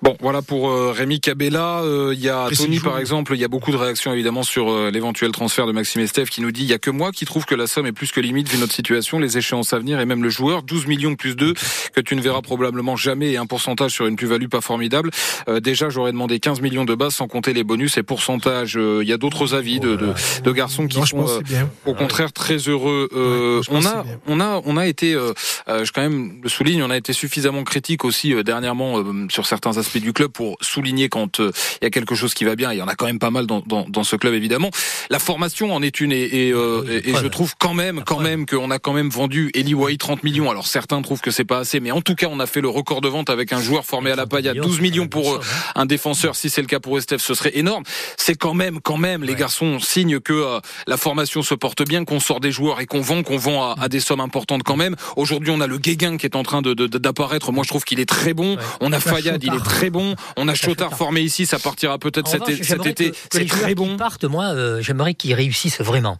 Bon, 0.00 0.16
voilà 0.20 0.42
pour 0.42 0.70
euh, 0.70 0.92
Rémi 0.92 1.20
Cabella. 1.20 1.80
Euh, 1.82 2.12
Il 2.14 2.20
y 2.20 2.28
a 2.28 2.48
Tony, 2.56 2.80
par 2.80 2.98
exemple. 2.98 3.34
Il 3.34 3.40
y 3.40 3.44
a 3.44 3.48
beaucoup 3.48 3.70
de 3.72 3.76
réactions 3.76 4.12
évidemment 4.12 4.42
sur 4.42 4.70
euh, 4.70 4.90
l'éventuel 4.90 5.32
transfert 5.32 5.66
de 5.66 5.72
Maxime 5.72 6.00
Estève 6.00 6.28
qui 6.28 6.40
nous 6.40 6.50
dit 6.52 6.62
il 6.62 6.68
y 6.68 6.72
a 6.72 6.78
que 6.78 6.90
moi 6.90 7.12
qui 7.12 7.24
trouve 7.24 7.44
que 7.44 7.54
la 7.54 7.66
somme 7.66 7.86
est 7.86 7.92
plus 7.92 8.10
que 8.12 8.20
limite 8.20 8.48
vu 8.48 8.58
notre 8.58 8.72
situation, 8.72 9.18
les 9.18 9.36
échéances 9.38 9.72
à 9.72 9.78
venir 9.78 10.00
et 10.00 10.06
même 10.06 10.22
le 10.22 10.30
joueur. 10.30 10.62
12 10.62 10.86
millions 10.86 11.14
plus 11.14 11.36
2 11.36 11.54
que 11.94 12.00
tu 12.00 12.16
ne 12.16 12.20
verras 12.22 12.40
probablement 12.42 12.96
jamais 12.96 13.32
et 13.32 13.36
un 13.36 13.46
pourcentage 13.46 13.92
sur 13.92 14.06
une 14.06 14.16
plus-value 14.16 14.46
pas 14.48 14.60
formidable. 14.60 15.10
Euh, 15.48 15.60
déjà, 15.60 15.88
j'aurais 15.90 16.12
demandé 16.12 16.40
15 16.40 16.60
millions 16.60 16.84
de 16.84 16.94
base 16.94 17.14
sans 17.14 17.28
compter 17.28 17.52
les 17.52 17.64
bonus 17.64 17.96
et 17.98 18.02
pourcentages. 18.02 18.76
Euh, 18.76 19.00
Il 19.02 19.08
y 19.08 19.12
a 19.12 19.18
d'autres 19.18 19.54
avis 19.54 19.80
de, 19.80 19.96
de, 19.96 20.12
de 20.42 20.52
garçons 20.52 20.86
qui 20.86 20.98
Non, 21.00 21.06
sont 21.06 21.26
euh, 21.28 21.40
au 21.86 21.94
contraire 21.94 22.32
très 22.32 22.56
heureux. 22.56 23.08
Euh, 23.14 23.42
Ouais, 23.52 23.78
on 23.78 23.86
a, 23.86 24.04
on 24.26 24.40
a, 24.40 24.60
on 24.64 24.76
a 24.76 24.86
été, 24.86 25.14
euh, 25.14 25.32
euh, 25.68 25.84
je 25.84 25.92
quand 25.92 26.00
même 26.02 26.40
le 26.42 26.48
souligne, 26.48 26.82
on 26.82 26.90
a 26.90 26.96
été 26.96 27.12
suffisamment 27.12 27.64
critique 27.64 28.04
aussi 28.04 28.32
euh, 28.34 28.42
dernièrement 28.42 28.98
euh, 28.98 29.26
sur 29.30 29.46
certains 29.46 29.76
aspects 29.78 29.81
du 30.00 30.12
club 30.12 30.30
pour 30.30 30.56
souligner 30.60 31.08
quand 31.08 31.40
euh, 31.40 31.50
il 31.80 31.84
y 31.84 31.86
a 31.86 31.90
quelque 31.90 32.14
chose 32.14 32.34
qui 32.34 32.44
va 32.44 32.56
bien. 32.56 32.72
Il 32.72 32.78
y 32.78 32.82
en 32.82 32.88
a 32.88 32.94
quand 32.94 33.06
même 33.06 33.18
pas 33.18 33.30
mal 33.30 33.46
dans, 33.46 33.62
dans, 33.66 33.86
dans 33.88 34.04
ce 34.04 34.16
club 34.16 34.34
évidemment. 34.34 34.70
La 35.10 35.18
formation 35.18 35.74
en 35.74 35.82
est 35.82 36.00
une 36.00 36.12
et, 36.12 36.48
et, 36.48 36.52
euh, 36.52 36.84
et- 36.90 37.10
et 37.10 37.14
je 37.14 37.26
trouve 37.28 37.54
quand 37.58 37.74
même, 37.74 38.02
quand 38.04 38.20
même 38.20 38.46
qu'on 38.46 38.70
a 38.70 38.78
quand 38.78 38.92
même 38.92 39.08
vendu 39.10 39.50
Eli 39.54 39.74
Wahi 39.74 39.98
30 39.98 40.22
millions. 40.22 40.50
Alors 40.50 40.66
certains 40.66 41.00
trouvent 41.02 41.20
que 41.20 41.30
c'est 41.30 41.44
pas 41.44 41.58
assez, 41.58 41.80
mais 41.80 41.90
en 41.90 42.00
tout 42.00 42.14
cas 42.14 42.26
on 42.30 42.40
a 42.40 42.46
fait 42.46 42.60
le 42.60 42.68
record 42.68 43.00
de 43.00 43.08
vente 43.08 43.30
avec 43.30 43.52
un 43.52 43.60
joueur 43.60 43.84
formé 43.84 44.10
à 44.10 44.16
la 44.16 44.26
paille 44.26 44.48
à 44.48 44.54
12 44.54 44.80
millions 44.80 45.08
pour 45.08 45.34
euh, 45.34 45.40
un 45.74 45.86
défenseur. 45.86 46.36
Si 46.36 46.50
c'est 46.50 46.60
le 46.60 46.66
cas 46.66 46.80
pour 46.80 46.98
Estef, 46.98 47.20
ce 47.22 47.34
serait 47.34 47.52
énorme. 47.58 47.82
C'est 48.16 48.34
quand 48.36 48.54
même, 48.54 48.80
quand 48.80 48.96
même, 48.96 49.22
les 49.24 49.34
garçons 49.34 49.78
signe 49.80 50.20
que 50.20 50.32
euh, 50.32 50.60
la 50.86 50.96
formation 50.96 51.42
se 51.42 51.54
porte 51.54 51.86
bien, 51.86 52.04
qu'on 52.04 52.20
sort 52.20 52.40
des 52.40 52.52
joueurs 52.52 52.80
et 52.80 52.86
qu'on 52.86 53.00
vend, 53.00 53.22
qu'on 53.22 53.36
vend 53.36 53.62
à, 53.72 53.74
à 53.80 53.88
des 53.88 54.00
sommes 54.00 54.20
importantes 54.20 54.62
quand 54.62 54.76
même. 54.76 54.96
Aujourd'hui, 55.16 55.50
on 55.54 55.60
a 55.60 55.66
le 55.66 55.78
Guéguin 55.78 56.16
qui 56.16 56.26
est 56.26 56.36
en 56.36 56.42
train 56.42 56.62
de- 56.62 56.74
d'apparaître. 56.74 57.52
Moi, 57.52 57.64
je 57.64 57.68
trouve 57.68 57.84
qu'il 57.84 58.00
est 58.00 58.08
très 58.08 58.34
bon. 58.34 58.56
On 58.80 58.92
a 58.92 59.00
Fayad, 59.00 59.42
il 59.42 59.52
est 59.54 59.64
très 59.64 59.71
bon. 59.90 60.14
On 60.36 60.48
a 60.48 60.54
Chotard 60.54 60.96
formé 60.96 61.20
ici, 61.20 61.46
ça 61.46 61.58
partira 61.58 61.98
peut-être 61.98 62.28
cet, 62.28 62.42
revanche, 62.42 62.58
cet 62.58 62.66
j'aimerais 62.68 62.90
été. 62.90 63.12
C'est 63.30 63.46
très 63.46 63.68
qui 63.68 63.74
bon. 63.74 63.96
partent, 63.96 64.24
moi, 64.24 64.54
euh, 64.54 64.80
j'aimerais 64.80 65.14
qu'ils 65.14 65.34
réussissent 65.34 65.80
vraiment. 65.80 66.18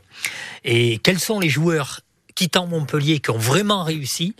Et 0.64 0.98
quels 0.98 1.18
sont 1.18 1.40
les 1.40 1.48
joueurs 1.48 2.00
quittant 2.34 2.66
Montpellier 2.66 3.20
qui 3.20 3.30
ont 3.30 3.38
vraiment 3.38 3.84
réussi 3.84 4.34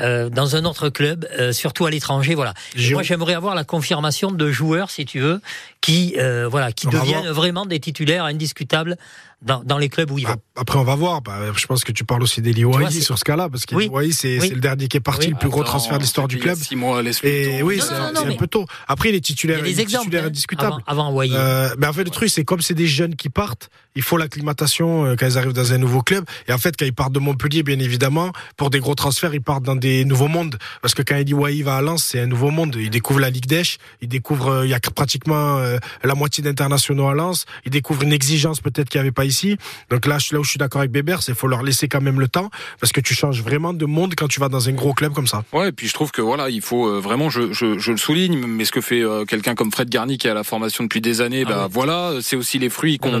euh, 0.00 0.28
dans 0.28 0.56
un 0.56 0.64
autre 0.64 0.88
club, 0.88 1.26
euh, 1.38 1.52
surtout 1.52 1.86
à 1.86 1.90
l'étranger, 1.90 2.34
voilà. 2.34 2.54
Et. 2.74 2.94
Moi, 2.94 3.02
j'aimerais 3.02 3.34
avoir 3.34 3.54
la 3.54 3.64
confirmation 3.64 4.30
de 4.30 4.50
joueurs, 4.50 4.90
si 4.90 5.04
tu 5.04 5.20
veux, 5.20 5.40
qui 5.80 6.14
euh, 6.18 6.48
voilà, 6.48 6.72
qui 6.72 6.86
On 6.88 6.90
deviennent 6.90 7.28
vraiment 7.28 7.66
des 7.66 7.80
titulaires 7.80 8.24
indiscutables 8.24 8.96
dans, 9.42 9.62
dans 9.64 9.78
les 9.78 9.88
clubs 9.88 10.10
où 10.10 10.18
ils 10.18 10.26
vont. 10.26 10.36
Après, 10.56 10.78
on 10.78 10.84
va 10.84 10.94
voir. 10.94 11.20
Bah, 11.22 11.38
je 11.54 11.66
pense 11.66 11.84
que 11.84 11.92
tu 11.92 12.04
parles 12.04 12.22
aussi 12.22 12.40
d'Eli 12.40 12.64
c'est- 12.90 13.00
sur 13.02 13.18
ce 13.18 13.24
cas-là, 13.24 13.48
parce 13.50 13.66
qu'Eli 13.66 13.88
Oui. 13.92 14.12
C'est 14.12 14.40
Oui. 14.40 14.50
le 14.50 14.60
dernier 14.60 14.88
qui 14.88 14.96
est 14.96 15.00
parti, 15.00 15.26
Oui. 15.26 15.32
le 15.34 15.38
plus 15.38 15.48
gros 15.50 15.60
Attends, 15.60 15.72
transfert 15.72 15.98
de 15.98 16.02
l'histoire 16.02 16.26
du 16.28 16.36
il 16.36 16.42
club. 16.42 16.56
Six 16.58 16.74
mois, 16.76 17.02
Et 17.22 17.62
oui, 17.62 17.80
c'est 17.80 17.94
un 17.94 18.36
peu 18.36 18.46
tôt. 18.46 18.64
Après, 18.88 19.10
il 19.10 19.14
est 19.14 19.28
Il 19.30 19.44
il 19.44 19.50
est 19.50 19.78
exemples 19.80 20.04
titulaire 20.04 20.24
hein, 20.24 20.26
indiscutable. 20.28 20.82
avant, 20.86 21.08
avant. 21.08 21.22
Euh, 21.22 21.68
mais 21.78 21.86
en 21.86 21.92
fait, 21.92 22.04
le 22.04 22.10
truc, 22.10 22.30
c'est 22.30 22.44
comme 22.44 22.60
c'est 22.60 22.74
des 22.74 22.86
jeunes 22.86 23.14
qui 23.14 23.28
partent, 23.28 23.68
il 23.94 24.02
faut 24.02 24.16
l'acclimatation 24.16 25.04
euh, 25.06 25.16
quand 25.16 25.26
ils 25.26 25.38
arrivent 25.38 25.52
dans 25.52 25.72
un 25.72 25.78
nouveau 25.78 26.02
club. 26.02 26.24
Et 26.48 26.52
en 26.52 26.58
fait, 26.58 26.74
quand 26.78 26.86
ils 26.86 26.92
partent 26.94 27.12
de 27.12 27.18
Montpellier, 27.18 27.62
bien 27.62 27.78
évidemment, 27.78 28.32
pour 28.56 28.70
des 28.70 28.78
gros 28.78 28.94
transferts, 28.94 29.34
ils 29.34 29.42
partent 29.42 29.62
dans 29.64 29.76
des 29.76 30.04
nouveaux 30.04 30.28
mondes. 30.28 30.56
Parce 30.82 30.94
que 30.94 31.02
quand 31.02 31.16
Eli 31.16 31.34
Wahi 31.34 31.62
va 31.62 31.76
à 31.76 31.82
Lens, 31.82 32.04
c'est 32.04 32.20
un 32.20 32.26
nouveau 32.26 32.50
monde. 32.50 32.76
Il 32.78 32.90
découvre 32.90 33.20
la 33.20 33.30
Ligue 33.30 33.46
d'Esch, 33.46 33.78
il 34.00 34.08
découvre, 34.08 34.48
euh, 34.48 34.66
il 34.66 34.70
y 34.70 34.74
a 34.74 34.80
pratiquement 34.80 35.58
euh, 35.58 35.78
la 36.04 36.14
moitié 36.14 36.42
d'internationaux 36.42 37.08
à 37.08 37.14
Lens, 37.14 37.44
il 37.64 37.70
découvre 37.70 38.02
une 38.02 38.12
exigence 38.12 38.60
peut-être 38.60 38.88
qu'il 38.88 38.98
n'y 39.00 39.02
avait 39.02 39.12
pas 39.12 39.25
ici. 39.26 39.56
Donc 39.90 40.06
là, 40.06 40.18
je- 40.18 40.34
là 40.34 40.40
où 40.40 40.44
je 40.44 40.50
suis 40.50 40.58
d'accord 40.58 40.80
avec 40.80 40.90
Bébert, 40.90 41.22
c'est 41.22 41.34
faut 41.34 41.48
leur 41.48 41.62
laisser 41.62 41.88
quand 41.88 42.00
même 42.00 42.20
le 42.20 42.28
temps 42.28 42.50
parce 42.80 42.92
que 42.92 43.00
tu 43.00 43.14
changes 43.14 43.42
vraiment 43.42 43.72
de 43.74 43.84
monde 43.86 44.14
quand 44.16 44.28
tu 44.28 44.40
vas 44.40 44.48
dans 44.48 44.68
un 44.68 44.72
gros 44.72 44.94
club 44.94 45.12
comme 45.12 45.26
ça. 45.26 45.44
Ouais, 45.52 45.68
et 45.68 45.72
puis 45.72 45.88
je 45.88 45.94
trouve 45.94 46.10
que 46.12 46.22
voilà, 46.22 46.48
il 46.50 46.62
faut 46.62 46.86
euh, 46.88 47.00
vraiment, 47.00 47.30
je, 47.30 47.52
je, 47.52 47.78
je 47.78 47.90
le 47.92 47.96
souligne, 47.98 48.38
mais 48.46 48.64
ce 48.64 48.72
que 48.72 48.80
fait 48.80 49.00
euh, 49.02 49.24
quelqu'un 49.24 49.54
comme 49.54 49.70
Fred 49.72 49.88
Garni 49.88 50.18
qui 50.18 50.26
est 50.26 50.30
à 50.30 50.34
la 50.34 50.44
formation 50.44 50.84
depuis 50.84 51.00
des 51.00 51.20
années, 51.20 51.44
Ah 51.46 51.50
bah 51.50 51.62
oui. 51.66 51.70
voilà, 51.72 52.12
c'est 52.22 52.36
aussi 52.36 52.58
les 52.58 52.68
fruits 52.70 52.98
qu'on 52.98 53.10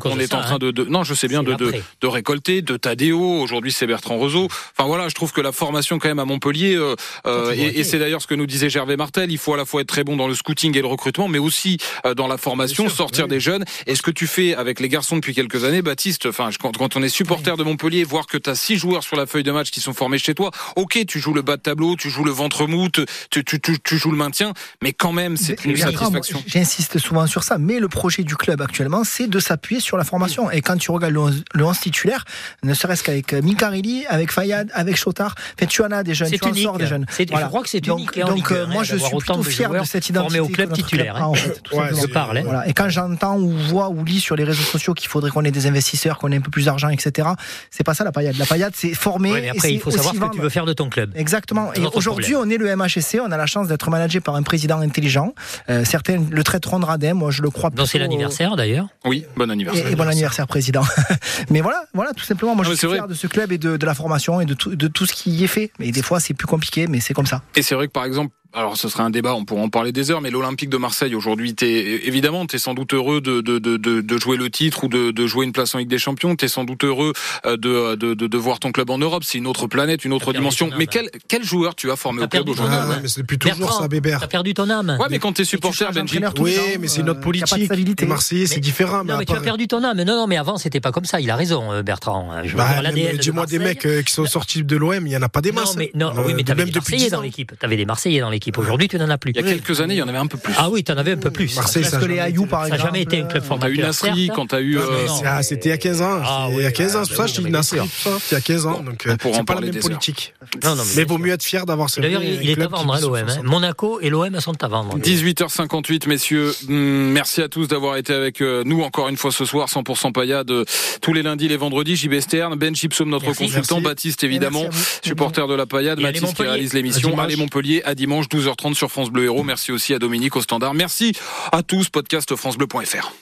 qu'on 0.00 0.18
est 0.18 0.26
ça, 0.26 0.38
en 0.38 0.42
train 0.42 0.54
hein. 0.54 0.58
de, 0.58 0.70
de- 0.70 0.84
non, 0.84 1.04
je 1.04 1.14
sais 1.14 1.28
bien 1.28 1.42
de, 1.42 1.54
de, 1.54 2.06
récolter, 2.06 2.62
de 2.62 2.76
Tadeo. 2.76 3.40
Aujourd'hui, 3.40 3.72
c'est 3.72 3.86
Bertrand 3.86 4.16
Roseau. 4.16 4.46
Enfin 4.76 4.86
voilà, 4.86 5.08
je 5.08 5.14
trouve 5.14 5.32
que 5.32 5.40
la 5.40 5.52
formation 5.52 5.98
quand 5.98 6.08
même 6.08 6.18
à 6.18 6.24
Montpellier, 6.24 6.74
euh, 6.76 6.94
euh, 7.26 7.52
et, 7.56 7.80
et 7.80 7.84
c'est 7.84 7.98
d'ailleurs 7.98 8.22
ce 8.22 8.26
que 8.26 8.34
nous 8.34 8.46
disait 8.46 8.68
Gervais 8.70 8.96
Martel, 8.96 9.30
il 9.30 9.38
faut 9.38 9.54
à 9.54 9.56
la 9.56 9.64
fois 9.64 9.80
être 9.82 9.88
très 9.88 10.04
bon 10.04 10.16
dans 10.16 10.28
le 10.28 10.34
scouting 10.34 10.76
et 10.76 10.80
le 10.80 10.86
recrutement, 10.86 11.28
mais 11.28 11.38
aussi 11.38 11.78
euh, 12.04 12.14
dans 12.14 12.26
la 12.26 12.36
formation, 12.38 12.88
sortir 12.88 13.28
des 13.28 13.40
jeunes. 13.40 13.64
Et 13.86 13.94
ce 13.94 14.02
que 14.02 14.10
tu 14.10 14.26
fais 14.26 14.54
avec 14.54 14.80
les 14.80 14.88
garçons 14.88 15.16
depuis 15.16 15.34
quelques 15.36 15.62
années, 15.64 15.82
Baptiste, 15.82 16.26
enfin 16.26 16.50
je- 16.50 16.58
quand, 16.58 16.76
quand 16.76 16.96
on 16.96 17.02
est 17.02 17.08
supporter 17.08 17.56
de 17.56 17.62
Montpellier, 17.62 18.02
voir 18.04 18.26
que 18.26 18.36
tu 18.38 18.50
as 18.50 18.54
six 18.56 18.76
joueurs 18.76 19.04
sur 19.04 19.16
la 19.16 19.26
feuille 19.26 19.44
de 19.44 19.52
match 19.52 19.70
qui 19.70 19.80
sont 19.80 19.92
formés 19.92 20.18
chez 20.18 20.34
toi, 20.34 20.50
ok, 20.74 21.04
tu 21.06 21.20
joues 21.20 21.34
le 21.34 21.42
bas 21.42 21.56
de 21.56 21.62
tableau, 21.62 21.94
tu 21.94 22.10
joues 22.10 22.24
le 22.24 22.30
ventre 22.32 22.66
mou, 22.66 22.88
tu, 22.88 23.04
tu, 23.30 23.44
tu, 23.44 23.60
tu- 23.60 23.78
tu 23.78 23.98
joues 23.98 24.10
le 24.10 24.16
maintien, 24.16 24.52
mais 24.82 24.92
quand 24.92 25.12
même, 25.12 25.36
c'est 25.36 25.64
une 25.64 25.76
satisfaction. 25.76 26.42
J'insiste 26.46 26.98
souvent 26.98 27.26
sur 27.26 27.44
ça, 27.44 27.58
mais 27.58 27.78
le 27.78 27.88
projet 27.88 28.24
du 28.24 28.34
club 28.36 28.60
actuellement, 28.62 29.04
c'est 29.04 29.28
de 29.28 29.38
s'appuyer 29.38 29.80
sur 29.80 29.96
la 29.96 30.04
formation. 30.04 30.50
Et 30.50 30.60
quand 30.62 30.76
tu 30.78 30.90
regardes 30.90 31.12
le 31.12 31.20
11, 31.20 31.44
le 31.54 31.64
11 31.64 31.78
titulaire, 31.80 32.24
ne 32.64 32.74
serait-ce 32.74 33.02
qu'avec 33.04 33.32
euh, 33.34 33.42
Mikarili, 33.42 34.06
avec 34.08 34.32
Fayad, 34.32 34.70
avec 34.74 34.96
Chotard, 34.96 35.34
tu 35.68 35.82
en 35.82 35.90
as 35.90 36.02
des 36.02 36.14
jeunes, 36.14 36.28
C'est 36.30 36.38
tu 36.38 36.44
en 36.46 36.48
unique. 36.50 36.62
sors 36.64 36.78
des 36.78 36.86
jeunes. 36.86 37.04
Je 37.18 37.24
crois 37.46 37.62
que 37.62 37.68
c'est 37.68 37.80
donc, 37.80 37.98
unique. 37.98 38.18
hein, 38.18 38.22
en 38.24 38.28
Donc, 38.28 38.50
Ligue 38.50 38.58
euh, 38.58 38.66
moi, 38.66 38.82
je 38.84 38.96
suis 38.96 39.16
plutôt 39.16 39.36
de 39.36 39.42
fier 39.42 39.70
de 39.70 39.84
cette 39.84 40.08
identité 40.08 40.40
au 40.40 40.48
club 40.48 40.72
titulaire, 40.72 41.14
club 41.14 41.24
hein. 41.24 41.28
en 41.28 41.34
fait, 41.34 41.60
tout 41.62 41.74
Ouais, 41.74 41.80
simplement. 41.82 42.00
c'est- 42.02 42.08
parle, 42.08 42.38
hein. 42.38 42.42
Voilà. 42.44 42.68
Et 42.68 42.72
quand 42.72 42.88
j'entends 42.88 43.36
ou 43.38 43.50
vois 43.50 43.88
ou 43.90 44.04
lis 44.04 44.20
sur 44.20 44.36
les 44.36 44.44
réseaux 44.44 44.62
sociaux 44.62 44.94
qu'il 44.94 45.08
faudrait 45.08 45.25
qu'on 45.30 45.44
ait 45.44 45.50
des 45.50 45.66
investisseurs, 45.66 46.18
qu'on 46.18 46.30
ait 46.32 46.36
un 46.36 46.40
peu 46.40 46.50
plus 46.50 46.66
d'argent, 46.66 46.88
etc., 46.88 47.28
c'est 47.70 47.84
pas 47.84 47.94
ça 47.94 48.04
la 48.04 48.12
paillade. 48.12 48.36
La 48.38 48.46
paillade, 48.46 48.72
c'est 48.74 48.94
former. 48.94 49.32
Ouais, 49.32 49.40
mais 49.40 49.46
et 49.46 49.50
après, 49.50 49.72
il 49.72 49.80
faut 49.80 49.90
savoir 49.90 50.14
ce 50.14 50.20
que 50.20 50.34
tu 50.34 50.40
veux 50.40 50.48
faire 50.48 50.66
de 50.66 50.72
ton 50.72 50.88
club. 50.88 51.12
Exactement. 51.14 51.72
Et 51.74 51.80
aujourd'hui, 51.94 52.34
on 52.36 52.48
est 52.48 52.56
le 52.58 52.74
MHSC, 52.74 53.18
on 53.22 53.30
a 53.30 53.36
la 53.36 53.46
chance 53.46 53.68
d'être 53.68 53.90
managé 53.90 54.20
par 54.20 54.34
un 54.36 54.42
président 54.42 54.80
intelligent. 54.80 55.34
Euh, 55.68 55.84
certains 55.84 56.24
le 56.30 56.44
traiteront 56.44 56.78
de 56.80 56.84
radin, 56.84 57.14
moi 57.14 57.30
je 57.30 57.42
le 57.42 57.50
crois 57.50 57.70
Non, 57.76 57.86
c'est 57.86 57.98
l'anniversaire 57.98 58.56
d'ailleurs. 58.56 58.88
Oui, 59.04 59.24
bon 59.36 59.50
anniversaire. 59.50 59.86
et 59.86 59.94
bon 59.96 60.08
anniversaire, 60.08 60.46
président. 60.46 60.82
mais 61.50 61.60
voilà, 61.60 61.84
voilà, 61.94 62.12
tout 62.12 62.24
simplement. 62.24 62.54
Moi, 62.54 62.64
Non, 62.64 62.70
je 62.70 62.76
suis 62.76 62.88
fier 62.88 63.08
de 63.08 63.14
ce 63.14 63.26
club 63.26 63.52
et 63.52 63.58
de, 63.58 63.76
de 63.76 63.86
la 63.86 63.94
formation 63.94 64.40
et 64.40 64.44
de 64.44 64.54
tout, 64.54 64.74
de 64.74 64.88
tout 64.88 65.06
ce 65.06 65.12
qui 65.14 65.30
y 65.30 65.44
est 65.44 65.48
fait. 65.48 65.70
Mais 65.78 65.90
des 65.90 66.02
fois, 66.02 66.20
c'est 66.20 66.34
plus 66.34 66.46
compliqué, 66.46 66.86
mais 66.86 67.00
c'est 67.00 67.14
comme 67.14 67.26
ça. 67.26 67.42
Et 67.54 67.62
c'est 67.62 67.74
vrai 67.74 67.86
que 67.86 67.92
par 67.92 68.04
exemple, 68.04 68.32
alors 68.52 68.76
ce 68.76 68.88
serait 68.88 69.02
un 69.02 69.10
débat, 69.10 69.34
on 69.34 69.44
pourrait 69.44 69.60
en 69.62 69.68
parler 69.68 69.92
des 69.92 70.10
heures, 70.10 70.20
mais 70.20 70.30
l'Olympique 70.30 70.70
de 70.70 70.76
Marseille 70.76 71.14
aujourd'hui, 71.14 71.54
t'es 71.54 71.68
évidemment, 72.06 72.46
t'es 72.46 72.58
sans 72.58 72.74
doute 72.74 72.94
heureux 72.94 73.20
de, 73.20 73.40
de, 73.40 73.58
de, 73.58 73.76
de, 73.76 74.00
de 74.00 74.18
jouer 74.18 74.36
le 74.36 74.50
titre 74.50 74.84
ou 74.84 74.88
de, 74.88 75.10
de 75.10 75.26
jouer 75.26 75.44
une 75.46 75.52
place 75.52 75.74
en 75.74 75.78
Ligue 75.78 75.88
des 75.88 75.98
Champions. 75.98 76.36
T'es 76.36 76.48
sans 76.48 76.64
doute 76.64 76.84
heureux 76.84 77.12
euh, 77.44 77.56
de, 77.56 77.94
de, 77.96 78.14
de, 78.14 78.26
de 78.26 78.38
voir 78.38 78.58
ton 78.60 78.72
club 78.72 78.90
en 78.90 78.98
Europe. 78.98 79.24
C'est 79.24 79.38
une 79.38 79.46
autre 79.46 79.66
planète, 79.66 80.04
une 80.04 80.12
autre 80.12 80.32
dimension. 80.32 80.70
Mais 80.78 80.84
hein. 80.84 80.88
quel, 80.90 81.10
quel 81.28 81.44
joueur 81.44 81.74
tu 81.74 81.90
as 81.90 81.96
formé 81.96 82.20
T'as 82.20 82.26
au 82.26 82.28
club 82.28 82.48
aujourd'hui? 82.48 82.76
Ah, 82.80 82.98
mais 83.02 83.08
c'est 83.08 83.20
depuis 83.22 83.38
toujours 83.38 83.58
Bertrand, 83.58 83.80
ça, 83.82 83.88
Bébert. 83.88 84.20
T'as 84.20 84.26
perdu 84.26 84.54
ton 84.54 84.68
âme. 84.70 84.96
Ouais, 85.00 85.06
mais 85.10 85.18
quand 85.18 85.32
t'es 85.32 85.44
supporter, 85.44 85.90
Benji. 85.92 86.18
Oui, 86.38 86.56
mais 86.80 86.88
c'est 86.88 87.00
une 87.02 87.10
autre 87.10 87.20
euh, 87.20 87.22
politique. 87.22 88.00
Les 88.00 88.06
Marseillais, 88.06 88.46
c'est 88.46 88.56
Mais- 88.56 88.60
différent. 88.60 89.02
Mais 89.04 89.12
Non, 89.12 89.18
mais 89.18 89.24
tu 89.24 89.34
as 89.34 89.40
perdu 89.40 89.66
ton 89.68 89.82
âme. 89.84 89.98
Non, 90.02 90.16
non, 90.16 90.26
mais 90.26 90.36
avant, 90.36 90.56
c'était 90.56 90.80
pas 90.80 90.92
comme 90.92 91.04
ça. 91.04 91.20
Il 91.20 91.30
a 91.30 91.36
raison, 91.36 91.72
euh, 91.72 91.82
Bertrand. 91.82 92.30
Je 92.44 92.50
veux 92.50 92.56
Bah, 92.56 92.80
Dis-moi 93.18 93.46
des 93.46 93.58
Marseille- 93.58 93.58
mecs 93.86 94.04
qui 94.04 94.12
sont 94.12 94.26
sortis 94.26 94.62
de 94.64 94.76
l'OM, 94.76 95.06
il 95.06 95.12
y 95.12 95.16
en 95.16 95.22
a 95.22 95.28
pas 95.28 95.40
des 95.40 95.50
Non, 95.52 95.60
masses. 95.62 95.76
mais, 95.76 95.90
non, 95.94 96.12
oui, 96.24 96.32
mais 96.34 96.44
t'avais 96.44 96.64
des 96.64 96.72
Marseillais 96.72 96.98
10 97.04 97.10
dans 97.10 97.18
ans. 97.18 97.22
l'équipe. 97.22 97.52
T'avais 97.58 97.76
des 97.76 97.84
Marseillais 97.84 98.20
dans 98.20 98.30
l'équipe. 98.30 98.35
Aujourd'hui, 98.58 98.88
tu 98.88 98.98
n'en 98.98 99.08
as 99.10 99.18
plus. 99.18 99.32
Il 99.32 99.36
y 99.36 99.38
a 99.40 99.42
quelques 99.42 99.80
années, 99.80 99.94
il 99.94 99.98
y 99.98 100.02
en 100.02 100.08
avait 100.08 100.18
un 100.18 100.26
peu 100.26 100.38
plus. 100.38 100.52
Ah 100.56 100.68
oui, 100.70 100.82
t'en 100.84 100.96
avais 100.96 101.12
un 101.12 101.16
peu 101.16 101.30
plus. 101.30 101.54
Marseille, 101.56 101.82
Parce 101.82 101.94
ça 101.94 102.00
que 102.00 102.04
les 102.06 102.18
Ayou, 102.18 102.46
par 102.46 102.62
Ça 102.64 102.68
n'a 102.70 102.74
exemple. 102.76 102.92
jamais 102.92 103.02
été 103.02 103.20
un 103.20 103.26
club 103.26 103.42
Quand 103.48 103.58
t'as 103.58 103.68
eu 103.68 103.76
formateur. 103.76 103.86
Nasri, 104.10 104.30
quand 104.34 104.46
t'as 104.46 104.60
eu. 104.60 104.78
Euh, 104.78 104.82
ah, 105.24 105.42
C'était 105.42 105.68
il 105.68 105.70
y 105.70 105.74
a 105.74 105.78
15 105.78 106.02
ans. 106.02 106.20
Ah 106.24 106.46
C'est- 106.48 106.52
il 106.52 106.54
y 106.54 106.58
oui, 106.58 106.64
a 106.66 106.72
15 106.72 106.96
ans, 106.96 107.02
c'est 107.04 107.14
pour 107.14 107.16
ça 107.24 107.28
que 107.28 107.34
je 107.36 107.38
oui, 107.40 107.46
dis 107.46 107.52
Nasri, 107.52 107.78
ça. 107.78 108.10
Il 108.30 108.34
y 108.34 108.36
a 108.36 108.40
15 108.40 108.66
ans. 108.66 108.80
Donc, 108.82 109.06
euh, 109.06 109.12
on 109.12 109.16
pourra 109.16 109.34
en 109.36 109.38
c'est 109.40 109.44
pas 109.44 109.54
la 109.54 109.60
parler 109.60 109.72
même 109.72 109.80
politique. 109.82 110.34
Non, 110.64 110.74
non, 110.76 110.82
Mais 110.96 111.04
vaut 111.04 111.18
mieux 111.18 111.32
être 111.32 111.42
fier 111.42 111.66
d'avoir 111.66 111.90
ce 111.90 112.00
D'ailleurs, 112.00 112.22
il, 112.22 112.48
est 112.50 112.60
à 112.60 112.68
vendre, 112.68 112.94
hein, 112.94 113.00
l'OM. 113.00 113.14
hein. 113.16 113.40
Monaco 113.42 114.00
et 114.00 114.10
l'OM 114.10 114.40
sont 114.40 114.62
à 114.62 114.68
vendre. 114.68 114.98
18h58, 114.98 116.06
messieurs. 116.08 116.52
Hum, 116.68 117.10
Merci 117.12 117.42
à 117.42 117.48
tous 117.48 117.66
d'avoir 117.68 117.96
été 117.96 118.12
avec 118.12 118.40
euh, 118.40 118.62
nous 118.64 118.82
encore 118.82 119.08
une 119.08 119.16
fois 119.16 119.32
ce 119.32 119.44
soir. 119.44 119.68
100% 119.68 120.12
paillade 120.12 120.50
euh, 120.50 120.64
tous 121.00 121.12
les 121.12 121.22
lundis, 121.22 121.48
les 121.48 121.56
vendredis. 121.56 121.96
JB 121.96 122.20
Stern, 122.20 122.54
Ben 122.56 122.74
Chipsom, 122.74 123.08
notre 123.08 123.26
Merci. 123.26 123.38
consultant, 123.44 123.76
Merci. 123.76 123.84
Baptiste 123.84 124.24
évidemment, 124.24 124.64
à 124.66 125.06
supporter 125.06 125.46
de 125.48 125.54
la 125.54 125.66
paillade, 125.66 126.00
Mathis 126.00 126.32
qui 126.34 126.42
réalise 126.42 126.72
À 126.72 126.76
l'émission. 126.76 127.10
dimanche. 127.10 127.24
Allez 127.24 127.36
Montpellier 127.36 127.82
à 127.84 127.94
dimanche 128.28 128.46
12h30 128.46 128.74
sur 128.74 128.90
France 128.90 129.10
Bleu 129.10 129.24
Héros. 129.24 129.42
Merci 129.42 129.72
aussi 129.72 129.94
à 129.94 129.98
Dominique 129.98 130.36
au 130.36 130.42
standard. 130.42 130.74
Merci 130.74 131.12
à 131.52 131.62
tous. 131.62 131.88
Podcast 131.88 132.34
francebleu.fr. 132.36 133.12